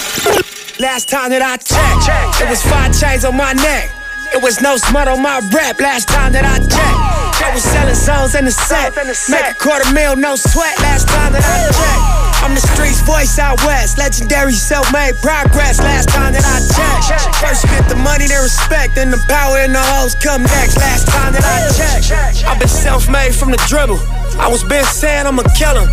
[0.79, 3.96] Last time that I checked, it was five chains on my neck.
[4.37, 5.81] It was no smut on my rap.
[5.81, 7.01] Last time that I checked,
[7.41, 8.93] I was selling zones in the set.
[9.33, 10.77] Make a quarter mil, no sweat.
[10.85, 12.45] Last time that I checked.
[12.45, 15.81] I'm the streets voice out west, legendary self-made progress.
[15.81, 19.73] Last time that I checked, first get the money, then respect, then the power and
[19.73, 20.77] the hoes come next.
[20.77, 23.97] Last time that I checked, I've been self-made from the dribble.
[24.37, 25.89] I was been saying I'm a killer.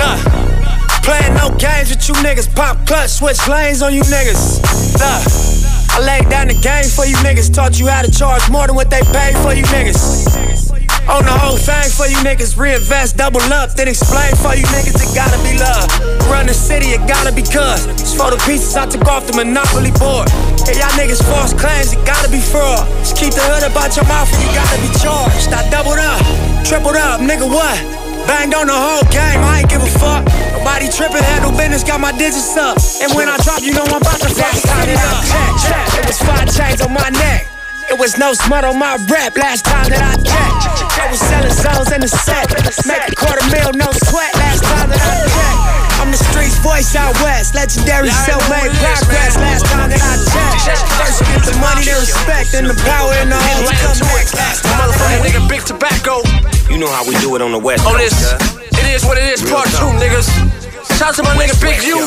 [0.00, 0.16] Uh,
[1.04, 4.64] playing no games with you niggas, pop clutch, switch lanes on you niggas.
[4.96, 5.61] Uh,
[5.92, 8.74] I laid down the game for you niggas, taught you how to charge more than
[8.74, 10.72] what they paid for you niggas.
[11.04, 14.96] On the whole thing for you niggas, reinvest, double up, then explain for you niggas
[14.96, 15.84] it gotta be love.
[16.32, 17.84] Run the city, it gotta be cuz.
[18.00, 20.32] It's for the pieces I took off the monopoly board.
[20.64, 22.88] Hey, y'all niggas false claims, it gotta be fraud.
[23.04, 25.52] Just keep the hood about your mouth and you gotta be charged.
[25.52, 26.24] I doubled up,
[26.64, 28.01] tripled up, nigga what?
[28.26, 30.24] Banged on the whole game, I ain't give a fuck.
[30.54, 32.78] Nobody tripping, handle business, got my digits up.
[33.02, 34.54] And when I drop, you know I'm about to fuck
[34.86, 35.22] it up.
[35.26, 37.50] Check, check, it was five chains on my neck.
[37.90, 40.64] It was no smut on my rap last time that I checked.
[40.96, 42.48] I was selling zones in the set.
[42.86, 46.00] Make a quarter mil, no sweat last time that I checked.
[46.00, 47.54] I'm the streets voice out west.
[47.54, 50.14] Legendary self-made progress last time that I
[50.62, 50.88] checked.
[50.94, 54.34] First get the money, the respect, and the power in the whole come next.
[54.38, 56.22] Last time Motherfucking nigga, big tobacco.
[56.70, 58.80] You know how we do it on the West Oh, Coast, this, huh?
[58.80, 60.28] it is what it is, part two, niggas.
[60.98, 61.98] Shout out to my nigga Big U.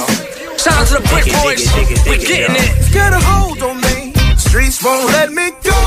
[0.57, 1.61] Shout out to the Brick Boys.
[2.09, 2.69] We getting it.
[2.91, 4.13] Get a hold on me.
[4.37, 5.79] Streets won't let me go.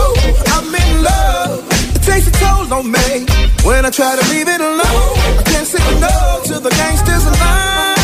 [0.55, 1.66] I'm in love.
[1.97, 3.27] It takes a toll on me.
[3.66, 7.99] When I try to leave it alone, I can't say no to the gangsters alive.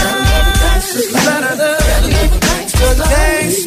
[2.81, 3.64] Look,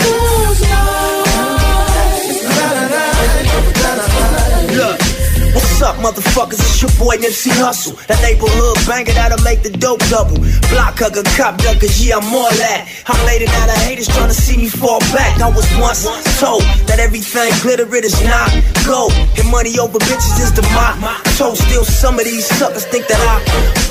[5.78, 6.58] what's up, motherfuckers?
[6.58, 7.94] It's your boy Nipsey Hustle.
[8.10, 10.42] That neighborhood banger that'll make the dope double.
[10.74, 12.90] Block hugger, cop duckers, yeah, I'm all that.
[13.06, 15.38] I'm it out of haters trying to see me fall back.
[15.38, 16.02] I was once
[16.42, 18.50] told that everything glitter, it is not
[18.90, 19.14] gold.
[19.38, 21.54] And money over bitches is the motto.
[21.54, 23.38] Still, some of these suckers think that I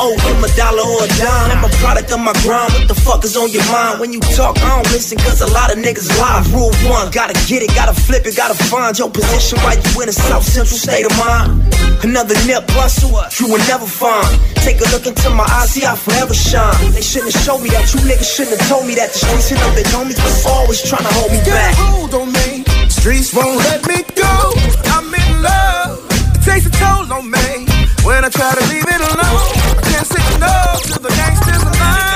[0.02, 1.54] owe them a dollar or a dime.
[1.54, 2.74] I'm a product of my grind.
[2.74, 4.02] What the fuck is on your mind?
[4.02, 6.42] When you talk, I don't listen, cause a lot of niggas lie.
[6.50, 10.08] Rule one, gotta get it, gotta flip it, gotta find your position right you in
[10.08, 11.75] a South Central state of mind.
[12.02, 14.28] Another nip bustle, you will never find.
[14.62, 16.92] Take a look into my eyes, see I forever shine.
[16.92, 19.12] They shouldn't have showed me that, you niggas shouldn't have told me that.
[19.12, 21.74] The streets and their homies was always trying to hold me Get back.
[21.76, 22.64] hold on me.
[22.88, 24.32] Streets won't let me go.
[24.94, 26.02] I'm in love.
[26.36, 27.66] It takes a toll on me.
[28.06, 30.54] When I try to leave it alone, I can't say no
[30.94, 32.15] to the gangsters Got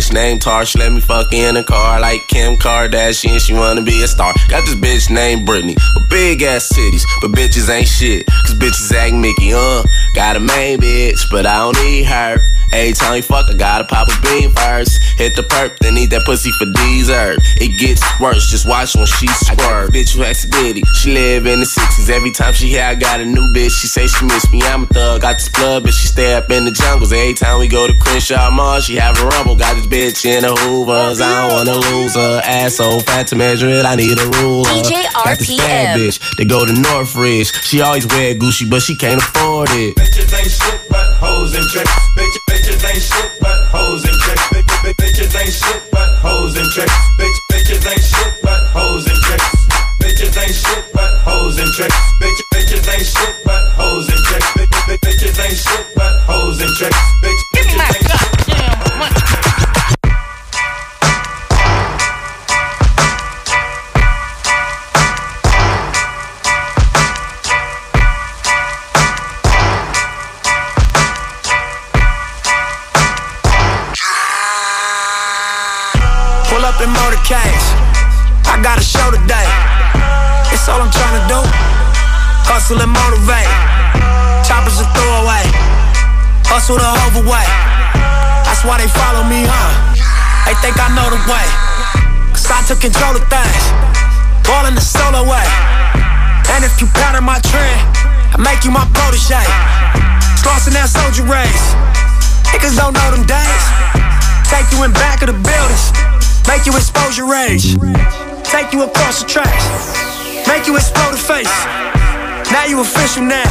[0.00, 3.38] bitch named Tarsh, let me fuck in a car like Kim Kardashian.
[3.38, 4.32] She wanna be a star.
[4.48, 8.26] Got this bitch named Brittany, with big ass titties, but bitches ain't shit.
[8.26, 9.82] Cause bitches act Mickey, uh.
[10.14, 12.38] Got a main bitch, but I don't need her.
[12.72, 14.98] Every time we fuck, I gotta pop a bean first.
[15.18, 17.38] Hit the perp, then eat that pussy for dessert.
[17.58, 19.90] It gets worse, just watch when she squirt.
[19.90, 22.08] Bitch who has Diddy, she live in the 60s.
[22.08, 24.62] Every time she hear I got a new bitch, she say she miss me.
[24.62, 27.12] I'm a thug, got this blood, but she stay up in the jungles.
[27.12, 29.56] Every time we go to Crenshaw Mall, she have a rumble.
[29.56, 32.40] Got this bitch in the Hoovers, I don't wanna lose her.
[32.44, 34.70] Ass so fat to measure it, I need a ruler.
[34.70, 37.52] DJ Got this bad bitch, they go to Northridge.
[37.64, 39.96] She always wear Gucci, but she can't afford it.
[39.96, 41.90] Bitches ain't shit but hoes and tricks.
[42.16, 44.42] Bitch, bitches ain't shit but hoes and tricks.
[44.52, 46.92] Bitch, bitch, bitches ain't shit but hoes and tricks.
[47.18, 49.66] Bitch, bitches ain't shit but hoes and tricks.
[50.00, 51.96] Bitches ain't shit but hoes and tricks.
[52.20, 54.46] Bitch, bitches ain't shit but hoes and tricks.
[54.56, 57.19] Bitch, bitch, bitches ain't shit but hoes and tricks.
[77.30, 77.66] Motorcades.
[78.50, 79.46] I got a show today.
[80.50, 81.40] It's all I'm trying to do.
[82.50, 83.50] Hustle and motivate.
[84.42, 85.46] Choppers a throwaway.
[86.50, 87.54] Hustle the overweight.
[88.42, 89.94] That's why they follow me, huh?
[90.46, 91.46] They think I know the way.
[92.34, 93.64] Cause I took control of things.
[94.50, 95.46] All in the solo way.
[96.50, 97.78] And if you pattern my trend,
[98.34, 99.38] I make you my protege.
[100.42, 101.66] Crossing that soldier race.
[102.50, 103.64] Niggas don't know them days.
[104.50, 106.09] Take you in back of the buildings.
[106.48, 107.76] Make you expose your rage.
[108.44, 109.64] Take you across the tracks.
[110.46, 111.52] Make you explode the face.
[112.50, 113.46] Now you official now.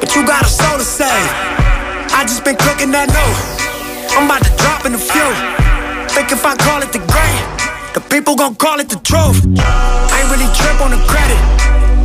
[0.00, 1.08] But you got a soul to save.
[2.14, 3.32] I just been cooking that new.
[4.14, 5.30] I'm about to drop in a few.
[6.14, 7.42] Think if I call it the great,
[7.94, 9.42] the people gon' call it the truth.
[9.58, 11.40] I ain't really trip on the credit.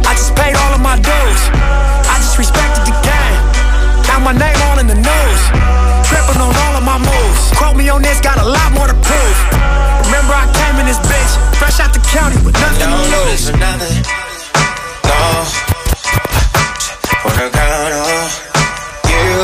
[0.10, 1.42] I just paid all of my dues.
[2.10, 3.38] I just respected the game.
[4.10, 5.79] Now my name all in the news.
[6.30, 7.50] Tripping on all of my moves.
[7.58, 9.38] Quote me on this, got a lot more to prove.
[10.06, 13.18] Remember I came in this bitch, fresh out the county with nothing to Don't do
[13.18, 13.34] lose.
[13.34, 13.98] this for nothing.
[15.10, 15.18] No.
[17.26, 18.30] Wanna count on
[19.10, 19.42] you.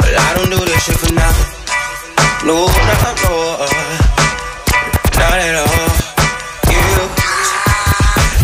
[0.00, 1.48] But I don't do this shit for nothing.
[2.48, 3.36] No, not no.
[5.20, 5.92] Not at all.
[6.72, 6.88] You.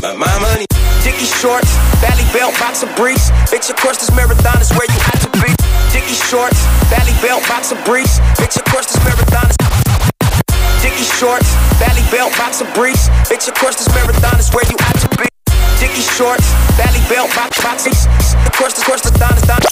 [0.04, 0.66] But my money.
[1.00, 1.72] Dickie shorts,
[2.04, 3.30] belly belt, boxer briefs.
[3.48, 5.00] Bitch, of course this marathon is where you
[5.98, 8.20] Dickie shorts, belly belt, boxer briefs.
[8.38, 9.56] Bitch, of course this marathon is.
[11.18, 11.50] shorts,
[11.80, 13.08] belly belt, boxer briefs.
[13.26, 15.37] Bitch, course, this marathon is where you ought to be.
[15.78, 18.06] Dicky shorts, belly belt, box boxes.
[18.58, 19.62] Course, of course, the don don.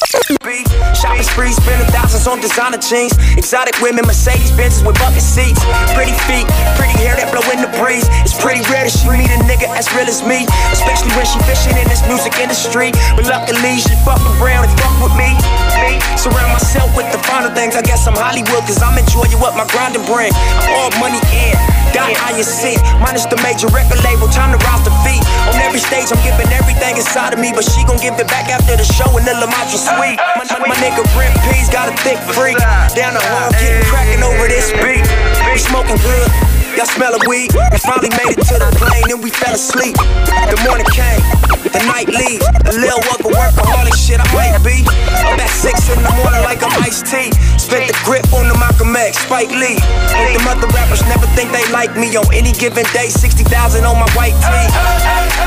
[0.95, 3.19] Shopping sprees, spending thousands on designer jeans.
[3.35, 5.59] Exotic women, Mercedes Benzes with bucket seats.
[5.91, 6.47] Pretty feet,
[6.79, 8.07] pretty hair that blow in the breeze.
[8.23, 11.43] It's pretty rare that she meet a nigga as real as me, especially when she
[11.51, 12.95] fishing in this music industry.
[13.19, 15.35] But luckily, she fucking brown and fuck with me.
[15.83, 17.75] Me, surround myself with the finer things.
[17.75, 20.31] I guess I'm Hollywood, cause I'm enjoying what my grinding bring.
[20.63, 21.59] I'm all money in,
[21.91, 22.79] die how you see.
[23.03, 25.27] Minus the major record label, time to rouse the feet.
[25.51, 28.53] On every stage, I'm giving everything inside of me, but she gon' give it back
[28.53, 30.21] after the show in the Lamatra suite.
[30.37, 32.59] My, my, my nigga Brent P's got a thick freak.
[32.93, 35.09] Down the hall, getting cracking over this beat.
[35.53, 36.56] We smoking good.
[36.77, 37.49] Y'all smell a weed.
[37.73, 39.97] We finally made it to the plane, then we fell asleep.
[39.97, 41.25] The morning came,
[41.73, 42.45] the night leaves.
[42.69, 44.85] A little work of workaholic shit I might be.
[45.25, 47.33] Up at six in the morning like I'm iced tea.
[47.57, 49.81] Spent the grip on the Malcolm X, Spike Lee.
[50.13, 52.13] But them other rappers never think they like me.
[52.13, 53.49] On any given day, 60,000
[53.89, 54.69] on my white tee.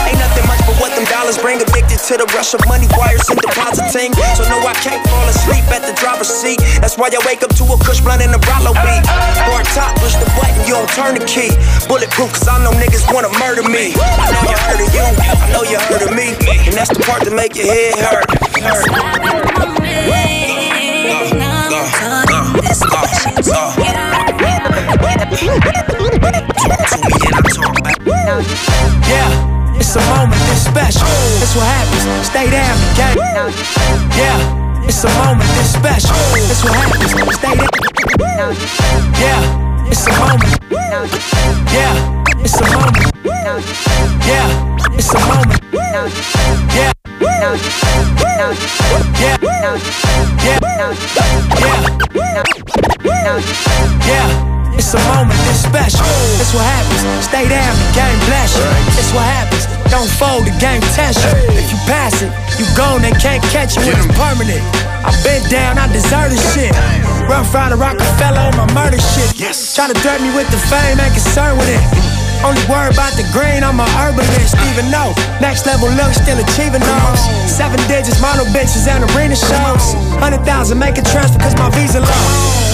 [0.10, 1.62] Ain't nothing much but what them dollars bring.
[1.62, 4.18] Addicted to the rush of money wires and depositing.
[4.34, 6.58] So no, I can't fall asleep at the driver's seat.
[6.82, 9.06] That's why I wake up to a kush blunt and a Rollo beat.
[9.46, 11.52] Hard top, push the button, you don't turn the key.
[11.88, 13.94] Bulletproof, cause I know niggas wanna murder me.
[14.00, 16.36] I know you heard of you, I know you heard of me.
[16.68, 18.26] And that's the part that make your head hurt.
[29.10, 31.10] Yeah, it's a moment, it's special.
[31.40, 32.28] That's what happens.
[32.28, 33.18] Stay down, gang.
[34.16, 36.16] Yeah, it's a moment, it's special.
[36.48, 37.12] That's what happens.
[37.36, 37.68] Stay down.
[39.20, 39.44] Yeah,
[39.90, 40.54] it's a moment.
[40.70, 41.94] Yeah,
[42.40, 43.10] it's a moment.
[44.26, 45.62] Yeah, it's a moment.
[45.74, 46.10] Yeah.
[46.80, 47.40] Yeah.
[53.10, 53.38] Yeah.
[54.08, 54.30] Yeah.
[54.80, 56.06] It's a moment, it's special.
[56.40, 57.26] That's what happens.
[57.26, 58.64] Stay down, the game bless you.
[58.96, 59.68] That's what happens.
[59.92, 61.34] Don't fold, the game test you.
[61.58, 63.84] If you pass it, you gone, they can't catch you.
[63.84, 64.64] It's permanent.
[65.04, 66.74] I've been down, I deserve this shit.
[67.30, 69.38] Rough Rider Rockefeller on my murder shit.
[69.38, 69.78] Yes.
[69.78, 71.78] Try to threaten me with the fame, ain't concerned with it.
[72.42, 76.82] Only worry about the green, I'm a herbalist, even though next level look still achieving
[76.82, 77.22] those.
[77.46, 79.94] Seven digits, model bitches and arena shows.
[80.18, 82.26] Hundred thousand make a transfer cause my visa low.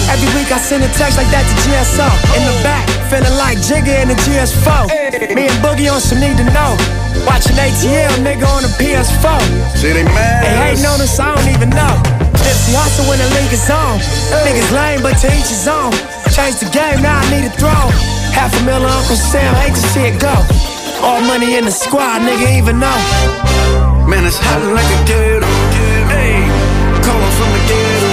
[0.08, 2.08] Every week I send a text like that to GSO.
[2.32, 5.36] In the back, feeling like Jigga in the GS4.
[5.36, 6.72] Me and Boogie on some need to know.
[7.28, 9.36] Watching ATL, nigga on the PS4.
[9.76, 10.48] See they mad.
[10.48, 12.15] They hating on us, I don't even know.
[12.56, 14.00] Nipsey hustle when the league is on.
[14.48, 15.92] Niggas lame, but to each his own.
[16.32, 17.92] Change the game, now I need a throne.
[18.32, 20.32] Half a million Uncle Sam, hate to see it go.
[21.04, 22.96] All money in the squad, nigga even know.
[24.08, 25.52] Man, it's hot like a ghetto.
[26.08, 26.48] Hey,
[27.04, 28.12] calling from the ghetto.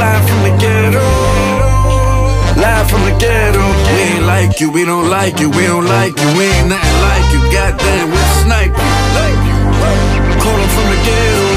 [0.00, 1.04] Live from the ghetto.
[2.56, 3.64] Live from the ghetto.
[3.92, 6.98] We ain't like you, we don't like you, we don't like you, we ain't nothing
[7.04, 7.40] like you.
[7.52, 8.92] Goddamn, we'll snipe you.
[10.40, 11.47] Calling from the ghetto.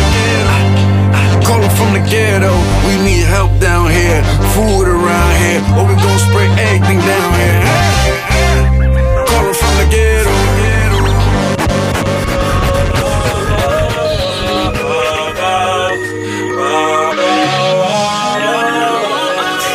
[1.81, 2.53] From the ghetto.
[2.85, 4.21] We need help down here,
[4.53, 7.61] food around here, or we gon' spray everything down here.
[9.25, 10.29] Calling from the ghetto.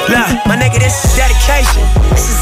[0.07, 1.83] Look, my nigga, this is dedication.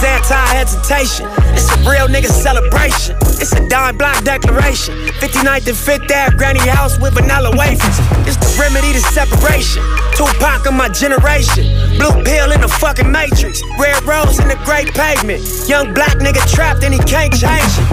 [0.04, 1.26] Anti-hesitation.
[1.56, 3.16] This a real nigga celebration.
[3.40, 4.94] It's a dime block declaration.
[5.20, 7.96] 59th and 5th Ave, granny house with vanilla wafers.
[8.28, 9.82] It's the remedy to separation.
[10.12, 11.64] Tupac of my generation.
[11.96, 13.62] Blue pill in the fucking matrix.
[13.78, 15.40] Red rose in the great pavement.
[15.68, 17.88] Young black nigga trapped and he can't change it.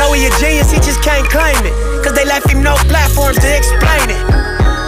[0.00, 1.74] Know he a genius, he just can't claim it.
[2.02, 4.22] Cause they left him no platforms to explain it.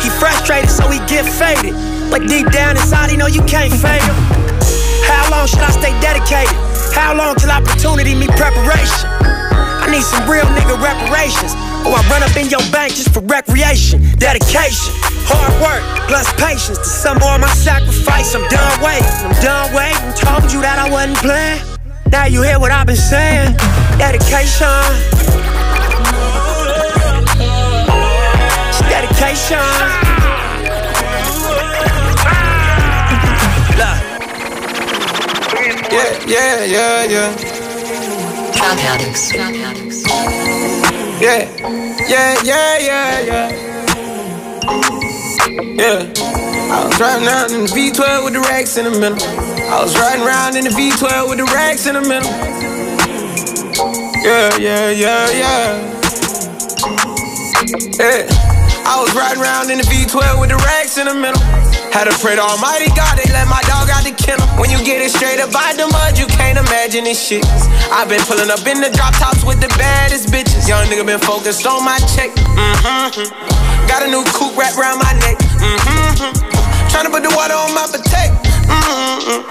[0.02, 1.76] He frustrated, so he get faded.
[2.10, 4.43] But deep down inside, he know you can't fade him.
[5.06, 6.54] How long should I stay dedicated?
[6.94, 9.08] How long till opportunity meet preparation?
[9.84, 11.52] I need some real nigga reparations.
[11.84, 14.00] Or I run up in your bank just for recreation.
[14.16, 14.94] Dedication,
[15.28, 16.78] hard work, plus patience.
[16.78, 19.04] To some more of my sacrifice, I'm done waiting.
[19.20, 20.08] I'm done waiting.
[20.16, 21.60] Told you that I wasn't playing.
[22.10, 23.56] Now you hear what I've been saying.
[23.98, 24.64] Dedication.
[28.88, 30.03] Dedication.
[35.94, 37.30] Yeah, yeah, yeah, yeah.
[38.50, 39.30] Drug addicts.
[39.30, 40.02] Drug addicts.
[41.22, 41.46] Yeah,
[42.08, 43.48] yeah, yeah, yeah, yeah.
[45.78, 46.12] Yeah.
[46.74, 49.22] I was riding around in the V12 with the racks in the middle.
[49.70, 52.30] I was riding around in the V12 with the racks in the middle.
[54.24, 55.94] Yeah, yeah, yeah, yeah.
[58.00, 58.26] Yeah.
[58.84, 61.63] I was riding around in the V12 with the racks in the middle.
[61.94, 64.42] Had to pray to Almighty God, they let my dog out the kennel.
[64.58, 67.46] When you get it straight up out the mud, you can't imagine this shit.
[67.94, 70.66] I've been pulling up in the drop tops with the baddest bitches.
[70.66, 72.34] Young nigga been focused on my check.
[72.34, 73.30] Mm-hmm.
[73.86, 75.38] Got a new coupe wrapped around my neck.
[75.38, 76.34] Mm-hmm.
[76.90, 78.42] Tryna put the water on my potato.
[78.42, 79.46] Mm-hmm.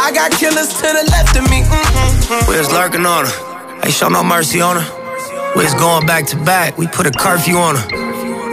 [0.00, 1.60] I got killers to the left of me.
[1.60, 2.48] Mm-hmm.
[2.48, 3.36] We was lurking on her.
[3.84, 4.88] Ain't show no mercy on her.
[5.60, 6.80] We was going back to back.
[6.80, 7.86] We put a curfew on her.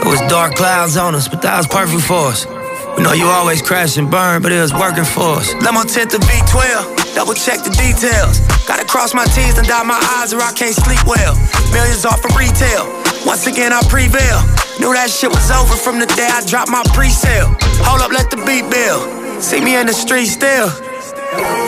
[0.04, 2.59] It was dark clouds on us, but that was perfect for us.
[3.00, 5.56] We know you always crash and burn, but it was working for us.
[5.64, 8.44] Let my tent to V12, double check the details.
[8.68, 11.32] Gotta cross my T's and dot my I's or I can't sleep well.
[11.72, 12.92] Millions off of retail.
[13.24, 14.44] Once again, I prevail.
[14.84, 17.56] Knew that shit was over from the day I dropped my pre-sale.
[17.88, 19.08] Hold up, let the beat build.
[19.40, 20.68] See me in the street still.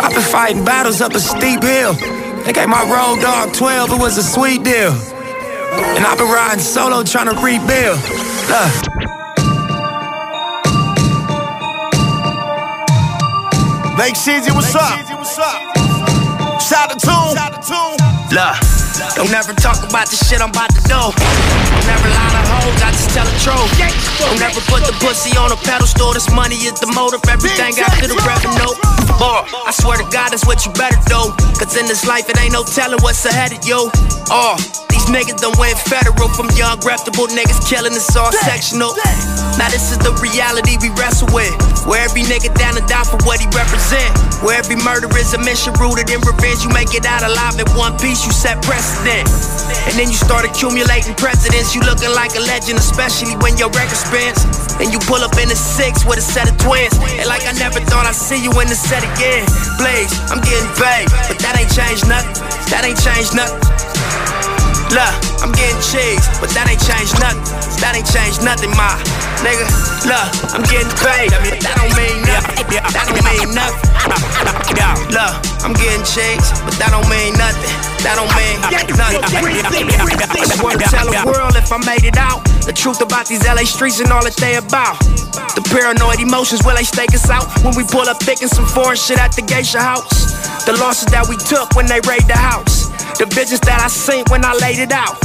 [0.03, 1.95] I've been fighting battles up a steep hill.
[2.43, 4.91] They gave my road dog 12, it was a sweet deal.
[5.95, 8.03] And I've been riding solo trying to rebuild.
[8.51, 9.20] Look.
[14.01, 14.97] Lake Shizzy, what's up?
[16.57, 17.37] Shout out to Tune.
[18.33, 18.57] Look,
[19.13, 20.97] don't never talk about the shit I'm about to do.
[21.13, 23.69] Don't never lie to hoes, I just tell the truth.
[24.17, 26.17] Don't never put the pussy on a pedestal.
[26.17, 28.73] This money is the motive, everything after the revenue.
[29.21, 31.29] Boy, I swear to God, that's what you better do.
[31.61, 33.85] Cause in this life, it ain't no telling what's ahead of you.
[34.33, 34.57] Oh,
[35.11, 38.95] niggas done went federal from young, reputable niggas killing us all sectional.
[39.59, 41.51] Now this is the reality we wrestle with.
[41.83, 44.09] Where every nigga down to die for what he represent.
[44.39, 46.63] Where every murder is a mission rooted in revenge.
[46.63, 49.27] You make it out alive in one piece, you set precedent.
[49.85, 51.75] And then you start accumulating presidents.
[51.75, 54.39] You looking like a legend, especially when your record spins.
[54.79, 56.95] And you pull up in a six with a set of twins.
[57.19, 59.43] And like I never thought I'd see you in the set again.
[59.75, 62.33] Blaze, I'm getting paid, but that ain't changed nothing.
[62.71, 64.60] That ain't changed nothing.
[64.91, 67.39] Look, I'm getting cheese, but that ain't changed nothing.
[67.79, 68.91] That ain't changed nothing, my
[69.39, 69.63] nigga.
[70.03, 72.59] Look, I'm getting paid, but that don't mean nothing.
[72.75, 73.87] That don't mean nothing.
[75.15, 77.71] Look, I'm getting cheese, but that don't mean nothing.
[78.03, 78.91] That don't mean nothing.
[78.91, 80.03] I
[80.75, 82.43] to tell the world if I made it out.
[82.67, 84.99] The truth about these LA streets and all that they about.
[85.55, 87.47] The paranoid emotions, will they stake us out?
[87.63, 90.35] When we pull up thick and some foreign shit at the geisha house.
[90.67, 92.80] The losses that we took when they raided the house.
[93.17, 95.19] The visions that I seen when I laid it out.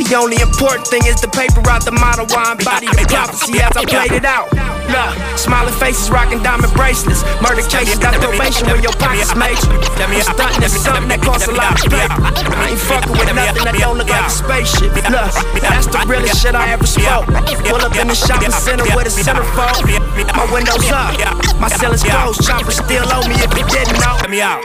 [0.00, 3.60] The only important thing is the paper out the model why I embody the prophecy
[3.60, 4.48] as I played it out.
[4.88, 7.20] Look, smiling faces rocking diamond bracelets.
[7.44, 9.68] Murder cases got probation when your pockets major.
[10.00, 12.16] I'm stunting at something that costs a lot of paper.
[12.16, 14.90] I ain't fucking with nothing that don't look like a spaceship.
[15.12, 17.28] Look, that's the realest shit I ever spoke.
[17.68, 19.84] Pull up in the shopping center with a centerfold.
[20.32, 21.12] My windows up,
[21.60, 22.40] my ceiling's closed.
[22.40, 24.16] Chopper still owe me if you didn't know.
[24.16, 24.64] Let me out.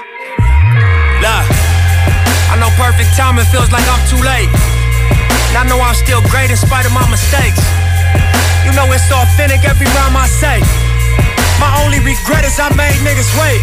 [1.19, 1.74] Look.
[2.55, 4.47] I know perfect timing feels like I'm too late.
[5.51, 7.59] And I know I'm still great in spite of my mistakes.
[8.63, 10.63] You know it's authentic every rhyme I say.
[11.59, 13.59] My only regret is I made niggas wait.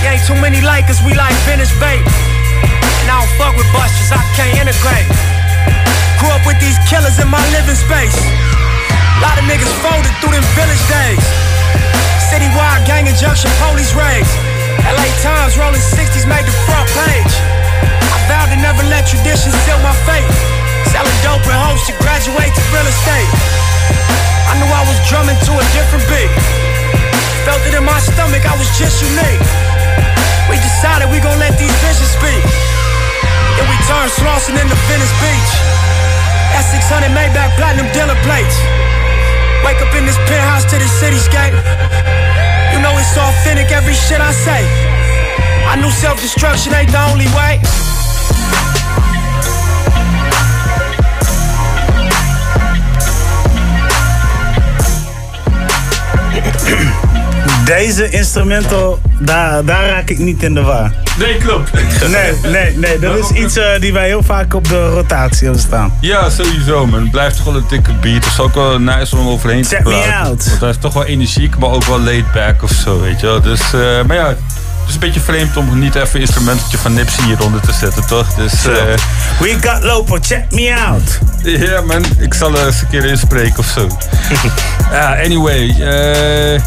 [0.00, 2.00] See, ain't too many Lakers, we like vintage bait.
[3.04, 5.12] And I don't fuck with busters, I can't integrate.
[6.16, 8.16] Grew up with these killers in my living space.
[9.20, 11.20] Lot of niggas folded through them village days.
[12.32, 14.32] Citywide gang injunction, police raids.
[14.80, 17.61] LA Times rolling 60s made the front page.
[19.42, 20.26] Tradition seal my fate.
[20.94, 23.30] Selling dope in hopes to graduate to real estate.
[24.46, 26.30] I knew I was drumming to a different beat.
[27.42, 29.42] Felt it in my stomach, I was just unique.
[30.46, 32.42] We decided we gon' let these visions speak.
[33.58, 35.52] Then we turned Slauson into Venice Beach.
[36.62, 38.56] S600 Maybach Platinum dealer plates.
[39.66, 41.56] Wake up in this penthouse to the cityscape.
[42.70, 44.62] You know it's authentic, every shit I say.
[45.66, 47.58] I knew self-destruction ain't the only way.
[57.64, 60.92] Deze instrumental, daar, daar raak ik niet in de war.
[61.18, 61.70] Nee, klopt.
[62.08, 62.98] Nee, nee, nee.
[62.98, 65.92] Dat is iets eh, die wij heel vaak op de rotatie hebben staan.
[66.00, 67.00] Ja, sowieso, man.
[67.00, 68.14] Het blijft toch wel een dikke beat.
[68.24, 70.14] Het is ook wel nice om overheen Check te me praten.
[70.14, 70.46] out.
[70.48, 73.26] Want hij is toch wel energiek, maar ook wel laid back of zo, weet je
[73.26, 73.40] wel.
[73.40, 74.34] Dus, eh, maar ja,
[74.82, 78.06] het is een beetje vreemd om niet even een instrumentetje van Nipsey hieronder te zetten,
[78.06, 78.34] toch?
[78.34, 78.72] Dus, eh,
[79.40, 81.18] We got Lopo, check me out.
[81.42, 82.04] Ja, man.
[82.18, 83.86] Ik zal er eens een keer inspreken of zo.
[84.92, 85.68] ja, anyway.
[85.68, 86.62] eh,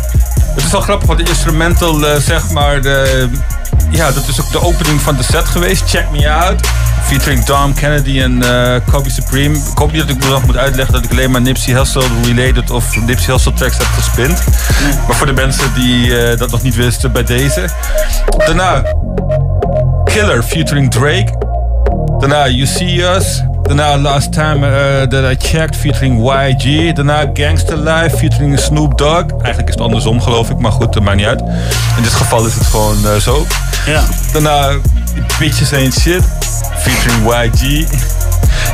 [0.56, 2.82] het is wel grappig, want de instrumental, eh, zeg maar...
[2.82, 3.30] De,
[3.96, 5.90] ja, dat is ook de opening van de set geweest.
[5.90, 6.68] Check Me Out.
[7.04, 9.58] Featuring Dom Kennedy en eh, Kobe Supreme.
[9.58, 12.72] Ik hoop niet dat ik nog moet uitleggen dat ik alleen maar Nipsey Hussle related
[12.72, 14.44] of Nipsey Hussle tracks heb gespind.
[15.08, 17.70] Maar voor de mensen die eh, dat nog niet wisten, bij deze.
[18.38, 18.84] Daarna
[20.04, 21.34] Killer featuring Drake.
[22.20, 26.94] Daarna You See Us Daarna Last Time eh, That I Checked featuring YG.
[26.94, 29.26] Daarna Gangster Life featuring Snoop Dogg.
[29.32, 31.40] Eigenlijk is het andersom geloof ik, maar goed, dat maakt niet uit.
[31.98, 33.46] In dit geval is het gewoon zo.
[33.86, 34.04] Ja.
[34.34, 34.72] Daarna
[35.40, 36.24] Bitches Ain't Shit
[36.78, 37.88] featuring YG.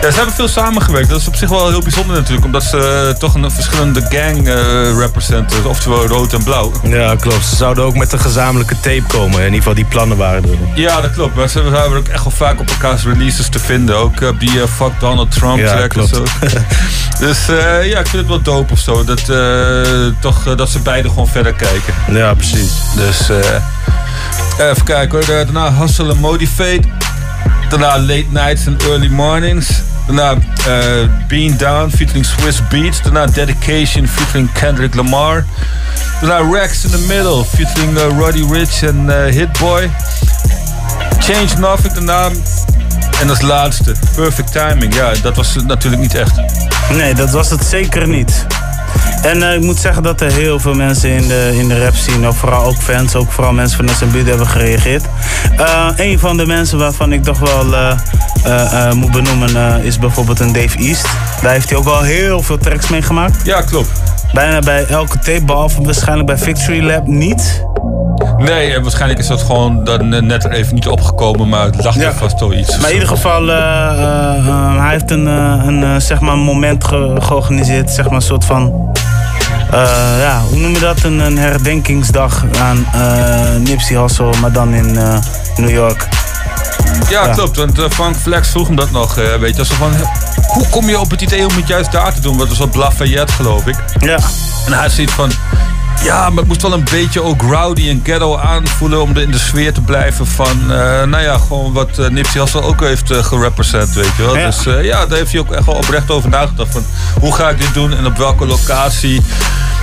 [0.01, 1.09] Ja, ze hebben veel samengewerkt.
[1.09, 2.45] Dat is op zich wel heel bijzonder natuurlijk.
[2.45, 5.65] Omdat ze eh, toch een verschillende gang eh representen.
[5.65, 6.71] Oftewel rood en blauw.
[6.83, 7.45] Ja, klopt.
[7.45, 9.37] Ze zouden ook met een gezamenlijke tape komen.
[9.39, 10.57] In ieder geval die plannen waren er.
[10.81, 11.35] Ja, dat klopt.
[11.35, 13.97] Maar ze waren ook echt wel vaak op elkaars releases te vinden.
[13.97, 16.11] Ook op die Fuck Donald Trump Ja, track klopt.
[16.11, 16.15] en
[16.49, 16.57] zo.
[17.25, 19.03] dus eh, ja, ik vind het wel dope of zo.
[19.03, 21.93] Dat, eh, toch, dat ze beide gewoon verder kijken.
[22.11, 22.71] Ja, precies.
[22.95, 23.37] Dus eh,
[24.59, 25.25] even kijken hoor.
[25.25, 26.81] Daarna Hustle Motivate.
[27.69, 29.81] Daarna Late Nights and Early Mornings.
[30.07, 30.35] Daarna
[30.67, 33.01] eh, Being Down featuring Swiss Beats.
[33.01, 35.45] Daarna Dedication featuring Kendrick Lamar.
[36.21, 39.89] Daarna Rex in the Middle featuring eh, Roddy Rich en eh, Hitboy.
[41.19, 42.29] Change Nothing daarna.
[43.21, 44.95] En als laatste Perfect Timing.
[44.95, 46.41] Ja, dat was natuurlijk niet echt.
[46.89, 48.45] Nee, dat was het zeker niet.
[49.21, 51.95] En eh, ik moet zeggen dat er heel veel mensen in de, in de rap
[51.95, 55.05] scene, ook vooral ook fans, ook vooral mensen van SMB hebben gereageerd.
[55.57, 60.53] Eh een van de mensen waarvan ik toch wel eh, moet benoemen is bijvoorbeeld een
[60.53, 61.05] Dave East.
[61.41, 63.45] Daar heeft hij ook wel heel veel tracks mee gemaakt.
[63.45, 63.89] Ja, klopt.
[64.33, 67.63] Bijna bij elke tape, behalve waarschijnlijk bij Victory Lab niet.
[68.37, 71.83] Nee, en waarschijnlijk is dat gewoon dan eh, net er even niet opgekomen, maar het
[71.83, 72.77] lag er vast wel iets.
[72.79, 76.37] Maar in ieder geval, eh, eh, eh, hij heeft een, eh, een, eh, zeg maar
[76.37, 77.89] moment ge- georganiseerd.
[77.89, 78.91] Zeg maar een soort van,
[79.71, 81.03] eh, ja, hoe noem je dat?
[81.03, 85.17] Een, een herdenkingsdag aan eh Nipsey Hussle, maar dan in eh,
[85.55, 86.07] New York.
[87.09, 87.33] Ja, Ja.
[87.33, 87.57] klopt.
[87.57, 89.17] Want eh, Frank Flex vroeg hem dat nog.
[89.17, 89.91] eh, weet je, zo van,
[90.47, 92.37] hoe kom je op het idee om het juist daar te doen?
[92.37, 93.75] Want dat was op Lafayette, geloof ik.
[93.99, 94.17] Ja.
[94.65, 95.31] En hij ziet van,
[96.03, 99.31] ja, maar het moest wel een beetje ook rowdy en ghetto aanvoelen om er in
[99.31, 103.11] de sfeer te blijven van, eh, nou ja, gewoon wat eh, Nipsey Hussle ook heeft
[103.11, 104.37] uh, gerepresent, weet je wel.
[104.37, 104.45] Ja.
[104.45, 106.85] Dus ja, daar heeft hij ook echt wel oprecht over nagedacht van,
[107.19, 109.21] hoe ga ik dit doen en op welke locatie?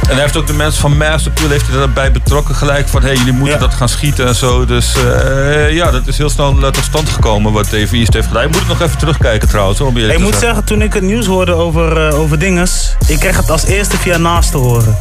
[0.02, 3.08] En hij heeft ook de mensen van Masterpool heeft hij daarbij betrokken gelijk van, hé,
[3.08, 4.64] hey, jullie moeten dat gaan schieten en zo.
[4.64, 8.42] Dus eh, ja, dat is heel snel eh, tot stand gekomen wat East heeft gedaan.
[8.42, 11.02] Je moet het nog even terugkijken trouwens, om eerlijk Ik moet zeggen, toen ik het
[11.02, 14.96] nieuws hoorde over, eh, over dinges, ik kreeg het als eerste via naast te horen.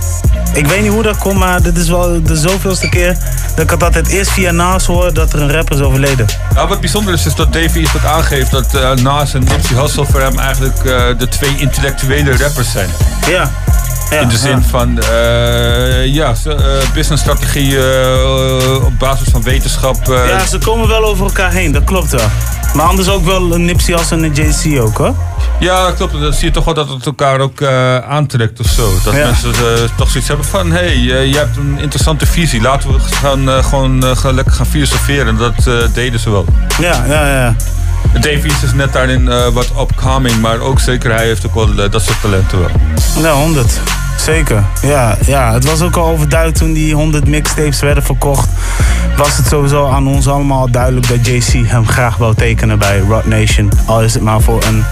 [0.54, 3.18] Ik weet niet hoe dat komt, maar dit is wel de zoveelste keer
[3.56, 6.26] dat ik het altijd eerst via naast hoor dat er een rapper is overleden.
[6.54, 9.78] Nou, wat bijzonder is, is dat Davey iets dat aangeeft dat eh Nas en Nipsey
[9.78, 10.84] Hussle voor hem eigenlijk
[11.20, 12.90] de twee intellectuele rappers zijn.
[13.30, 13.52] Ja.
[14.10, 14.62] Ja In de zin ja.
[14.62, 16.56] van, eh ja, eh,
[16.94, 20.06] businessstrategie eh, op basis van wetenschap.
[20.06, 22.28] Ja, ze komen wel over elkaar heen, dat klopt wel.
[22.74, 25.14] Maar anders ook wel een Nipsey Hussle en een JC ook hoor.
[25.60, 26.12] Ja, dat klopt.
[26.22, 27.64] Dan zie je toch wel dat het elkaar ook
[28.08, 28.94] aantrekt of zo.
[29.04, 29.26] Dat Ja.
[29.26, 29.52] mensen
[29.98, 30.72] toch zoiets hebben van...
[30.72, 32.62] hé, hey, je hebt een interessante visie.
[32.62, 35.28] Laten we gaan, gewoon lekker gaan filosoferen.
[35.28, 36.46] En dat deden ze wel.
[36.80, 37.56] Ja, ja, ja.
[38.14, 40.42] Davies is net daarin eh, wat upcoming.
[40.42, 42.70] Maar ook zeker hij heeft ook wel eh, dat soort talenten wel.
[43.24, 43.80] Ja, 100.
[44.18, 44.64] Zeker.
[44.82, 48.50] Ja, ja, het was ook al overduidelijk toen die 100 mixtapes werden verkocht.
[49.18, 53.26] Was het sowieso aan ons allemaal duidelijk dat JC hem graag wou tekenen bij Rock
[53.26, 53.72] Nation.
[53.86, 54.84] Al is het maar voor een,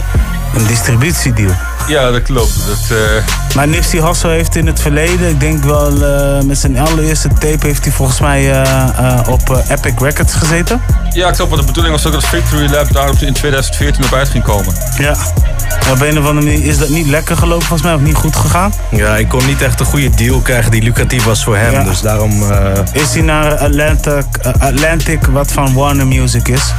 [0.56, 1.52] een distributiedeal.
[1.88, 2.54] Ja, dat klopt.
[2.68, 6.78] Dat, eh, Maar Nipsey Hussle heeft in het verleden, ik denk wel eh, met zijn
[6.78, 10.82] allereerste tape, heeft hij volgens mij eh, op Epic Records gezeten.
[11.12, 14.14] Ja, ik snap wat de bedoeling was ook dat Victory Lab daarop in 2014 op
[14.14, 14.76] uit ging komen.
[14.98, 15.16] Ja.
[15.86, 18.16] En op een of andere manier is dat niet lekker gelopen, volgens mij, of niet
[18.16, 18.74] goed gegaan.
[18.92, 21.72] Ja, ik kon niet echt een goede deal krijgen die lucratief was voor hem.
[21.72, 21.84] Ja.
[21.84, 22.52] Dus daarom...
[22.52, 22.58] eh,
[22.92, 26.74] Is hij naar Atlantic, eh, Atlantic, wat van Warner Music is.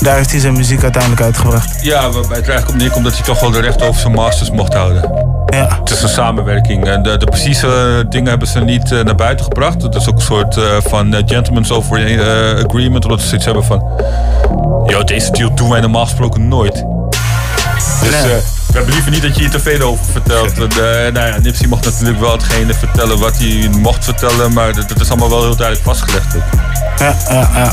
[0.00, 1.78] Daar heeft hij zijn muziek uiteindelijk uitgebracht.
[1.82, 4.12] Ja, waarbij het er eigenlijk op neerkomt dat hij toch wel de rechten over zijn
[4.12, 5.28] masters mocht houden.
[5.46, 5.78] Ja.
[5.80, 6.84] Het is een samenwerking.
[6.88, 9.82] En de, de precieze dingen hebben ze niet eh, naar buiten gebracht.
[9.82, 10.58] Het is ook een soort
[10.88, 11.96] van gentleman's over
[12.66, 13.04] agreement.
[13.04, 13.82] Omdat ze zoiets hebben van...
[14.86, 16.84] Yo, deze deal doen wij normaal gesproken nooit.
[18.02, 18.20] Dus Nee.
[18.22, 20.52] eh, we hebben liever niet dat je hier te veel over vertelt.
[20.58, 24.52] En, eh, nou ja, Nipsey mocht natuurlijk wel hetgene vertellen wat hij mocht vertellen.
[24.52, 26.36] Maar dat, dat is allemaal wel heel duidelijk vastgelegd.
[26.36, 26.42] Ook.
[26.98, 27.72] Ja, ja, ja.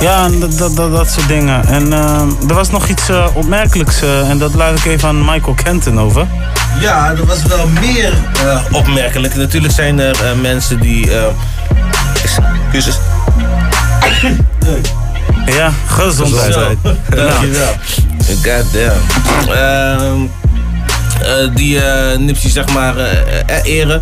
[0.00, 1.66] Ja, dat, dat, dat, dat soort dingen.
[1.66, 4.02] En eh, er was nog iets eh, opmerkelijks.
[4.02, 6.26] eh, en dat laat ik even aan Michael Kenton over.
[6.80, 8.12] Ja, er was wel meer
[8.44, 9.34] eh, opmerkelijk.
[9.34, 11.10] Natuurlijk zijn er eh, mensen die.
[11.18, 11.24] eh
[12.22, 12.98] excuses.
[15.46, 16.52] Ja, gezondheid.
[16.52, 16.60] Zo,
[17.16, 17.74] Dankjewel.
[18.26, 19.00] Goddamn.
[19.54, 20.22] Ehm
[21.22, 23.10] eh, die eh Nipsey zeg maar eh,
[23.46, 24.00] eh, eren.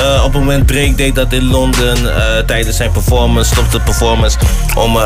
[0.00, 3.82] Eh, op het moment Drake deed dat in Londen eh, tijdens zijn performance, stopte de
[3.82, 4.38] performance
[4.74, 4.96] om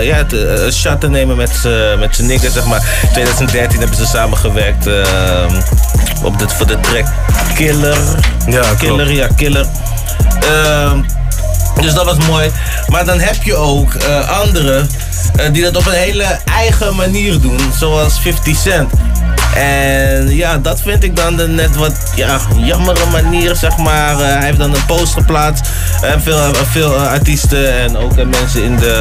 [0.00, 2.98] ja, te- een shot te nemen met, z'n- met zijn nigger zeg maar.
[3.02, 5.04] In 2013 hebben ze samengewerkt eh,
[6.22, 7.06] op dit, voor de track
[7.54, 7.96] Killer.
[8.48, 9.66] Ja, Killer, ja, Killer.
[10.40, 11.00] Ehm,
[11.80, 12.50] dus dat was mooi.
[12.88, 14.86] Maar dan heb je ook eh, anderen eh,
[15.52, 18.90] die dat op een hele eigen manier doen, zoals 50 Cent.
[19.56, 24.12] En ja, dat vind ik dan de net wat ja, jammere manier, zeg maar.
[24.12, 25.68] Eh, hij heeft dan een post geplaatst.
[26.18, 28.92] Veel, eh, veel eh, artiesten en ook eh, mensen in de,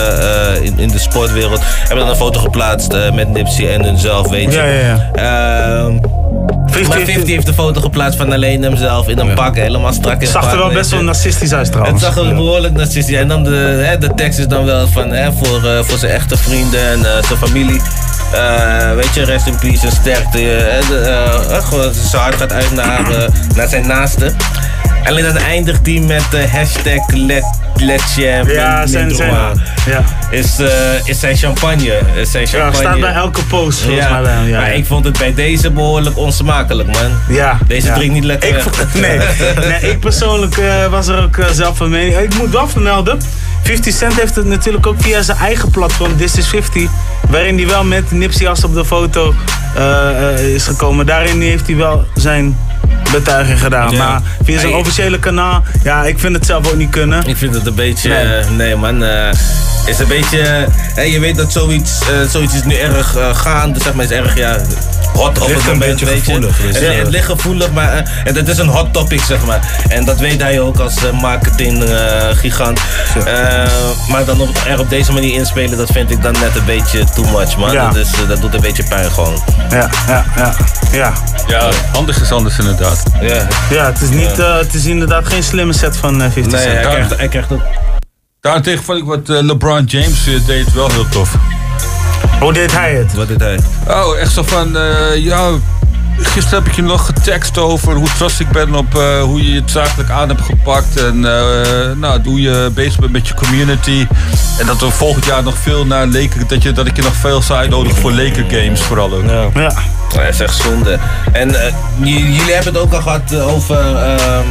[0.57, 4.29] eh, in, in de sportwereld hebben dan een foto geplaatst eh, met Nipsey en hunzelf,
[4.29, 4.57] weet je.
[4.57, 5.97] Ja, ja, Ehm,
[6.87, 10.19] maar 50 heeft een foto geplaatst van alleen hemzelf in een pak, helemaal strak in
[10.21, 12.01] Het zag er wel best wel narcistisch uit Het trouwens.
[12.03, 13.21] zag er behoorlijk narcistisch uit.
[13.21, 16.11] En dan de, hè, de tekst is dan wel van hè, voor, eh, voor zijn
[16.13, 17.81] echte vrienden en eh, zijn familie.
[18.33, 20.37] Eh, weet je, rest in peace en sterkte.
[20.87, 23.01] de, eh, gewoon, zijn hart gaat uit naar,
[23.55, 24.35] naar zijn naasten.
[25.03, 27.43] Alleen dan eindigt hij met de hashtag let,
[27.75, 30.03] let Ja, zijn- zijn- ja.
[30.31, 30.59] Is,
[31.03, 31.99] is zijn champagne.
[32.15, 32.75] Is zijn Ja, champagne.
[32.75, 34.31] staat bij elke post volgens Ja, mij.
[34.31, 34.75] Ja, maar ja.
[34.75, 37.11] ik vond het bij deze behoorlijk onsmakelijk, man.
[37.29, 37.57] Ja.
[37.67, 37.93] Deze ja.
[37.93, 38.65] drinkt niet lekker Ik,
[39.01, 39.19] nee,
[39.67, 40.55] nee, ik persoonlijk
[40.89, 42.17] was er ook zelf van mening.
[42.17, 43.19] Ik moet wel vermelden,
[43.63, 46.89] 50 Cent heeft het natuurlijk ook via zijn eigen platform, This is 50,
[47.29, 49.33] waarin hij wel met Nipsey Hussle op de foto
[49.75, 51.05] eh, eh, is gekomen.
[51.05, 52.57] Daarin heeft hij wel zijn
[53.11, 53.91] betuiging gedaan.
[53.91, 53.97] Ja.
[54.07, 54.79] Maar via zijn Hey.
[54.81, 57.25] officiële kanaal, ja, ik vind het zelf ook niet kunnen.
[57.27, 58.09] Ik vind het een beetje.
[58.09, 58.43] Nee.
[58.57, 59.03] Nee man.
[59.03, 59.29] eh,
[59.85, 60.67] is een beetje.
[60.95, 63.79] hè, je weet dat zoiets, eh, zoiets is nu erg eh, gaande.
[63.79, 64.57] Zeg maar, is erg ja.
[65.13, 66.21] Hot het een beetje weet je.
[66.23, 66.91] gevoelig, dus, het, ja.
[66.91, 69.83] het ligt gevoelig, maar eh, en het is een hot topic, zeg maar.
[69.87, 72.79] En dat weet hij ook als eh, marketing eh, gigant.
[73.25, 73.65] Eh,
[74.09, 77.03] maar dan op, er op deze manier inspelen, dat vind ik dan net een beetje
[77.15, 77.71] too much, man.
[77.71, 77.87] Ja.
[77.95, 79.43] Eh, dat doet een beetje pijn gewoon.
[79.69, 80.53] Ja, ja, ja.
[80.91, 81.13] Ja,
[81.47, 83.03] Ja, handig is anders inderdaad.
[83.21, 86.51] Ja, ja het, is niet, eh, het is inderdaad geen slimme set van eh, 50
[86.53, 86.73] Nee, Cent.
[86.73, 87.61] hij krijgt, hij krijgt ook.
[88.41, 91.35] Daarentegen vond ik wat eh, LeBron James eh, deed wel heel tof.
[92.43, 93.13] Hoe deed hij het?
[93.13, 93.59] Wat deed hij?
[93.87, 95.51] Oh, echt zo van, eh, ja,
[96.17, 99.61] gisteren heb ik je nog getekst over hoe trots ik ben op eh, hoe je
[99.61, 100.97] het zakelijk aan hebt gepakt.
[100.97, 104.07] En eh, nou, hoe je bezig bent met je community.
[104.59, 107.15] En dat we volgend jaar nog veel naar Laker, dat, je, dat ik je nog
[107.15, 109.23] veel zou uitnodigen voor Laker games vooral ook.
[109.23, 109.49] Ja.
[109.53, 109.73] Ja.
[110.13, 110.99] Dat is echt zonde.
[111.31, 111.55] En
[112.03, 114.45] jullie hebben het ook al gehad eh, over, ehm,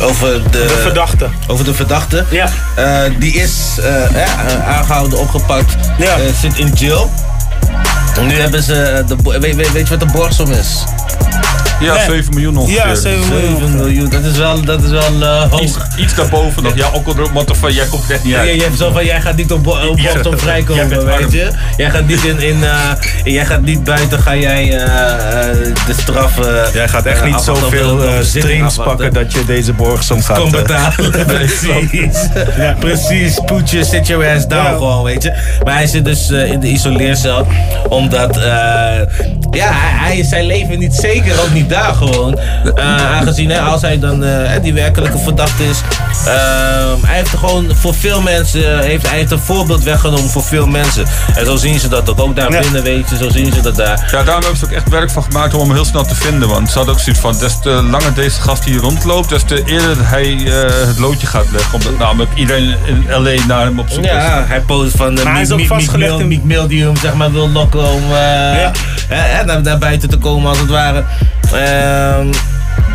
[0.00, 1.28] over de, De verdachte.
[1.46, 2.24] Over de verdachte.
[2.30, 2.48] Ja.
[2.76, 6.16] Eh, die is eh, eh, aangehouden, opgepakt, Ja.
[6.40, 7.10] zit in jail.
[8.18, 10.84] En nu hebben ze, de, bo- weet, weet, weet je wat de borgsom is?
[11.80, 12.04] Ja, Nee.
[12.04, 12.86] 7 miljoen ongeveer.
[12.88, 13.56] Ja, 7 miljoen.
[13.58, 15.60] 7 miljoen, dat is wel, dat is wel eh, hoog.
[15.62, 16.74] Iets, iets daarboven nog.
[16.74, 18.48] Ja, ook al want van, jij komt er echt niet Ja, uit.
[18.48, 20.02] je, je hebt zo van, jij gaat niet op, bo- op Ja.
[20.12, 21.50] Jij vrijkomen, weet je.
[21.76, 22.90] Jij gaat niet in, in eh,
[23.24, 24.82] jij gaat niet buiten, ga jij eh,
[25.50, 25.56] eh,
[25.86, 26.38] de straf...
[26.38, 28.18] eh, Jij gaat echt eh, niet zoveel eh,
[28.64, 28.84] afwachten.
[28.84, 30.38] pakken dat je deze borgsom gaat...
[30.38, 31.10] Kom eh, betalen.
[31.36, 32.16] Precies.
[32.80, 33.40] Precies.
[33.46, 34.72] Put your, sit your ass down Ja.
[34.72, 35.32] gewoon, weet je.
[35.64, 37.46] Maar hij zit dus eh, in de isoleercel.
[37.88, 38.42] Omdat, eh,
[39.50, 42.38] ja, hij, is zijn leven niet zeker, ook niet daar gewoon.
[42.74, 45.80] Eh, aangezien, hè, als hij dan eh, die werkelijke verdachte is.
[46.26, 50.42] ehm, hij heeft er gewoon voor veel mensen, heeft, hij heeft een voorbeeld weggenomen voor
[50.42, 51.04] veel mensen.
[51.36, 52.20] En zo zien ze dat ook.
[52.20, 52.60] Ook daar Ja.
[52.60, 54.08] binnen, weet je, zo zien ze dat daar.
[54.10, 56.48] Ja, daarom hebben ze ook echt werk van gemaakt om hem heel snel te vinden.
[56.48, 59.62] Want ze hadden ook zoiets van, des te langer deze gast hier rondloopt, des te
[59.66, 61.74] eerder hij eh, het loodje gaat leggen.
[61.74, 63.46] Omdat namelijk iedereen in L.A.
[63.46, 64.10] naar hem op zoek is.
[64.10, 66.44] Ja, hij post van de Maar hij is ook Meek- Meek vastgelegd Mill- in- Meek
[66.44, 68.70] Mill die hem zeg maar wil lokken om eh, Ja.
[69.08, 71.04] hè, hè, naar, naar buiten te komen als het ware.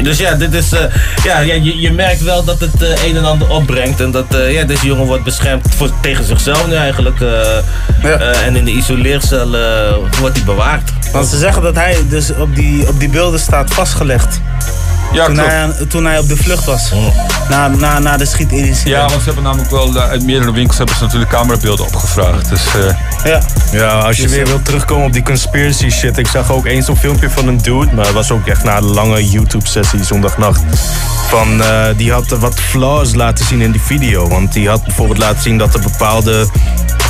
[0.04, 0.80] Dus ja, dit is, eh,
[1.24, 4.00] ja, ja je, je merkt wel dat het eh, een en ander opbrengt.
[4.02, 7.22] En dat eh, ja, deze jongen wordt beschermd voor, tegen zichzelf nu eigenlijk.
[7.22, 7.28] eh,
[8.04, 8.10] Ja.
[8.10, 10.92] eh, en in de isoleercel eh, wordt hij bewaard.
[11.12, 14.40] Want ze zeggen dat hij dus op die, op die beelden staat vastgelegd.
[15.14, 15.50] Ja, toen, klopt.
[15.52, 16.92] hij, toen hij op de vlucht was.
[17.50, 18.88] Na, na, na de schietincident.
[18.88, 22.50] Ja, want ze hebben namelijk wel eh, uit meerdere winkels hebben ze natuurlijk camerabeelden opgevraagd.
[22.50, 22.96] Dus eh,
[23.32, 23.42] Ja.
[23.72, 26.18] Ja, als je Dus, weer wilt terugkomen op die conspiracy shit.
[26.18, 28.80] Ik zag ook eens zo'n filmpje van een dude, maar het was ook echt na
[28.80, 29.30] de lange
[29.80, 30.62] YouTube-sessie zondagnacht.
[31.28, 34.28] Van, eh, die had wat flaws laten zien in die video.
[34.28, 36.48] Want die had bijvoorbeeld laten zien dat er bepaalde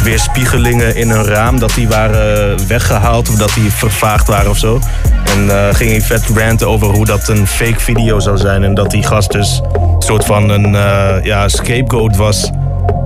[0.04, 4.80] weerspiegelingen in een raam, dat die waren weggehaald of dat die vervaagd waren of zo.
[5.24, 8.64] En eh, ging hij vet ranten over hoe dat een fake video zou zijn.
[8.64, 12.50] En dat die gast dus een soort van een eh, ja, scapegoat was.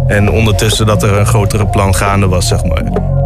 [0.07, 2.83] En ondertussen dat er een grotere plan gaande was, zeg maar.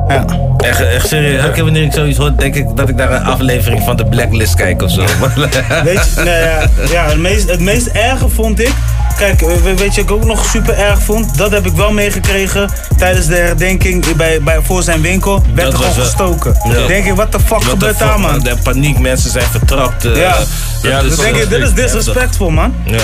[0.07, 0.25] Ja.
[0.57, 1.41] Echt, echt serieus.
[1.41, 4.05] Elke keer wanneer ik zoiets hoor, denk ik dat ik naar een aflevering van de
[4.05, 5.01] Blacklist kijk of zo.
[5.83, 8.71] Weet je, nee, ja, ja, het, meest, het meest erge vond ik.
[9.17, 11.37] Kijk, eh, we- weet je, wat ik ook nog super erg vond.
[11.37, 15.43] Dat heb ik wel meegekregen tijdens de herdenking bij, bij, voor zijn winkel.
[15.53, 16.55] Werd Dat er gewoon eh, gestoken.
[16.69, 16.87] ja.
[16.87, 18.39] Denk ik, wat de fuck gebeurt daar, man?
[18.39, 20.05] De paniek, mensen zijn vertrapt.
[20.05, 20.35] eh, Ja.
[20.81, 22.73] Ja, dus Dan denk ik, dit is disrespectful, man.
[22.85, 22.97] Ja.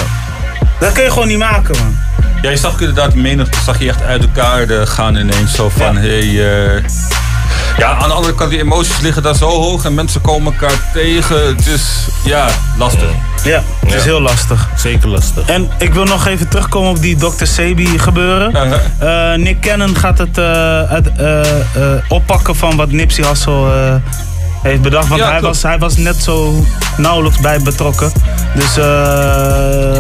[0.80, 1.98] Dat kun je gewoon niet maken, man.
[2.44, 5.56] Ja, je zag inderdaad die menigte zag je echt uit elkaar eh, gaan ineens.
[5.56, 6.00] Zo van, Ja.
[6.02, 6.20] hey,
[6.76, 6.84] eh,
[7.78, 10.92] Ja, aan de andere kant, die emoties liggen daar zo hoog en mensen komen elkaar
[10.94, 11.48] tegen.
[11.48, 12.48] Het is, ja,
[12.78, 13.10] lastig.
[13.44, 14.68] Ja, het is heel lastig.
[14.78, 15.46] Zeker lastig.
[15.50, 17.46] En ik wil nog even terugkomen op die Dr.
[17.46, 18.54] Sebi gebeuren.
[19.00, 23.96] Eh, Nick Cannon gaat het, eh, het eh, eh, oppakken van wat Nipsey Hussle eh,
[24.64, 25.08] heeft bedacht.
[25.08, 25.54] Want Ja, hij, klopt.
[25.54, 26.66] was, hij was net zo
[26.98, 28.12] nauwelijks bij betrokken.
[28.56, 28.84] Dus eh,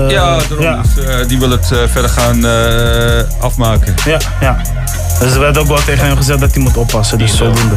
[0.09, 2.45] ja, daarom is, eh, die wil het eh, verder gaan
[3.39, 3.93] afmaken.
[4.05, 4.61] Ja, ja.
[5.19, 7.17] Dus er werd ook wel tegen hem gezegd dat hij moet oppassen.
[7.17, 7.75] Dus zodoende.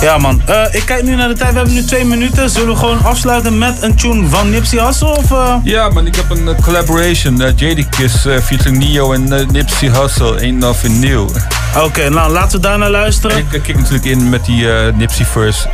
[0.00, 1.50] Ja man, ik kijk nu naar de tijd.
[1.50, 2.50] We hebben nu twee minuten.
[2.50, 5.08] Zullen we gewoon afsluiten met een tune van Nipsey Hussle?
[5.16, 5.30] Of?
[5.64, 7.40] Ja, man, ik heb een collaboration.
[7.40, 10.40] uh, Jadakiss uh, featuring Neo en Nipsey Hussle.
[10.40, 11.28] Ain't nothing new.
[11.76, 13.36] Oké, nou laten we daar naar luisteren.
[13.36, 15.68] Ik kijk natuurlijk in met die Nipsey verse.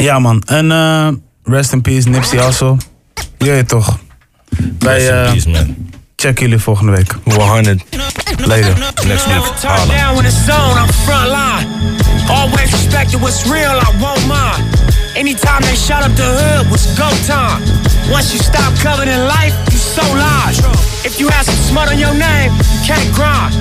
[0.00, 1.08] Ja man, en eh,
[1.44, 2.76] rest in peace Nipsey Hussle.
[3.38, 3.98] Je weet toch.
[4.58, 5.76] Bij, Rest in eh, peace, man.
[6.16, 7.14] Check jullie volgende week.
[7.24, 7.82] 100.
[8.36, 8.78] Later.
[9.06, 9.42] Next week.
[9.60, 11.66] Turn when it's on, I'm front line.
[12.28, 14.62] Always respected what's real, I won't mind.
[15.14, 17.62] Anytime they shut up the hood, was go time.
[18.10, 20.56] Once you stop covered in life, you so live.
[21.04, 23.54] If you have some smut on your name, you can't grind.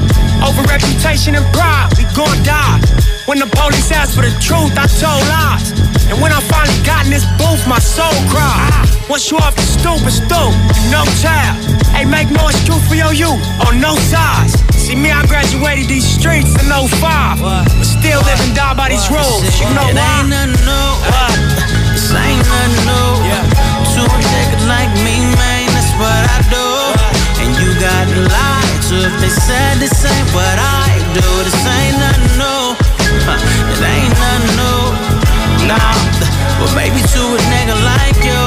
[0.43, 2.79] Over reputation and pride, we gon' die.
[3.25, 5.98] When the police asked for the truth, I told lies.
[6.09, 8.73] And when I finally got in this booth, my soul cried.
[9.09, 10.53] Once you off the stoop, it's stoop,
[10.93, 11.57] no child.
[11.93, 14.53] Hey, make no excuse for your youth, on no sides.
[14.73, 17.41] See me, I graduated these streets in 05.
[17.41, 19.45] But still live and die by these rules.
[19.61, 20.21] You know It why?
[20.21, 20.89] ain't nothing new.
[21.93, 23.09] This ain't nothing new.
[23.97, 26.65] To a nigga like me, man, that's what I do.
[27.41, 31.25] And you got to lie to if they said this ain't what I do.
[31.45, 32.18] This ain't nothing
[35.69, 35.93] Nah,
[36.57, 38.41] but maybe to a nigga like you.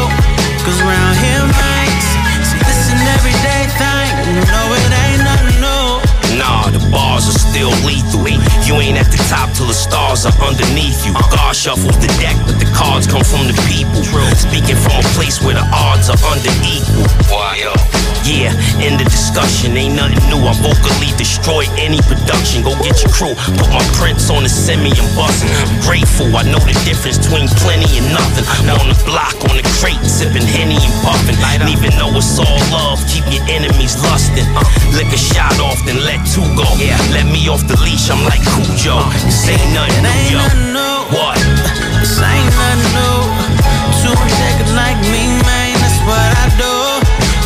[0.66, 1.72] Cause around here, man,
[6.93, 8.23] bars are still lethal.
[8.69, 11.16] You ain't at the top till the stars are underneath you.
[11.32, 14.05] God shuffles the deck, but the cards come from the people.
[14.36, 17.09] Speaking from a place where the odds are under equal.
[18.23, 19.74] Yeah, end the discussion.
[19.74, 20.39] Ain't nothing new.
[20.47, 22.62] I vocally destroy any production.
[22.62, 23.35] Go get your crew.
[23.59, 25.51] Put my prints on the semi and bustin'.
[25.51, 26.31] I'm grateful.
[26.31, 28.47] I know the difference between plenty and nothing.
[28.47, 31.35] I'm on the block, on the crate, sipping henny and puffin'.
[31.66, 34.47] Even though it's all love, keep your enemies lustin'.
[34.94, 36.69] Lick a shot off, then let two go.
[36.82, 38.10] Yeah, let me off the leash.
[38.10, 38.98] I'm like Cujo.
[39.22, 40.42] This ain't nothing new, yo.
[41.14, 41.38] What?
[42.02, 43.18] This ain't nothing new.
[44.02, 46.74] To a nigga like me, man, that's what I do.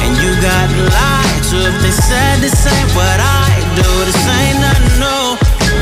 [0.00, 3.88] And you got to lie to if they said this ain't what I do.
[4.08, 5.24] This ain't nothing new.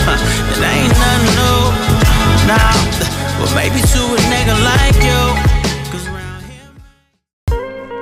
[0.02, 0.18] Huh,
[0.50, 1.60] It ain't nothing new.
[2.50, 2.74] Nah,
[3.38, 4.93] but maybe to a nigga like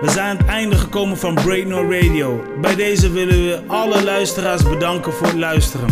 [0.02, 2.42] We zijn aan het einde gekomen van Breaknor Radio.
[2.60, 5.88] Bij deze willen we alle luisteraars bedanken voor het luisteren.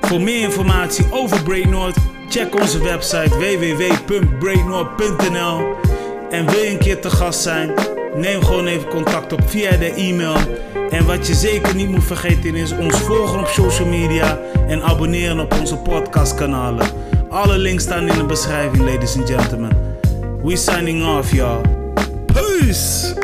[0.00, 1.96] Voor meer informatie over Breaknoord,
[2.28, 5.76] check onze website www.breaknoord.nl.
[6.30, 7.74] En wil je een keer te gast zijn?
[8.14, 10.36] Neem gewoon even contact op via de e-mail.
[10.90, 15.40] En wat je zeker niet moet vergeten is ons volgen op social media en abonneren
[15.40, 16.86] op onze podcastkanalen.
[17.28, 19.76] Alle links staan in de beschrijving, ladies and gentlemen.
[20.42, 21.81] We signing off, y'all.
[22.34, 23.14] Peace.